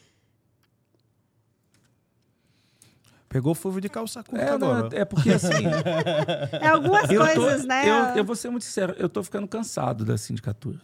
[3.29, 4.89] Pegou fogo de calça curta é, agora.
[4.89, 5.65] Não, é porque assim.
[6.61, 7.89] é algumas coisas, tô, né?
[7.89, 10.79] Eu, eu vou ser muito sincero, eu tô ficando cansado da sindicatura.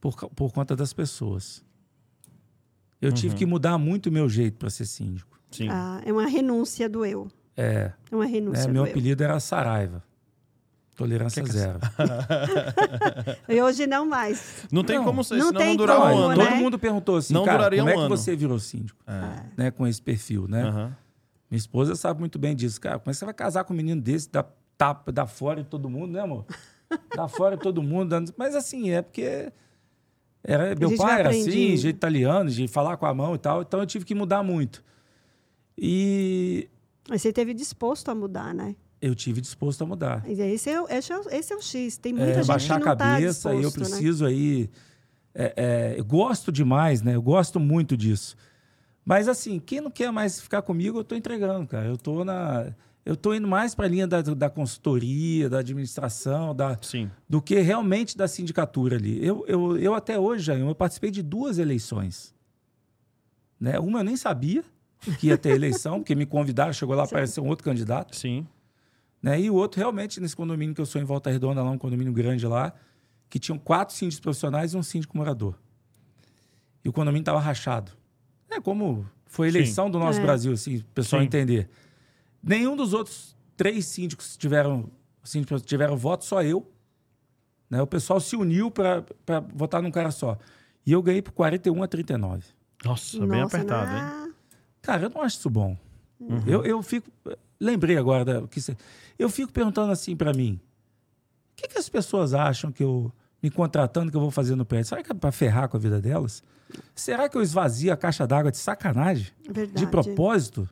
[0.00, 1.62] Por, por conta das pessoas.
[3.00, 3.14] Eu uhum.
[3.14, 5.38] tive que mudar muito o meu jeito para ser síndico.
[5.50, 5.68] Sim.
[5.70, 7.30] Ah, é uma renúncia do eu.
[7.56, 7.92] É.
[8.10, 8.64] É uma renúncia.
[8.64, 9.28] É, meu apelido eu.
[9.28, 10.02] era Saraiva.
[11.00, 11.78] Tolerância que zero.
[13.48, 14.66] e hoje não mais.
[14.70, 16.28] Não tem não, como ser, não não durar um ano.
[16.28, 16.44] Né?
[16.44, 18.16] Todo mundo perguntou assim, não cara, duraria como um é que ano.
[18.18, 19.02] você virou síndico?
[19.06, 19.44] É.
[19.56, 20.62] Né, com esse perfil, né?
[20.66, 20.92] Uhum.
[21.50, 22.78] Minha esposa sabe muito bem disso.
[22.78, 24.44] Cara, como é que você vai casar com um menino desse, dá
[24.76, 26.44] tapa, dá fora de todo mundo, né, amor?
[27.16, 28.14] dá fora de todo mundo.
[28.36, 29.50] Mas assim, é porque...
[30.44, 33.62] Era, meu pai era assim, jeito italiano, de falar com a mão e tal.
[33.62, 34.84] Então eu tive que mudar muito.
[35.78, 36.68] E...
[37.08, 38.76] Mas você teve disposto a mudar, né?
[39.00, 40.22] Eu tive disposto a mudar.
[40.28, 40.70] Esse é, esse
[41.12, 41.96] é, esse é o X.
[41.96, 43.88] Tem muita é, gente baixar que não a tá cabeça tá disposto, e eu né?
[43.88, 44.30] preciso né?
[44.30, 44.70] aí.
[45.34, 47.14] É, é, eu gosto demais, né?
[47.14, 48.36] Eu gosto muito disso.
[49.04, 51.86] Mas assim, quem não quer mais ficar comigo, eu estou entregando, cara.
[51.86, 52.72] Eu estou na.
[53.04, 57.10] Eu estou indo mais para a linha da, da consultoria, da administração, da, Sim.
[57.26, 59.24] do que realmente da sindicatura ali.
[59.24, 62.34] Eu, eu, eu até hoje, eu participei de duas eleições.
[63.58, 63.78] Né?
[63.78, 64.62] Uma eu nem sabia
[65.18, 68.14] que ia ter eleição, porque me convidaram, chegou lá, apareceu um outro candidato.
[68.14, 68.46] Sim.
[69.22, 69.40] Né?
[69.40, 72.12] E o outro, realmente, nesse condomínio que eu sou em Volta Redonda, lá um condomínio
[72.12, 72.72] grande lá,
[73.28, 75.54] que tinham quatro síndicos profissionais e um síndico morador.
[76.84, 77.92] E o condomínio estava rachado.
[78.50, 79.92] É como foi a eleição Sim.
[79.92, 80.22] do nosso é.
[80.22, 81.26] Brasil, assim, o pessoal Sim.
[81.26, 81.68] entender.
[82.42, 84.90] Nenhum dos outros três síndicos tiveram,
[85.22, 86.66] síndicos tiveram voto, só eu.
[87.68, 87.80] Né?
[87.80, 89.04] O pessoal se uniu para
[89.54, 90.38] votar num cara só.
[90.84, 92.44] E eu ganhei por 41 a 39.
[92.84, 94.28] Nossa, Nossa bem apertado, hein?
[94.28, 94.32] É?
[94.82, 95.76] Cara, eu não acho isso bom.
[96.18, 96.42] Uhum.
[96.46, 97.10] Eu, eu fico.
[97.60, 98.60] Lembrei agora da, que
[99.18, 100.58] eu fico perguntando assim para mim:
[101.52, 103.12] o que, que, as pessoas acham que eu
[103.42, 104.88] me contratando que eu vou fazer no prédio?
[104.88, 106.42] Será que é para ferrar com a vida delas?
[106.94, 109.28] Será que eu esvazio a caixa d'água de sacanagem?
[109.48, 109.84] Verdade.
[109.84, 110.68] De propósito?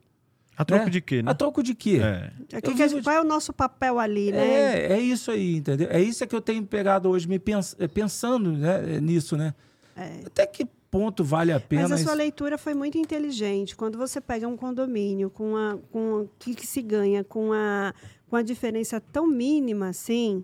[0.59, 0.89] A troco né?
[0.91, 1.31] de quê, né?
[1.31, 2.01] A troco de quê?
[2.03, 2.31] É.
[2.57, 4.45] É que, que, qual é o nosso papel ali, né?
[4.45, 5.87] É, é isso aí, entendeu?
[5.89, 9.53] É isso que eu tenho pegado hoje, me pens é, pensando né, nisso, né?
[9.95, 10.23] É.
[10.25, 11.89] Até que ponto vale a pena.
[11.89, 13.75] Mas a sua leitura foi muito inteligente.
[13.75, 17.93] Quando você pega um condomínio com a, com o que, que, se ganha com a,
[18.27, 20.43] com a diferença tão mínima assim,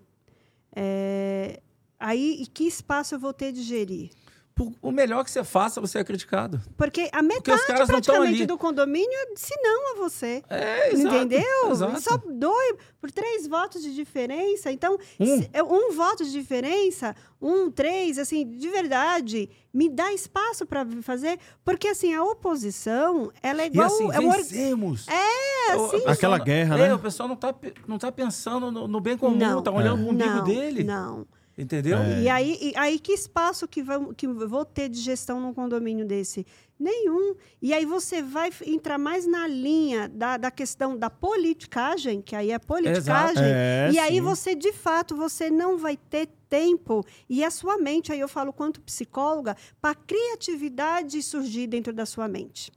[0.76, 1.62] é,
[2.00, 4.10] aí que espaço eu vou ter de gerir?
[4.82, 6.62] O melhor que você faça, você é criticado.
[6.78, 10.42] Porque a metade Porque praticamente do condomínio se não a você.
[10.50, 11.72] É, exato, Entendeu?
[11.72, 12.02] Exato.
[12.02, 14.72] Só dois, por três votos de diferença.
[14.72, 15.42] Então, um.
[15.42, 21.38] Se, um voto de diferença, um, três, assim, de verdade, me dá espaço para fazer.
[21.66, 23.90] Porque, assim, a oposição, ela é igual...
[23.90, 25.06] E assim, é vencemos.
[25.10, 26.04] É, assim...
[26.08, 26.88] Aquela guerra, né?
[26.88, 27.54] É, o pessoal não tá,
[27.86, 30.06] não tá pensando no, no bem comum, não, tá olhando é.
[30.06, 30.84] o umbigo não, dele.
[30.86, 31.28] Não,
[31.58, 31.98] Entendeu?
[32.00, 32.22] É.
[32.22, 36.06] E, aí, e aí, que espaço que, vão, que vou ter de gestão num condomínio
[36.06, 36.46] desse?
[36.78, 37.34] Nenhum.
[37.62, 42.52] E aí você vai entrar mais na linha da, da questão da politicagem, que aí
[42.52, 43.44] é politicagem.
[43.46, 48.12] É, e aí você, de fato, você não vai ter tempo e a sua mente,
[48.12, 52.72] aí eu falo quanto psicóloga, para criatividade surgir dentro da sua mente.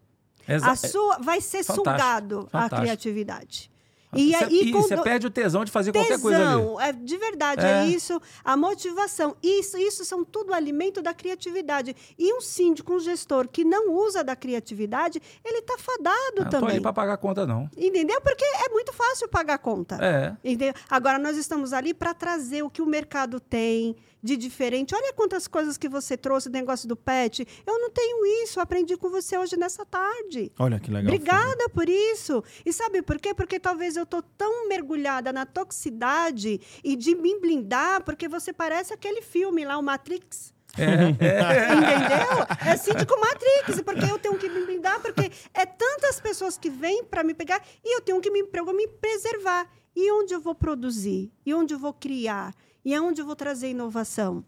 [0.46, 2.74] Exa a sua vai ser fantástico, sugado fantástico.
[2.76, 3.70] a criatividade.
[4.14, 6.88] E, você, aí, você perde o tesão de fazer tesão, qualquer coisa ali.
[6.88, 7.84] É, de verdade, é.
[7.84, 7.86] é.
[7.86, 8.20] isso.
[8.42, 9.36] A motivação.
[9.42, 11.94] Isso, isso são tudo alimento da criatividade.
[12.18, 16.44] E um síndico, um gestor que não usa da criatividade, ele está fadado não, também.
[16.44, 17.68] Não estou ali para pagar conta, não.
[17.76, 18.20] Entendeu?
[18.20, 19.98] Porque é muito fácil pagar conta.
[20.00, 20.36] É.
[20.42, 20.74] Entendeu?
[20.88, 23.94] Agora, nós estamos ali para trazer o que o mercado tem,
[24.28, 24.94] de diferente.
[24.94, 27.46] Olha quantas coisas que você trouxe, o negócio do pet.
[27.66, 30.52] Eu não tenho isso, aprendi com você hoje nessa tarde.
[30.58, 31.14] Olha que legal.
[31.14, 31.70] Obrigada filho.
[31.70, 32.44] por isso.
[32.64, 33.32] E sabe por quê?
[33.32, 38.92] Porque talvez eu tô tão mergulhada na toxicidade e de me blindar, porque você parece
[38.92, 40.52] aquele filme lá, o Matrix.
[40.76, 41.72] É, é.
[41.72, 42.72] Entendeu?
[42.72, 47.02] É síndico Matrix, porque eu tenho que me blindar, porque é tantas pessoas que vêm
[47.02, 49.66] para me pegar e eu tenho que me, me preservar.
[49.94, 51.32] E onde eu vou produzir?
[51.44, 52.54] E onde eu vou criar?
[52.84, 54.44] E aonde eu vou trazer inovação?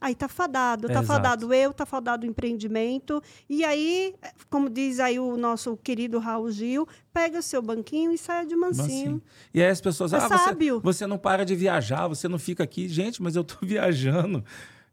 [0.00, 1.06] Aí tá fadado, tá Exato.
[1.06, 3.20] fadado eu, tá fadado o empreendimento.
[3.48, 4.14] E aí,
[4.48, 8.54] como diz aí o nosso querido Raul Gil, pega o seu banquinho e sai de
[8.54, 8.86] mansinho.
[8.86, 9.22] mansinho.
[9.52, 12.62] E aí as pessoas, é ah, você, você, não para de viajar, você não fica
[12.62, 12.88] aqui.
[12.88, 14.44] Gente, mas eu tô viajando.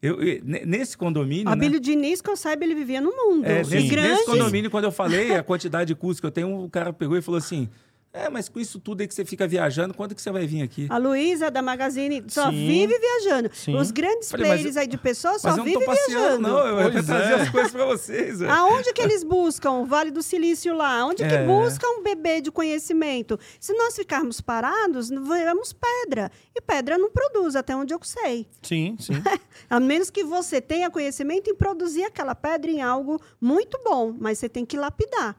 [0.02, 1.50] Eu, eu, nesse condomínio.
[1.50, 1.80] Abílio né?
[1.80, 3.46] Diniz, que eu saiba, ele vivia no mundo.
[3.46, 6.70] É, nesse, nesse condomínio, quando eu falei a quantidade de custos que eu tenho, o
[6.70, 7.70] cara pegou e falou assim:
[8.16, 10.62] é, mas com isso tudo aí que você fica viajando, quando que você vai vir
[10.62, 10.88] aqui?
[10.90, 12.68] A Luísa da Magazine só Sim.
[12.68, 13.50] vive viajando.
[13.54, 13.76] Sim.
[13.76, 16.42] Os grandes Falei, players aí de pessoas só vivem viajando.
[16.42, 17.34] Não, eu vou trazer é.
[17.42, 18.40] as coisas para vocês.
[18.40, 18.52] Véio.
[18.52, 19.72] Aonde que eles buscam?
[19.72, 21.06] O Vale do Silício lá.
[21.06, 21.28] Onde é.
[21.28, 23.38] que buscam um bebê de conhecimento?
[23.60, 26.32] Se nós ficarmos parados, viramos pedra.
[26.56, 28.48] E pedra não produz, até onde eu sei.
[28.62, 29.14] Sim, sim.
[29.70, 34.40] A menos que você tenha conhecimento em produzir aquela pedra em algo muito bom, mas
[34.40, 35.36] você tem que lapidar.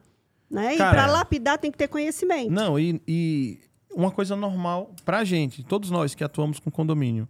[0.49, 0.77] Né?
[0.77, 2.49] Cara, e para lapidar tem que ter conhecimento.
[2.51, 3.59] Não, e, e
[3.93, 7.27] uma coisa normal pra gente, todos nós que atuamos com condomínio,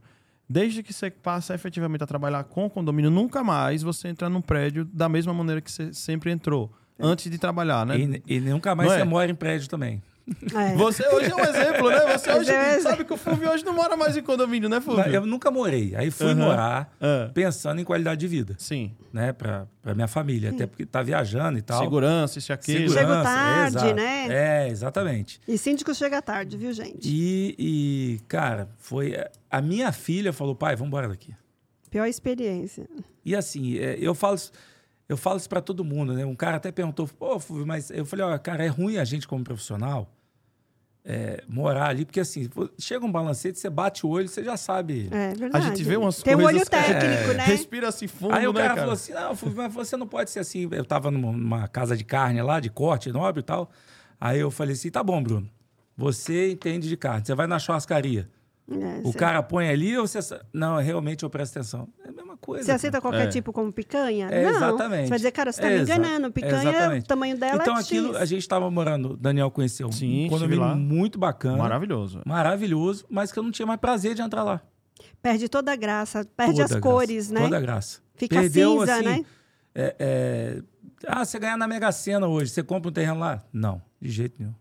[0.50, 4.86] desde que você passa efetivamente a trabalhar com condomínio, nunca mais você entra num prédio
[4.86, 7.98] da mesma maneira que você sempre entrou, antes de trabalhar, né?
[7.98, 9.06] E, e nunca mais Não você é?
[9.06, 10.02] mora em prédio também.
[10.54, 10.76] É.
[10.78, 12.18] Você hoje é um exemplo, né?
[12.18, 15.06] Você hoje é sabe que o Fulvio hoje não mora mais em condomínio, né, Fulvio?
[15.06, 15.96] Eu nunca morei.
[15.96, 16.36] Aí fui uhum.
[16.36, 17.32] morar uhum.
[17.34, 18.56] pensando em qualidade de vida.
[18.58, 18.92] Sim.
[19.14, 19.32] Né?
[19.32, 20.50] Pra, pra minha família.
[20.50, 20.56] Sim.
[20.56, 21.82] Até porque tá viajando e tal.
[21.82, 22.74] Segurança, isso aqui.
[22.74, 24.28] Segurança, Chego tarde, né?
[24.30, 25.40] É, exatamente.
[25.48, 27.08] E síndico chega tarde, viu, gente?
[27.08, 29.16] E, e, cara, foi...
[29.50, 31.34] A minha filha falou, pai, vamos embora daqui.
[31.90, 32.88] Pior experiência.
[33.24, 34.38] E assim, é, eu falo...
[35.10, 36.26] Eu falo isso para todo mundo, né?
[36.26, 39.42] Um cara até perguntou, pô, mas eu falei, ó, cara, é ruim a gente como
[39.42, 40.06] profissional
[41.10, 45.08] é, morar ali, porque assim, chega um balancete, você bate o olho, você já sabe.
[45.10, 45.66] É verdade.
[45.66, 46.52] A gente vê umas Tem coisas...
[46.70, 47.46] Tem um olho técnico, é, né?
[47.46, 50.40] Respira assim fundo, Aí o né, cara, falou assim, não, mas você não pode ser
[50.40, 50.68] assim.
[50.70, 53.72] Eu tava numa casa de carne lá, de corte nobre e tal.
[54.20, 55.50] Aí eu falei assim, tá bom, Bruno,
[55.96, 58.30] você entende de carne, você vai na churrascaria.
[58.70, 60.20] É, o cara põe ali ou você.
[60.52, 61.88] Não, realmente eu presto atenção.
[62.04, 62.66] É a mesma coisa.
[62.66, 63.28] Você aceita qualquer é.
[63.28, 64.28] tipo como picanha?
[64.30, 64.58] É, não.
[64.58, 65.04] Exatamente.
[65.04, 66.32] Você vai dizer, cara, você tá me enganando.
[66.32, 68.18] Picanha, o tamanho dela então, é aquilo, X.
[68.18, 71.58] a gente estava morando, Daniel conheceu Sim, um condomínio muito bacana.
[71.58, 72.22] Maravilhoso.
[72.26, 74.62] Maravilhoso, mas que eu não tinha mais prazer de entrar lá.
[75.22, 77.42] Perde toda a graça, perde toda as cores, né?
[77.42, 78.02] Toda a graça.
[78.16, 79.26] Fica Perdeu, cinza, assim, né?
[79.74, 80.62] É, é...
[81.08, 83.42] Ah, você ganhar na Mega Sena hoje, você compra um terreno lá?
[83.54, 84.54] Não, de jeito nenhum.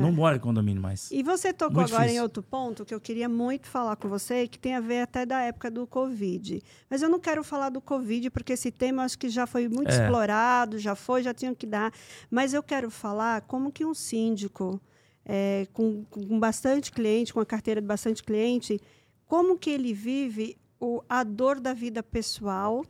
[0.00, 0.12] Não é.
[0.12, 1.10] mora em condomínio mais.
[1.10, 2.20] E você tocou muito agora difícil.
[2.20, 5.26] em outro ponto que eu queria muito falar com você, que tem a ver até
[5.26, 6.62] da época do Covid.
[6.88, 9.90] Mas eu não quero falar do Covid, porque esse tema acho que já foi muito
[9.90, 9.94] é.
[9.94, 11.92] explorado, já foi, já tinha que dar.
[12.30, 14.80] Mas eu quero falar como que um síndico,
[15.24, 18.80] é, com, com bastante cliente, com a carteira de bastante cliente,
[19.26, 22.84] como que ele vive o, a dor da vida pessoal,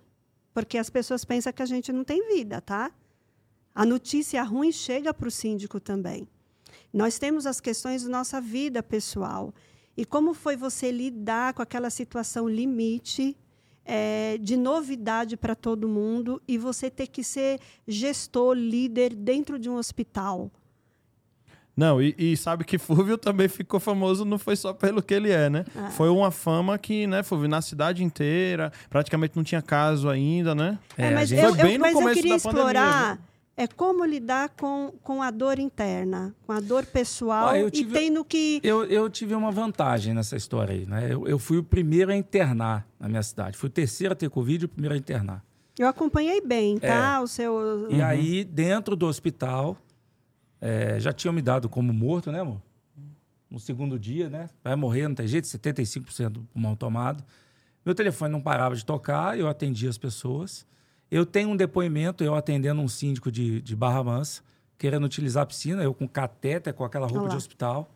[0.55, 2.91] porque as pessoas pensam que a gente não tem vida, tá?
[3.75, 6.27] A notícia ruim chega para o síndico também.
[6.93, 9.55] Nós temos as questões da nossa vida pessoal.
[9.97, 13.37] E como foi você lidar com aquela situação limite
[13.85, 19.69] é, de novidade para todo mundo e você ter que ser gestor, líder dentro de
[19.69, 20.51] um hospital?
[21.77, 25.31] Não, e, e, sabe que Fúvio também ficou famoso, não foi só pelo que ele
[25.31, 25.65] é, né?
[25.75, 25.91] Ah.
[25.91, 30.79] Foi uma fama que, né, Fúvio, na cidade inteira, praticamente não tinha caso ainda, né?
[30.99, 33.19] É, é mas eu, eu, mas eu queria explorar
[33.61, 37.93] é como lidar com, com a dor interna, com a dor pessoal ah, tive, e
[37.93, 38.59] tendo que.
[38.65, 41.13] Eu, eu tive uma vantagem nessa história aí, né?
[41.13, 43.59] Eu, eu fui o primeiro a internar na minha cidade.
[43.59, 45.45] Fui o terceiro a ter Covid e o primeiro a internar.
[45.79, 47.17] Eu acompanhei bem, tá?
[47.17, 47.21] É.
[47.21, 47.87] O seu.
[47.91, 48.05] E uhum.
[48.05, 49.77] aí, dentro do hospital,
[50.59, 52.63] é, já tinham me dado como morto, né, amor?
[53.51, 54.49] No segundo dia, né?
[54.65, 57.23] Vai morrer, não tem jeito, 75% do pulmão tomado.
[57.85, 60.65] Meu telefone não parava de tocar, eu atendia as pessoas.
[61.11, 64.43] Eu tenho um depoimento, eu atendendo um síndico de, de Barra Mansa,
[64.79, 67.31] querendo utilizar a piscina, eu com catéter, com aquela roupa Olá.
[67.31, 67.91] de hospital,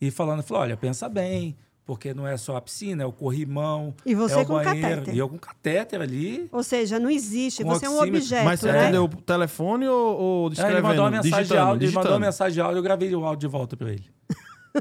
[0.00, 3.94] e falando, falou, olha, pensa bem, porque não é só a piscina, é o corrimão,
[4.04, 4.88] e você é com banheiro.
[4.88, 5.14] Catéter.
[5.14, 6.48] E eu com catéter ali.
[6.50, 8.80] Ou seja, não existe, você é um objeto, Mas você né?
[8.80, 11.94] atendeu o telefone ou, ou escrevendo, é, ele mandou uma mensagem digitando, de áudio, ele
[11.94, 14.04] mandou uma mensagem de áudio, eu gravei o áudio de volta para ele.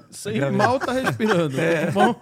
[0.10, 1.56] Sem mal tá respirando.
[1.66, 1.90] É.
[1.92, 2.16] Bom.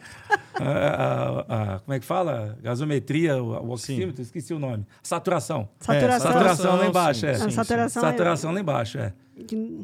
[0.55, 2.57] A, a, a, como é que fala?
[2.61, 4.21] Gasometria, o, o oxímetro, sim.
[4.21, 4.85] esqueci o nome.
[5.01, 5.67] Saturação.
[5.79, 6.29] Saturação.
[6.29, 7.33] É, saturação lá embaixo, sim, é.
[7.35, 9.13] Sim, saturação, saturação lá embaixo, é.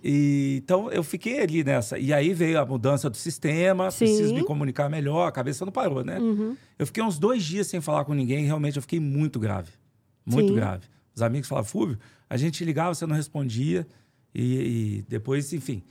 [0.03, 1.98] E, então eu fiquei ali nessa.
[1.98, 6.03] E aí veio a mudança do sistema, preciso me comunicar melhor, a cabeça não parou,
[6.03, 6.20] né?
[6.20, 6.56] Uhum.
[6.78, 9.72] Eu fiquei uns dois dias sem falar com ninguém, realmente eu fiquei muito grave.
[10.26, 10.84] Muito grave.
[11.16, 11.98] Os amigos falavam, Fúvio,
[12.30, 13.88] a gente ligava, você não respondia.
[14.34, 15.84] E, e depois, enfim.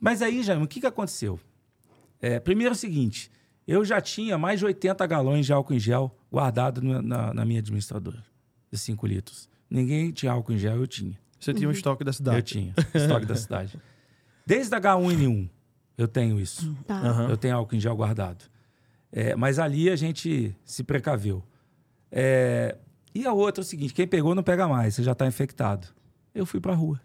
[0.00, 1.38] Mas aí, Jaime, o que, que aconteceu?
[2.20, 3.30] É, primeiro é o seguinte:
[3.66, 7.60] Eu já tinha mais de 80 galões de álcool em gel guardado na, na minha
[7.60, 8.24] administradora,
[8.70, 9.48] de 5 litros.
[9.70, 11.18] Ninguém tinha álcool em gel, eu tinha.
[11.38, 12.38] Você tinha um estoque da cidade?
[12.38, 13.78] Eu tinha, estoque da cidade.
[14.44, 15.48] Desde a H1N1
[15.96, 16.74] eu tenho isso.
[16.86, 17.00] Tá.
[17.02, 17.30] Uhum.
[17.30, 18.44] Eu tenho álcool em gel guardado.
[19.10, 21.42] É, mas ali a gente se precaveu.
[22.10, 22.76] É,
[23.14, 25.88] e a outra é o seguinte: quem pegou não pega mais, você já está infectado.
[26.34, 27.00] Eu fui para a rua.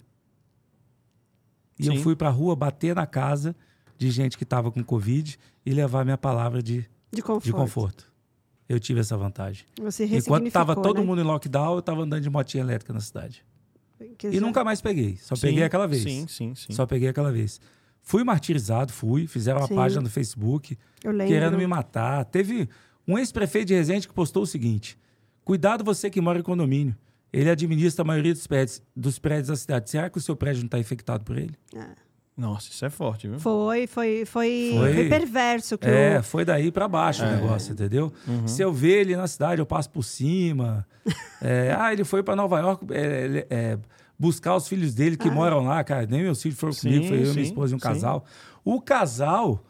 [1.77, 1.95] E Sim.
[1.95, 3.55] eu fui para a rua bater na casa
[3.97, 7.45] de gente que estava com Covid e levar minha palavra de, de, conforto.
[7.45, 8.13] de conforto.
[8.67, 9.65] Eu tive essa vantagem.
[9.81, 11.05] Você Enquanto estava todo né?
[11.05, 13.45] mundo em lockdown, eu estava andando de motinha elétrica na cidade.
[14.17, 14.41] Que e já...
[14.41, 15.17] nunca mais peguei.
[15.17, 16.03] Só sim, peguei aquela vez.
[16.03, 16.73] Sim, sim, sim.
[16.73, 17.59] Só peguei aquela vez.
[18.01, 19.27] Fui martirizado, fui.
[19.27, 19.75] Fizeram uma sim.
[19.75, 20.77] página no Facebook
[21.27, 22.25] querendo me matar.
[22.25, 22.69] Teve
[23.07, 24.97] um ex-prefeito de Resende que postou o seguinte:
[25.43, 26.95] Cuidado você que mora em condomínio.
[27.33, 29.89] Ele administra a maioria dos prédios, dos prédios da cidade.
[29.89, 31.55] Será que o seu prédio não está infectado por ele?
[31.75, 32.03] É.
[32.37, 33.39] Nossa, isso é forte, viu?
[33.39, 35.77] Foi, foi, foi, foi perverso.
[35.77, 36.23] Que é, eu...
[36.23, 37.27] foi daí para baixo é.
[37.27, 38.11] o negócio, entendeu?
[38.27, 38.47] Uhum.
[38.47, 40.85] Se eu ver ele na cidade, eu passo por cima.
[41.41, 43.79] é, ah, ele foi para Nova York é, é,
[44.17, 45.31] buscar os filhos dele que ah.
[45.31, 46.07] moram lá, cara.
[46.07, 47.83] Nem meus filhos foram sim, comigo, foi eu, sim, minha esposa e um sim.
[47.83, 48.25] casal.
[48.63, 49.63] O casal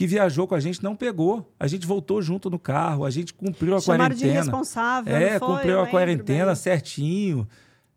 [0.00, 1.52] que viajou com a gente não pegou.
[1.60, 4.32] A gente voltou junto no carro, a gente cumpriu a Chamaram quarentena.
[4.32, 6.54] de irresponsável, É, cumpriu a quarentena bem.
[6.54, 7.46] certinho.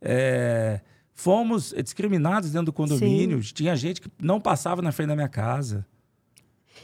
[0.01, 0.81] É,
[1.13, 3.41] fomos discriminados dentro do condomínio.
[3.41, 3.53] Sim.
[3.53, 5.87] Tinha gente que não passava na frente da minha casa.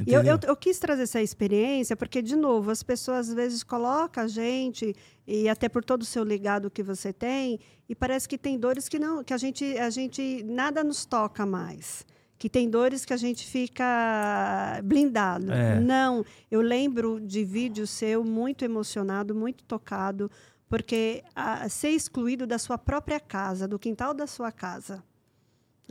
[0.07, 4.23] Eu, eu, eu, quis trazer essa experiência porque, de novo, as pessoas às vezes colocam
[4.23, 4.95] a gente,
[5.27, 7.59] e até por todo o seu legado que você tem,
[7.89, 11.45] e parece que tem dores que não, que a gente, a gente nada nos toca
[11.45, 12.05] mais.
[12.39, 15.51] Que tem dores que a gente fica blindado.
[15.51, 15.79] É.
[15.79, 20.31] Não, eu lembro de vídeo seu muito emocionado, muito tocado,
[20.67, 25.03] porque a, ser excluído da sua própria casa, do quintal da sua casa.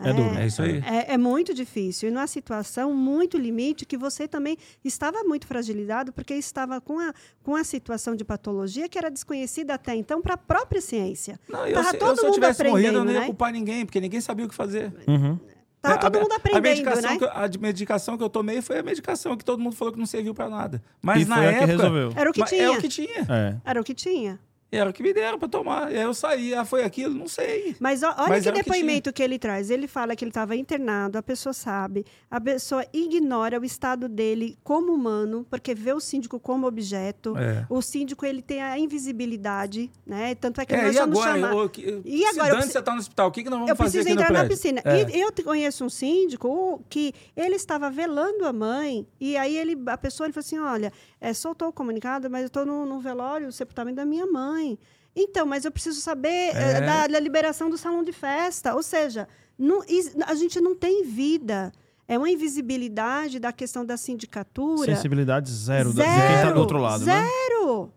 [0.01, 0.81] É, duro, é isso aí.
[0.87, 2.09] É, é, muito difícil.
[2.09, 7.13] E numa situação muito limite, que você também estava muito fragilizado, porque estava com a,
[7.43, 11.39] com a situação de patologia que era desconhecida até então para a própria ciência.
[11.49, 13.27] Não, eu, se, eu, se eu tivesse morrido, eu não ia né?
[13.27, 14.93] culpar ninguém, porque ninguém sabia o que fazer.
[15.07, 15.39] Uhum.
[15.81, 17.19] Tá todo a, mundo aprendendo, a medicação, né?
[17.19, 20.07] que, a medicação que eu tomei foi a medicação que todo mundo falou que não
[20.07, 20.83] serviu para nada.
[21.01, 21.73] Mas e na época...
[22.17, 22.63] Era o que tinha.
[22.63, 23.27] É o que tinha.
[23.29, 23.57] É.
[23.65, 24.41] Era o que tinha.
[24.71, 25.91] Era o que me deram para tomar.
[25.91, 26.55] E aí eu saí.
[26.55, 27.15] Ah, foi aquilo?
[27.15, 27.75] Não sei.
[27.81, 29.71] Mas ó, olha Mas que depoimento que, que, ele traz.
[29.71, 34.59] Ele fala que ele estava internado, a pessoa sabe, a pessoa ignora o estado dele
[34.63, 37.35] como humano, porque vê o síndico como objeto.
[37.39, 37.67] É.
[37.71, 40.35] O síndico ele tem a invisibilidade, né?
[40.35, 41.33] Tanto é que é, nós e agora?
[41.33, 41.53] Chamar...
[41.53, 42.51] Eu, eu, e agora?
[42.51, 42.73] Preciso...
[42.73, 44.45] você está no hospital, o que, que nós vamos eu fazer aqui no entrar na
[44.47, 44.83] piscina.
[44.85, 45.17] É.
[45.17, 49.97] E eu conheço um síndico que ele estava velando a mãe e aí ele, a
[49.97, 53.49] pessoa ele falou assim, olha, é, soltou o comunicado, mas eu estou no, no velório,
[53.49, 54.79] o sepultamento da minha mãe.
[55.15, 56.73] Então, mas eu preciso saber é.
[56.77, 58.75] É, da, da, liberação do salão de festa.
[58.75, 59.29] Ou seja,
[59.59, 59.83] não,
[60.27, 61.73] a gente não tem vida.
[62.07, 64.95] É uma invisibilidade da questão da sindicatura.
[64.95, 67.05] Sensibilidade zero, zero de quem está do outro lado.
[67.05, 67.13] Né?
[67.13, 67.87] Zero!
[67.87, 67.93] Né?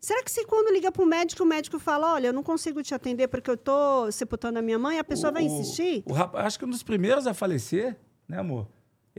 [0.00, 2.82] Será que se quando liga para o médico, o médico fala: Olha, eu não consigo
[2.82, 6.02] te atender porque eu estou sepultando a minha mãe, a pessoa o, vai insistir?
[6.06, 8.66] O, o, acho que um dos primeiros a falecer, né, amor?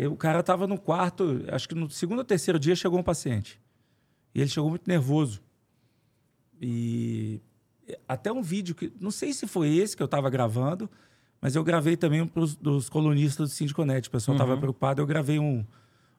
[0.01, 3.03] Eu, o cara estava no quarto, acho que no segundo ou terceiro dia chegou um
[3.03, 3.61] paciente.
[4.33, 5.43] E ele chegou muito nervoso.
[6.59, 7.39] E
[8.07, 8.91] até um vídeo que.
[8.99, 10.89] Não sei se foi esse que eu estava gravando,
[11.39, 14.07] mas eu gravei também pros, dos colunistas do Sindiconet.
[14.07, 14.59] O pessoal estava uhum.
[14.59, 15.63] preocupado, eu gravei um,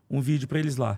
[0.09, 0.97] um vídeo para eles lá.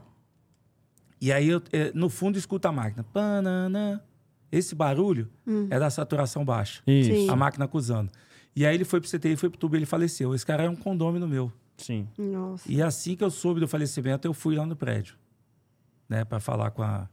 [1.19, 3.03] E aí, eu, é, no fundo, escuta a máquina.
[3.03, 4.05] Panana.
[4.53, 5.69] Esse barulho hum.
[5.71, 6.83] é da saturação baixa.
[6.87, 7.31] Isso.
[7.31, 8.11] A máquina acusando.
[8.55, 10.35] E aí ele foi pro CTI, foi pro tubo, ele faleceu.
[10.35, 11.51] Esse cara era um condômino meu.
[11.77, 12.09] Sim.
[12.17, 12.71] Nossa.
[12.71, 15.17] E assim que eu soube do falecimento, eu fui lá no prédio,
[16.09, 17.09] né, para falar com a,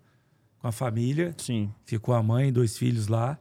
[0.60, 1.34] com a família.
[1.38, 1.74] Sim.
[1.86, 3.40] Ficou a mãe e dois filhos lá,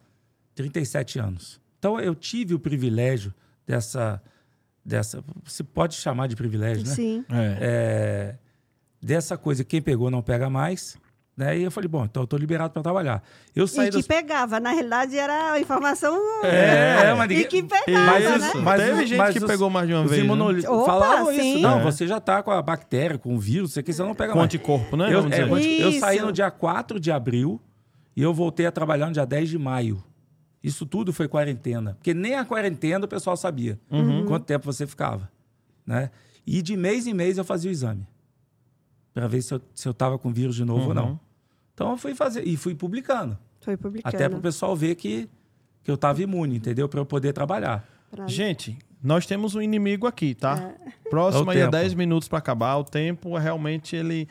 [0.55, 1.61] 37 anos.
[1.79, 3.33] Então eu tive o privilégio
[3.67, 4.23] dessa
[4.85, 6.95] dessa, se pode chamar de privilégio, né?
[6.95, 7.25] Sim.
[7.29, 7.59] É.
[7.61, 8.39] É,
[9.01, 10.97] dessa coisa quem pegou não pega mais.
[11.37, 11.59] Né?
[11.59, 13.23] E eu falei, bom, então eu tô liberado para trabalhar.
[13.57, 14.07] Eu saí e que das...
[14.07, 16.15] pegava, na realidade era a informação.
[16.45, 18.53] É, é mas E que pegava, mas, né?
[18.63, 20.23] Mas teve gente mas que os, pegou mais de uma vez.
[20.23, 20.53] Imunol...
[20.53, 20.63] Né?
[20.63, 21.55] Falavam sim.
[21.55, 21.63] isso.
[21.63, 21.83] Não, é.
[21.83, 24.47] você já tá com a bactéria, com o vírus, você, você não pega com mais.
[24.47, 25.07] anticorpo, né?
[25.13, 27.61] Eu, é, eu saí no dia 4 de abril
[28.15, 30.03] e eu voltei a trabalhar no dia 10 de maio.
[30.63, 31.95] Isso tudo foi quarentena.
[31.95, 34.27] Porque nem a quarentena o pessoal sabia uhum.
[34.27, 35.31] quanto tempo você ficava.
[35.87, 36.11] Né?
[36.47, 38.07] E de mês em mês eu fazia o exame.
[39.21, 40.89] Para ver se eu, se eu tava com vírus de novo uhum.
[40.89, 41.21] ou não.
[41.75, 43.37] Então eu fui fazer e fui publicando.
[43.61, 44.17] Foi publicando.
[44.17, 45.29] Até para o pessoal ver que,
[45.85, 46.89] que eu estava imune, entendeu?
[46.89, 47.87] Para eu poder trabalhar.
[48.27, 50.73] Gente, nós temos um inimigo aqui, tá?
[50.87, 51.09] É.
[51.11, 52.77] Próximo é aí é 10 minutos para acabar.
[52.77, 54.27] O tempo realmente ele.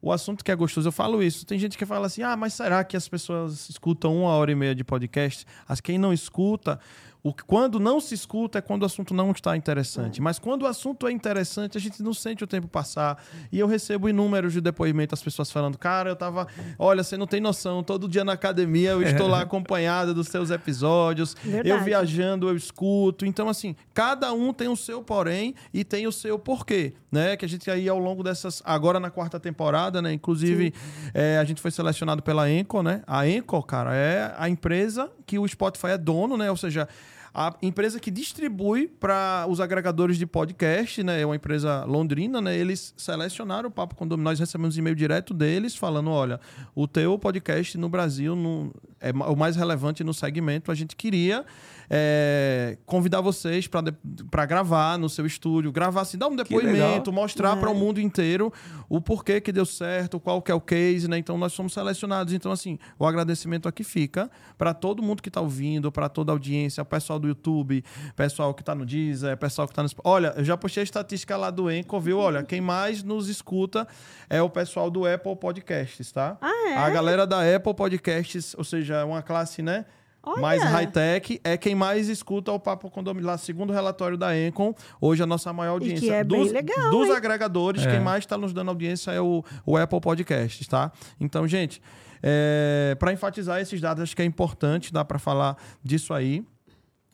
[0.00, 1.44] O assunto que é gostoso, eu falo isso.
[1.44, 4.54] Tem gente que fala assim: ah, mas será que as pessoas escutam uma hora e
[4.54, 5.46] meia de podcast?
[5.68, 6.80] As quem não escuta,
[7.24, 10.20] O, quando não se escuta é quando o assunto não está interessante.
[10.20, 10.22] É.
[10.22, 13.24] Mas quando o assunto é interessante, a gente não sente o tempo passar.
[13.50, 16.46] E eu recebo inúmeros de depoimentos, as pessoas falando, cara, eu tava.
[16.78, 20.50] Olha, você não tem noção, todo dia na academia eu estou lá acompanhada dos seus
[20.50, 21.34] episódios.
[21.42, 21.70] Verdade.
[21.70, 23.24] Eu viajando, eu escuto.
[23.24, 27.38] Então, assim, cada um tem o seu porém e tem o seu porquê, né?
[27.38, 28.62] Que a gente aí ao longo dessas.
[28.66, 30.12] Agora na quarta temporada, né?
[30.12, 30.74] Inclusive,
[31.14, 33.02] é, a gente foi selecionado pela Enco, né?
[33.06, 36.50] A Enco, cara, é a empresa que o Spotify é dono, né?
[36.50, 36.86] Ou seja,
[37.34, 42.56] a empresa que distribui para os agregadores de podcast, né, é uma empresa londrina, né,
[42.56, 44.30] eles selecionaram o Papo Condomínio.
[44.30, 46.38] Nós recebemos e-mail direto deles falando: olha,
[46.76, 50.70] o teu podcast no Brasil é o mais relevante no segmento.
[50.70, 51.44] A gente queria
[51.90, 57.60] é, convidar vocês para gravar no seu estúdio, gravar assim, dar um depoimento, mostrar é.
[57.60, 58.52] para o mundo inteiro
[58.88, 61.18] o porquê que deu certo, qual que é o case, né?
[61.18, 62.32] Então nós somos selecionados.
[62.32, 66.34] Então, assim, o agradecimento aqui fica para todo mundo que está ouvindo, para toda a
[66.34, 67.84] audiência, o pessoal do YouTube,
[68.16, 69.88] pessoal que está no Deezer, pessoal que está no.
[70.02, 72.18] Olha, eu já postei a estatística lá do Enco, viu?
[72.18, 73.86] Olha, quem mais nos escuta
[74.28, 76.36] é o pessoal do Apple Podcasts, tá?
[76.40, 76.76] Ah, é?
[76.76, 79.84] A galera da Apple Podcasts, ou seja, é uma classe, né?
[80.24, 80.40] Olha.
[80.40, 83.26] mais high-tech, é quem mais escuta o Papo Condomínio.
[83.26, 86.04] Lá, segundo o relatório da Encom, hoje a nossa maior audiência.
[86.04, 87.90] E que é dos, bem legal, dos agregadores, é.
[87.90, 90.90] quem mais está nos dando audiência é o, o Apple Podcasts, tá?
[91.20, 91.82] Então, gente,
[92.22, 96.42] é, para enfatizar esses dados, acho que é importante, dá para falar disso aí.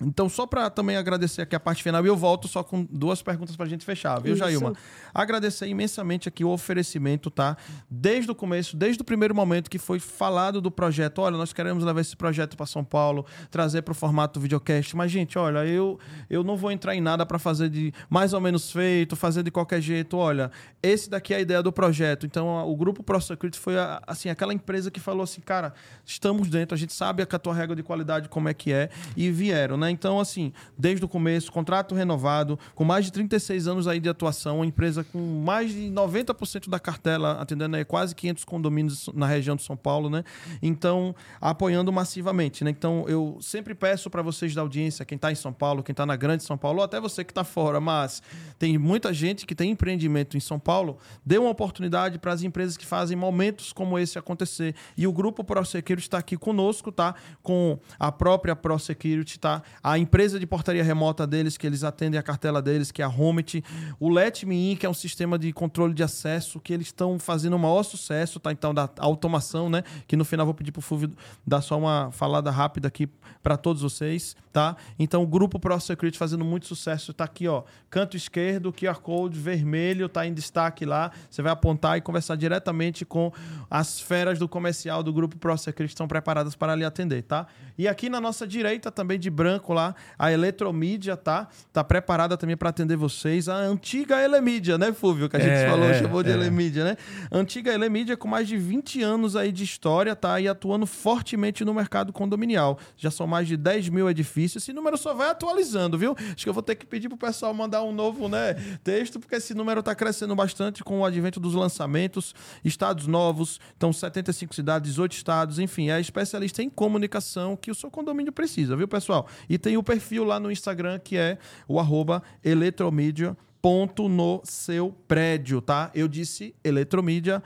[0.01, 3.23] Então, só para também agradecer aqui a parte final, e eu volto só com duas
[3.23, 4.39] perguntas para a gente fechar, viu, Isso.
[4.39, 4.73] Jailma?
[5.13, 7.57] Agradecer imensamente aqui o oferecimento, tá?
[7.91, 11.85] Desde o começo, desde o primeiro momento que foi falado do projeto, olha, nós queremos
[11.85, 15.99] levar esse projeto para São Paulo, trazer para o formato videocast, mas, gente, olha, eu,
[16.29, 19.51] eu não vou entrar em nada para fazer de mais ou menos feito, fazer de
[19.51, 20.51] qualquer jeito, olha,
[20.83, 22.25] esse daqui é a ideia do projeto.
[22.25, 23.75] Então, o grupo ProSecurity foi,
[24.07, 25.75] assim, aquela empresa que falou assim, cara,
[26.05, 29.31] estamos dentro, a gente sabe a tua regra de qualidade como é que é, e
[29.31, 29.90] vieram, né?
[29.91, 34.57] Então, assim, desde o começo, contrato renovado, com mais de 36 anos aí de atuação,
[34.57, 39.57] uma empresa com mais de 90% da cartela, atendendo aí quase 500 condomínios na região
[39.57, 40.25] de São Paulo, né?
[40.63, 42.71] Então, apoiando massivamente, né?
[42.71, 46.07] Então, eu sempre peço para vocês da audiência, quem está em São Paulo, quem está
[46.07, 48.23] na grande São Paulo, ou até você que está fora, mas
[48.59, 52.77] tem muita gente que tem empreendimento em São Paulo, dê uma oportunidade para as empresas
[52.77, 54.75] que fazem momentos como esse acontecer.
[54.97, 57.15] E o grupo ProSecurity está aqui conosco, tá?
[57.43, 59.63] Com a própria ProSecurity, tá?
[59.83, 63.09] A empresa de portaria remota deles, que eles atendem a cartela deles, que é a
[63.09, 63.65] Homit,
[63.99, 67.19] o Let Me In, que é um sistema de controle de acesso, que eles estão
[67.19, 68.53] fazendo o maior sucesso, tá?
[68.53, 69.83] Então, da automação, né?
[70.07, 71.13] Que no final vou pedir pro Fulvio
[71.47, 73.09] dar só uma falada rápida aqui
[73.43, 74.77] para todos vocês, tá?
[74.99, 80.09] Então, o grupo ProSecurity fazendo muito sucesso, tá aqui, ó, canto esquerdo, QR Code vermelho,
[80.09, 81.11] tá em destaque lá.
[81.31, 83.33] Você vai apontar e conversar diretamente com
[83.71, 87.47] as feras do comercial do grupo ProSecurity que estão preparadas para lhe atender, tá?
[87.79, 89.95] E aqui na nossa direita também de branco lá lá.
[90.19, 93.49] A Eletromídia tá, tá preparada também para atender vocês.
[93.49, 95.29] A antiga Elemídia, né, Fúvio?
[95.29, 96.35] Que a gente é, falou, chamou de é.
[96.35, 96.97] Elemídia, né?
[97.33, 101.73] Antiga Elemídia com mais de 20 anos aí de história, tá aí atuando fortemente no
[101.73, 102.79] mercado condominial.
[102.97, 104.63] Já são mais de 10 mil edifícios.
[104.63, 106.15] Esse número só vai atualizando, viu?
[106.19, 109.37] Acho que eu vou ter que pedir pro pessoal mandar um novo né, texto, porque
[109.37, 112.35] esse número tá crescendo bastante com o advento dos lançamentos,
[112.65, 117.91] estados novos, então 75 cidades, 18 estados, enfim, é especialista em comunicação que o seu
[117.91, 119.27] condomínio precisa, viu, pessoal?
[119.51, 121.37] E tem o perfil lá no Instagram que é
[121.67, 125.91] o arroba eletromídia ponto no seu prédio, tá?
[125.93, 127.43] Eu disse eletromídia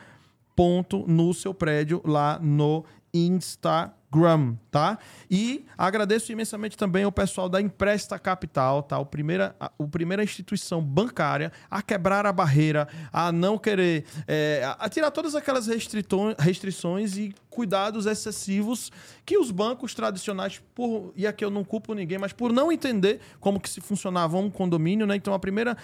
[0.54, 3.94] ponto no seu prédio lá no Instagram,
[4.70, 4.98] tá?
[5.30, 8.98] E agradeço imensamente também ao pessoal da Empresta Capital, tá?
[8.98, 14.62] O primeira, a, o primeira instituição bancária a quebrar a barreira, a não querer, é,
[14.78, 18.90] a tirar todas aquelas restrições e cuidados excessivos
[19.24, 23.20] que os bancos tradicionais, por, e aqui eu não culpo ninguém, mas por não entender
[23.38, 25.14] como que se funcionava um condomínio, né?
[25.14, 25.76] Então a primeira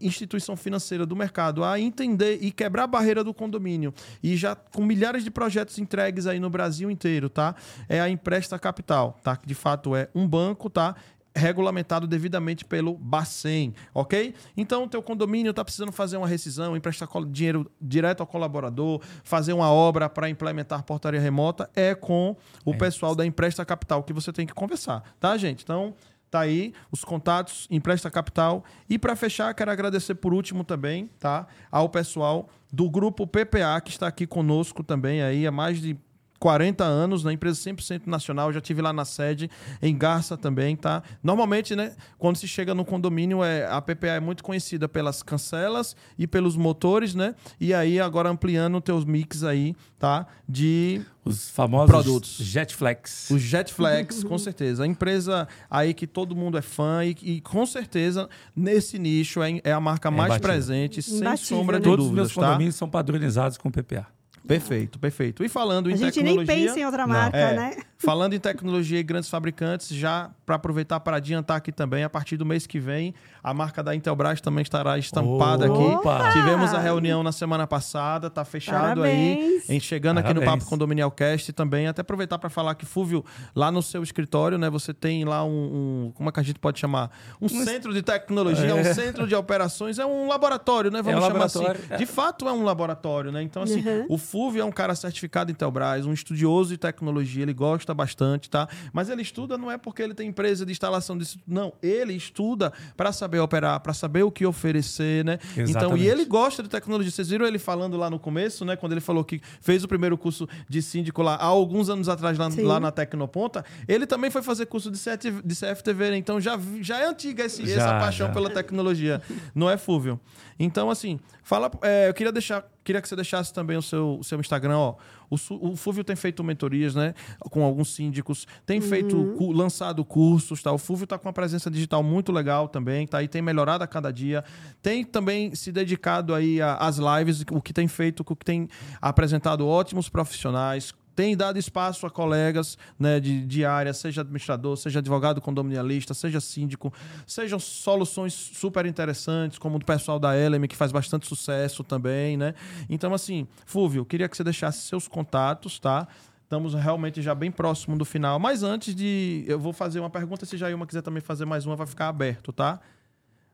[0.00, 3.92] instituição financeira do mercado a entender e quebrar a barreira do condomínio
[4.22, 7.54] e já com milhares de projetos entregues aí no Brasil inteiro, tá?
[7.88, 9.36] É a Empresta Capital, tá?
[9.36, 10.94] Que de fato é um banco, tá?
[11.36, 14.34] regulamentado devidamente pelo Bacen, ok?
[14.56, 19.52] Então, o teu condomínio está precisando fazer uma rescisão, emprestar dinheiro direto ao colaborador, fazer
[19.52, 22.34] uma obra para implementar portaria remota, é com
[22.64, 22.76] o é.
[22.76, 25.62] pessoal da Empresta Capital que você tem que conversar, tá, gente?
[25.62, 25.94] Então,
[26.30, 28.64] tá aí os contatos, Empresta Capital.
[28.88, 33.90] E para fechar, quero agradecer por último também, tá, ao pessoal do grupo PPA que
[33.90, 35.96] está aqui conosco também aí há mais de
[36.38, 39.50] 40 anos, na empresa 100% nacional, já tive lá na sede,
[39.80, 41.02] em Garça também, tá?
[41.22, 45.96] Normalmente, né, quando se chega no condomínio, é, a PPA é muito conhecida pelas cancelas
[46.18, 47.34] e pelos motores, né?
[47.60, 50.26] E aí, agora ampliando os teus mix aí, tá?
[50.48, 52.36] De os famosos produtos.
[52.38, 53.30] Jetflex.
[53.30, 54.84] Os Jetflex, com certeza.
[54.84, 59.60] A empresa aí que todo mundo é fã e, e com certeza nesse nicho é,
[59.64, 60.48] é a marca é mais batida.
[60.48, 61.80] presente, sem sombra né?
[61.80, 62.06] de Todos dúvidas.
[62.06, 62.78] Todos os meus condomínios tá?
[62.78, 64.06] são padronizados com PPA.
[64.46, 65.44] Perfeito, perfeito.
[65.44, 66.22] E falando em a tecnologia...
[66.22, 67.76] A gente nem pensa em outra marca, é, né?
[67.98, 72.36] Falando em tecnologia e grandes fabricantes, já para aproveitar para adiantar aqui também, a partir
[72.36, 76.28] do mês que vem, a marca da Intelbras também estará estampada Opa!
[76.28, 76.38] aqui.
[76.38, 79.68] Tivemos a reunião na semana passada, tá fechado Parabéns.
[79.68, 80.42] aí, chegando Parabéns.
[80.42, 81.86] aqui no Papo Condominial Cast também.
[81.86, 83.24] Até aproveitar para falar que, Fúvio,
[83.54, 86.58] lá no seu escritório, né, você tem lá um, um como é que a gente
[86.58, 87.10] pode chamar?
[87.40, 88.74] Um centro de tecnologia, é.
[88.74, 91.00] um centro de operações, é um laboratório, né?
[91.00, 91.64] Vamos é um chamar assim.
[91.90, 91.96] É.
[91.96, 93.42] De fato é um laboratório, né?
[93.42, 94.06] Então, assim, uhum.
[94.10, 98.68] o Fúvio é um cara certificado Intelbras, um estudioso de tecnologia, ele gosta bastante, tá?
[98.92, 101.38] Mas ele estuda não é porque ele tem empresa de instalação disso.
[101.46, 105.38] Não, ele estuda para saber operar, para saber o que oferecer, né?
[105.56, 105.70] Exatamente.
[105.70, 107.10] Então, e ele gosta de tecnologia.
[107.10, 108.76] Vocês viram ele falando lá no começo, né?
[108.76, 112.36] Quando ele falou que fez o primeiro curso de síndico lá há alguns anos atrás,
[112.38, 113.64] lá, lá na Tecnoponta.
[113.86, 114.98] Ele também foi fazer curso de,
[115.44, 116.16] de CFTV, né?
[116.16, 118.32] Então já, já é antiga esse, já, essa paixão já.
[118.32, 119.20] pela tecnologia.
[119.54, 120.20] Não é Fúvio.
[120.58, 121.70] Então, assim, fala.
[121.82, 122.64] É, eu queria deixar.
[122.86, 124.94] Queria que você deixasse também o seu, o seu Instagram, ó.
[125.28, 125.34] O,
[125.72, 127.14] o Fúvio tem feito mentorias, né?
[127.50, 128.88] Com alguns síndicos, tem uhum.
[128.88, 130.70] feito, lançado cursos, tá?
[130.70, 133.20] O Fúvio está com uma presença digital muito legal também, tá?
[133.24, 134.44] E tem melhorado a cada dia.
[134.80, 138.68] Tem também se dedicado aí às lives, o que tem feito, o que tem
[139.02, 144.98] apresentado ótimos profissionais, tem dado espaço a colegas né, de, de área, seja administrador, seja
[144.98, 146.92] advogado condominialista, seja síndico,
[147.26, 152.54] sejam soluções super interessantes, como o pessoal da Eleme, que faz bastante sucesso também, né?
[152.88, 156.06] Então, assim, Fúvio, queria que você deixasse seus contatos, tá?
[156.42, 158.38] Estamos realmente já bem próximo do final.
[158.38, 159.44] Mas antes de.
[159.48, 160.46] Eu vou fazer uma pergunta.
[160.46, 162.78] Se Jailma quiser também fazer mais uma, vai ficar aberto, tá?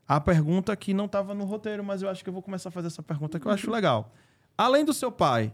[0.07, 2.71] A pergunta que não estava no roteiro, mas eu acho que eu vou começar a
[2.71, 4.13] fazer essa pergunta que eu acho legal.
[4.55, 5.51] Além do seu pai,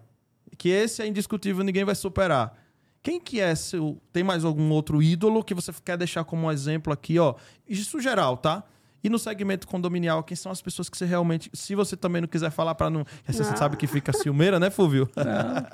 [0.57, 2.55] que esse é indiscutível, ninguém vai superar.
[3.01, 4.01] Quem que é seu.
[4.11, 7.35] Tem mais algum outro ídolo que você quer deixar como exemplo aqui, ó?
[7.67, 8.63] Isso geral, tá?
[9.01, 11.49] E no segmento condominial, quem são as pessoas que você realmente.
[11.53, 13.05] Se você também não quiser falar para não.
[13.25, 13.55] Você não.
[13.55, 15.09] sabe que fica ciumeira, né, Fulvio?
[15.15, 15.65] Não.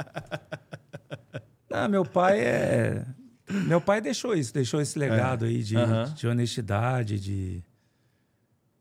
[1.81, 3.06] não, meu pai é.
[3.49, 5.49] Meu pai deixou isso, deixou esse legado é.
[5.49, 6.14] aí de, uhum.
[6.15, 7.64] de honestidade, de,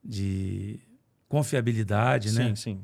[0.03, 0.81] de
[1.29, 2.49] confiabilidade, sim, né?
[2.49, 2.81] Sim, sim.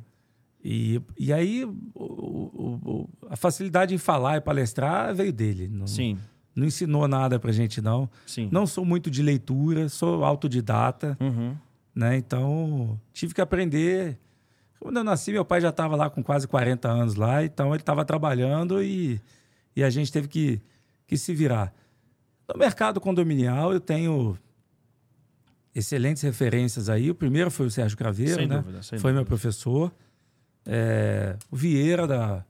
[0.63, 5.69] E, e aí o, o, a facilidade em falar e palestrar veio dele.
[5.69, 6.19] Não, Sim.
[6.55, 8.11] Não ensinou nada pra gente, não.
[8.27, 8.49] Sim.
[8.53, 11.17] Não sou muito de leitura, sou autodidata.
[11.21, 11.57] Uhum.
[11.95, 12.17] Né?
[12.17, 14.19] Então, tive que aprender.
[14.79, 17.83] Quando eu nasci, meu pai já estava lá com quase 40 anos lá, então ele
[17.83, 19.21] estava trabalhando e,
[19.77, 20.61] e a gente teve que,
[21.07, 21.73] que se virar.
[22.53, 24.37] No mercado condominial, eu tenho
[25.75, 27.11] excelentes referências aí.
[27.11, 28.57] O primeiro foi o Sérgio Craveiro, sem né?
[28.57, 29.13] Dúvida, foi dúvida.
[29.13, 29.93] meu professor.
[30.67, 32.45] É, o Vieira da,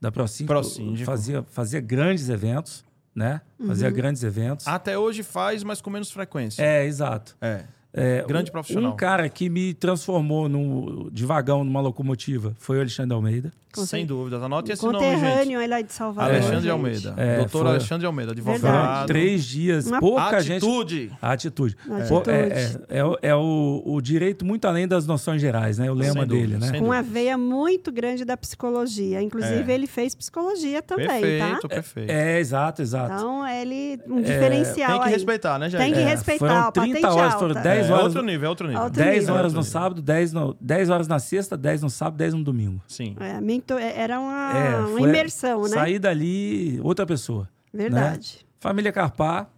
[0.00, 1.04] da ProSíndico, ProSíndico.
[1.04, 2.84] Fazia, fazia grandes eventos,
[3.14, 3.40] né?
[3.66, 3.94] Fazia uhum.
[3.94, 4.66] grandes eventos.
[4.66, 6.62] Até hoje faz, mas com menos frequência.
[6.62, 7.36] É, exato.
[7.40, 7.64] É.
[7.96, 8.92] É, Grande profissional.
[8.92, 13.52] Um cara que me transformou no, de vagão numa locomotiva foi o Alexandre Almeida.
[13.84, 14.42] Sem dúvidas.
[14.42, 15.14] Anote esse nome, gente.
[15.14, 16.32] Conterrâneo, ele é de Salvador.
[16.32, 16.70] Alexandre gente.
[16.70, 17.14] Almeida.
[17.16, 17.70] É, Doutor foi...
[17.70, 18.62] Alexandre Almeida, advogado.
[18.62, 19.06] Verdade.
[19.08, 20.00] Três dias, Uma...
[20.00, 21.00] pouca atitude.
[21.00, 21.18] gente...
[21.20, 21.76] Atitude.
[21.90, 22.30] Atitude.
[22.30, 25.90] É, é, é, é o, o, direito muito além das noções gerais, né?
[25.90, 26.78] O lema sem dele, dúvida, né?
[26.78, 29.20] Com uma veia muito grande da psicologia.
[29.20, 29.74] Inclusive, é.
[29.74, 31.68] ele fez psicologia também, perfeito, tá?
[31.68, 33.14] Perfeito, É, exato, exato.
[33.14, 34.00] Então, ele...
[34.08, 35.12] Um diferencial Tem que aí.
[35.12, 35.84] respeitar, né, Jair?
[35.84, 36.72] Tem que respeitar.
[36.72, 37.38] Foram 30 horas, alta.
[37.38, 38.04] foram 10 horas.
[38.06, 38.90] outro nível, outro nível.
[38.90, 42.44] 10 horas no sábado, 10, no, 10 horas na sexta, 10 no sábado, 10 no
[42.44, 42.82] domingo.
[42.86, 43.16] Sim.
[43.20, 45.68] É, era uma é, uma imersão, né?
[45.68, 47.48] Sair dali outra pessoa.
[47.72, 47.84] Né?
[47.84, 48.38] Verdade.
[48.40, 48.46] Né?
[48.58, 49.48] Família Carpar.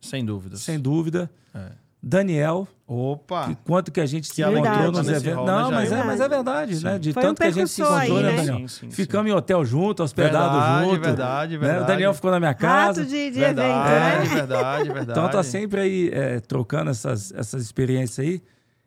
[0.00, 0.56] Sem dúvida.
[0.56, 1.30] Sem dúvida.
[1.54, 1.70] É.
[2.02, 2.66] Daniel.
[2.86, 3.48] Opa!
[3.48, 5.44] Que, quanto que a gente se encontrou nos eventos.
[5.44, 6.84] Não, mas é, mas é verdade, sim.
[6.84, 6.98] né?
[6.98, 8.58] De Foi tanto um que a gente se encontrou, aí, né, Daniel?
[8.60, 11.00] Sim, sim, Ficamos em hotel junto, hospedado verdade, junto.
[11.02, 11.78] Verdade, verdade.
[11.80, 11.84] Né?
[11.84, 13.00] O Daniel ficou na minha casa.
[13.00, 14.34] Rato de, de verdade, evento, né?
[14.34, 18.42] Verdade, verdade, Então tá sempre aí é, trocando essas, essas experiências aí.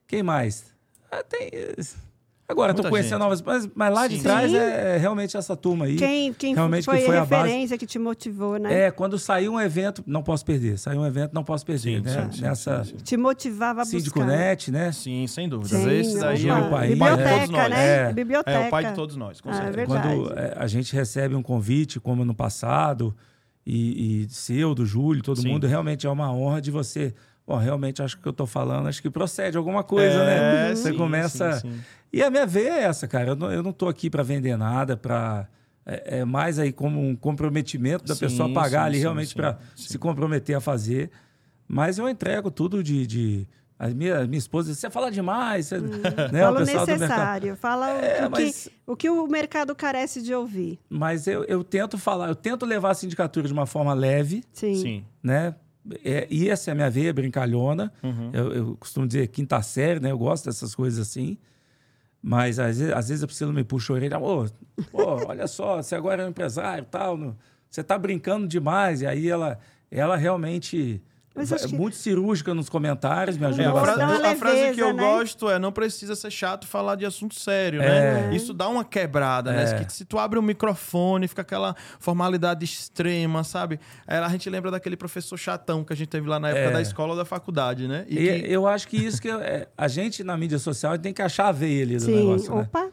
[0.07, 0.73] Quem mais?
[1.11, 1.51] Ah, tem...
[2.51, 4.17] Agora, estou conhecendo novas, mas, mas lá Sim.
[4.17, 5.95] de trás é, é, realmente essa turma aí.
[5.95, 8.87] Quem, quem realmente foi, que foi a referência a que te motivou, né?
[8.87, 10.77] É, quando saiu um evento, não posso perder.
[10.77, 11.81] Saiu um evento, não posso perder.
[11.81, 12.29] Sim, né?
[12.31, 12.83] sim, Nessa...
[12.83, 14.37] Sim, te motivava a Síndico buscar.
[14.37, 14.91] Net, né?
[14.91, 15.93] Sim, sem dúvida.
[15.93, 17.69] Esse daí é o pai, de todos nós.
[17.69, 18.09] né?
[18.09, 18.13] É.
[18.13, 18.57] Biblioteca.
[18.57, 19.81] É o pai de todos nós, com ah, certeza.
[19.81, 23.15] É quando é, a gente recebe um convite, como no passado,
[23.65, 27.13] e, e seu, do Júlio, todo mundo, realmente é uma honra de você
[27.45, 30.25] bom, realmente acho que eu tô falando, acho que procede alguma coisa, é,
[30.69, 30.75] né?
[30.75, 31.53] Você sim, começa.
[31.53, 31.79] Sim, sim.
[32.13, 33.29] E a minha veia é essa, cara.
[33.29, 35.47] Eu não, eu não tô aqui para vender nada, para
[35.85, 39.33] é, é, mais aí como um comprometimento da sim, pessoa pagar sim, ali sim, realmente
[39.33, 41.09] para se comprometer a fazer.
[41.67, 43.47] Mas eu entrego tudo de, de
[43.79, 45.67] a minha, minha esposa, você fala demais.
[45.67, 45.89] Você, hum,
[46.31, 50.33] né, fala o necessário, fala é, o, mas, que, o que o mercado carece de
[50.35, 50.79] ouvir.
[50.87, 54.43] Mas eu, eu tento falar, eu tento levar a sindicatura de uma forma leve.
[54.53, 54.75] Sim.
[54.75, 55.05] Sim.
[55.23, 55.55] Né?
[56.05, 57.91] É, e essa é a minha veia brincalhona.
[58.03, 58.29] Uhum.
[58.31, 60.11] Eu, eu, costumo dizer quinta série, né?
[60.11, 61.37] Eu gosto dessas coisas assim.
[62.21, 64.19] Mas às vezes, às vezes a Priscila me puxa a orelha.
[64.19, 64.45] Ô,
[64.93, 67.35] oh, olha só, você agora é um empresário tal.
[67.69, 69.01] você tá brincando demais.
[69.01, 71.01] E aí ela, ela realmente
[71.33, 71.75] que...
[71.75, 75.01] Muito cirúrgica nos comentários, me ajuda é, a, frase, a frase que eu né?
[75.01, 78.29] gosto é: não precisa ser chato falar de assunto sério, é.
[78.29, 78.35] né?
[78.35, 79.63] Isso dá uma quebrada, né?
[79.63, 79.79] é.
[79.79, 79.85] né?
[79.89, 83.79] Se tu abre o um microfone, fica aquela formalidade extrema, sabe?
[84.05, 86.71] a gente lembra daquele professor chatão que a gente teve lá na época é.
[86.73, 88.05] da escola ou da faculdade, né?
[88.09, 88.51] E, e que...
[88.51, 91.51] eu acho que isso que é, a gente na mídia social tem que achar a
[91.51, 92.15] veia ali do Sim.
[92.15, 92.61] negócio, né?
[92.61, 92.89] Opa.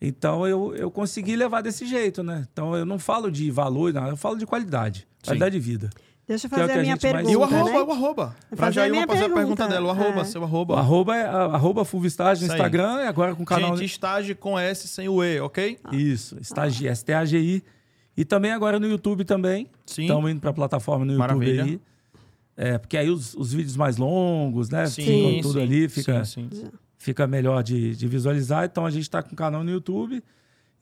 [0.00, 2.46] Então eu, eu consegui levar desse jeito, né?
[2.52, 5.60] Então eu não falo de valor, não, eu falo de qualidade, qualidade Sim.
[5.60, 5.90] de vida.
[6.28, 7.22] Deixa eu fazer é a, a minha pergunta.
[7.24, 7.32] Mais...
[7.32, 7.80] E o arroba, né?
[7.80, 8.36] o arroba.
[8.54, 9.86] Pra já ir fazer a pergunta dela.
[9.86, 10.24] O arroba, é.
[10.24, 10.74] seu arroba.
[10.74, 13.74] O arroba é arroba Fulvistage no Instagram e agora com o canal.
[13.74, 15.78] Gente, estágio com S sem o E, ok?
[15.82, 15.96] Ah.
[15.96, 16.92] Isso, estágio, ah.
[16.92, 17.64] S-T-A-G-I.
[18.14, 19.70] E também agora no YouTube também.
[19.86, 20.02] Sim.
[20.02, 21.64] Estamos indo para a plataforma no YouTube Maravilha.
[21.64, 21.80] aí.
[22.58, 24.84] É, porque aí os, os vídeos mais longos, né?
[24.86, 26.68] Sim, Ficam tudo sim, ali, fica, sim, sim.
[26.98, 28.64] fica melhor de, de visualizar.
[28.64, 30.22] Então a gente está com o canal no YouTube.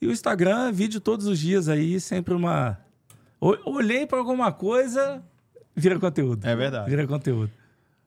[0.01, 2.79] E o Instagram, vídeo todos os dias aí, sempre uma.
[3.39, 5.23] Olhei para alguma coisa,
[5.77, 6.47] Vira conteúdo.
[6.47, 6.89] É verdade.
[6.89, 7.51] Vira conteúdo.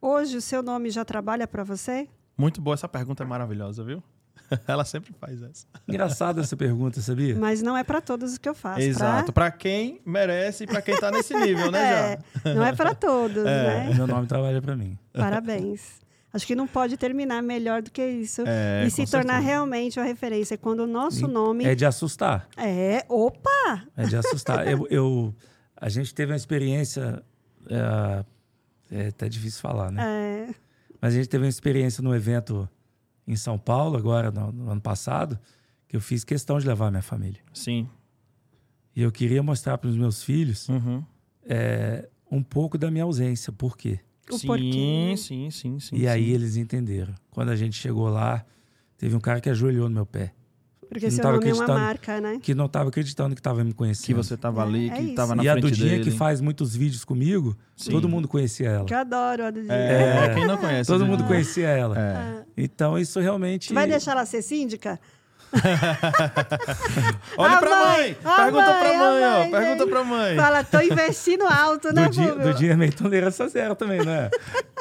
[0.01, 2.07] Hoje o seu nome já trabalha para você?
[2.35, 4.01] Muito boa essa pergunta, é maravilhosa, viu?
[4.67, 5.67] Ela sempre faz essa.
[5.87, 7.35] Engraçada essa pergunta, sabia?
[7.35, 8.81] Mas não é para todos o que eu faço.
[8.81, 12.55] Exato, para quem merece e para quem tá nesse nível, né, é, já?
[12.55, 13.89] Não é para todos, é.
[13.89, 13.93] né?
[13.93, 14.97] Meu nome trabalha para mim.
[15.13, 15.99] Parabéns.
[16.33, 18.43] Acho que não pode terminar melhor do que isso.
[18.45, 19.47] É, e se tornar certeza.
[19.47, 20.57] realmente uma referência.
[20.57, 21.65] Quando o nosso nome.
[21.65, 22.47] É de assustar.
[22.55, 23.83] É, opa!
[23.97, 24.67] É de assustar.
[24.67, 25.35] eu, eu,
[25.75, 27.23] a gente teve uma experiência
[27.67, 28.25] é,
[28.91, 30.03] é até difícil falar, né?
[30.03, 30.55] É.
[31.01, 32.67] Mas a gente teve uma experiência no evento
[33.27, 35.39] em São Paulo, agora, no, no, ano passado,
[35.87, 37.41] que eu fiz questão de levar minha família.
[37.53, 37.87] Sim.
[38.95, 41.03] E eu queria mostrar para os meus filhos uhum.
[41.45, 43.53] é, um pouco da minha ausência.
[43.53, 43.99] Por quê?
[44.29, 45.15] O sim, porquê.
[45.17, 45.95] sim, sim, sim.
[45.95, 46.07] E sim.
[46.07, 47.13] aí eles entenderam.
[47.29, 48.45] Quando a gente chegou lá,
[48.97, 50.33] teve um cara que ajoelhou no meu pé.
[50.89, 52.39] Porque seu nome é uma marca, né?
[52.41, 54.07] Que não estava acreditando que estava me conhecendo.
[54.07, 55.67] Que você estava ali, é, que estava é na e frente dele.
[55.67, 57.91] E a Dudinha, que faz muitos vídeos comigo, Sim.
[57.91, 58.85] todo mundo conhecia ela.
[58.85, 59.73] Que adoro a Dudinha.
[59.73, 60.87] É, é, quem não conhece.
[60.87, 61.95] Todo mundo conhecia ela.
[61.97, 62.43] É.
[62.57, 63.71] Então, isso realmente...
[63.71, 64.99] Vai deixar ela ser síndica?
[67.37, 67.89] Olha a pra mãe!
[67.89, 68.17] mãe.
[68.35, 69.39] Pergunta mãe, pra mãe, ó.
[69.39, 70.35] Mãe, Pergunta pra mãe.
[70.35, 74.29] Fala, tô investindo alto, né, Dudinha, Dudinha é meio tolerância zero também, né?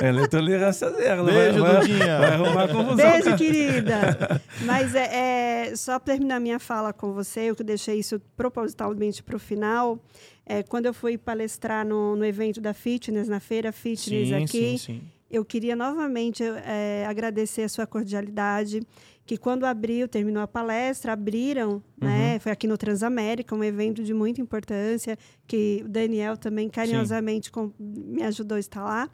[0.00, 1.24] Ela é tolerância zero.
[1.24, 2.18] Beijo, vai, Dudinha.
[2.18, 2.96] Vai arrumar confusão.
[2.96, 4.42] Beijo, querida.
[4.62, 9.38] Mas é, é, só terminar minha fala com você, eu que deixei isso propositalmente pro
[9.38, 9.98] final.
[10.44, 14.48] É, quando eu fui palestrar no, no evento da Fitness, na feira Fitness sim, aqui,
[14.48, 15.02] sim, sim.
[15.30, 18.80] eu queria novamente é, agradecer a sua cordialidade
[19.28, 22.08] que quando abriu, terminou a palestra, abriram, né, uhum.
[22.08, 22.38] né?
[22.38, 27.70] Foi aqui no Transamérica, um evento de muita importância, que o Daniel também carinhosamente com,
[27.78, 29.10] me ajudou a estar lá.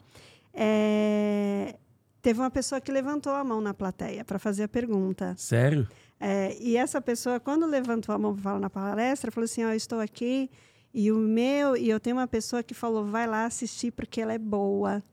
[0.53, 1.75] É,
[2.21, 5.35] teve uma pessoa que levantou a mão na plateia para fazer a pergunta.
[5.37, 5.85] Sério?
[6.17, 9.69] É, e essa pessoa, quando levantou a mão para falar na palestra, falou assim: oh,
[9.71, 10.49] eu estou aqui
[10.93, 14.31] e o meu, e eu tenho uma pessoa que falou: vai lá assistir porque ela
[14.31, 15.03] é boa.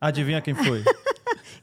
[0.00, 0.84] Adivinha quem foi?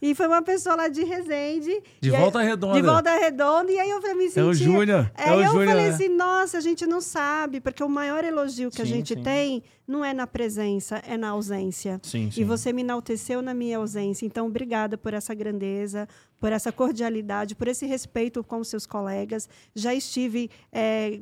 [0.01, 1.81] E foi uma pessoa lá de Resende.
[2.01, 2.75] De volta aí, redonda.
[2.75, 3.71] De volta redonda.
[3.71, 4.39] E aí eu me senti...
[4.39, 5.11] É o Júnior.
[5.15, 5.89] É, é o eu Júnior, falei né?
[5.89, 7.61] assim, nossa, a gente não sabe.
[7.61, 9.23] Porque o maior elogio que sim, a gente sim.
[9.23, 11.99] tem não é na presença, é na ausência.
[12.03, 12.41] Sim, sim.
[12.41, 14.25] E você me enalteceu na minha ausência.
[14.25, 16.07] Então, obrigada por essa grandeza,
[16.39, 19.47] por essa cordialidade, por esse respeito com os seus colegas.
[19.75, 20.49] Já estive...
[20.71, 21.19] É,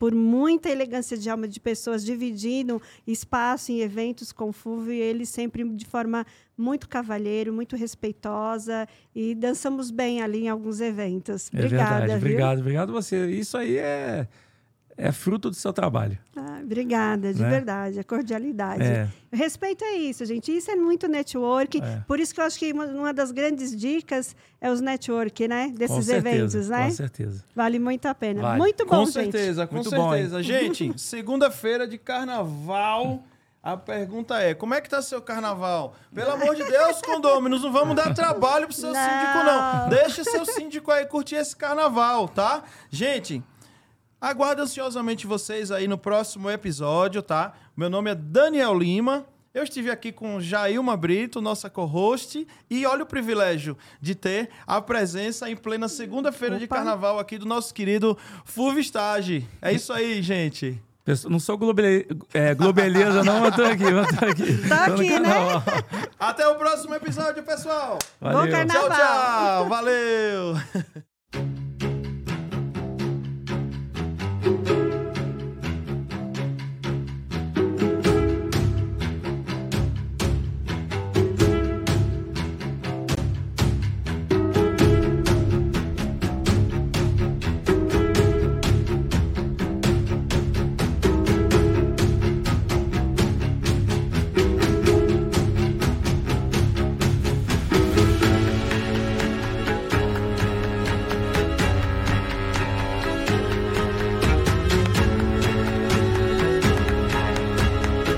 [0.00, 5.26] por muita elegância de alma de pessoas dividindo espaço em eventos com Fulvio, e ele
[5.26, 11.50] sempre de forma muito cavalheiro, muito respeitosa e dançamos bem ali em alguns eventos.
[11.52, 11.98] É obrigada.
[11.98, 12.18] Verdade.
[12.18, 13.30] Obrigado, obrigado você.
[13.30, 14.26] Isso aí é
[15.00, 16.18] é fruto do seu trabalho.
[16.36, 17.48] Ah, obrigada, de né?
[17.48, 18.82] verdade, a cordialidade.
[18.82, 19.08] É.
[19.32, 20.54] Respeito é isso, gente.
[20.54, 21.80] Isso é muito network.
[21.82, 22.02] É.
[22.06, 25.72] Por isso que eu acho que uma, uma, das grandes dicas é os network, né?
[25.74, 26.84] Desses com eventos, né?
[26.84, 27.44] Com certeza.
[27.56, 28.42] Vale muito a pena.
[28.42, 28.58] Vale.
[28.58, 33.24] Muito bom, com certeza, Com muito certeza, bom, gente, segunda-feira de carnaval.
[33.62, 35.94] A pergunta é: como é que tá seu carnaval?
[36.14, 39.00] Pelo amor de Deus, condôminos, não vamos dar trabalho pro seu não.
[39.00, 39.88] síndico, não.
[39.88, 42.62] Deixa seu síndico aí curtir esse carnaval, tá?
[42.90, 43.42] Gente,
[44.20, 47.54] Aguardo ansiosamente vocês aí no próximo episódio, tá?
[47.74, 49.24] Meu nome é Daniel Lima.
[49.54, 54.78] Eu estive aqui com Jailma Brito, nossa co-host, e olha o privilégio de ter a
[54.78, 59.48] presença em plena segunda-feira de carnaval aqui do nosso querido Fuvistage.
[59.62, 60.80] É isso aí, gente.
[61.26, 64.68] Não sou globe, é, globeleza, não, mas tô aqui, mas tô aqui.
[64.68, 65.30] Tá tô aqui, né?
[66.20, 67.98] Até o próximo episódio, pessoal.
[68.20, 68.44] Valeu.
[68.44, 68.88] Bom carnaval.
[68.90, 69.68] Tchau, tchau.
[69.70, 70.54] Valeu.
[74.42, 74.79] Thank you.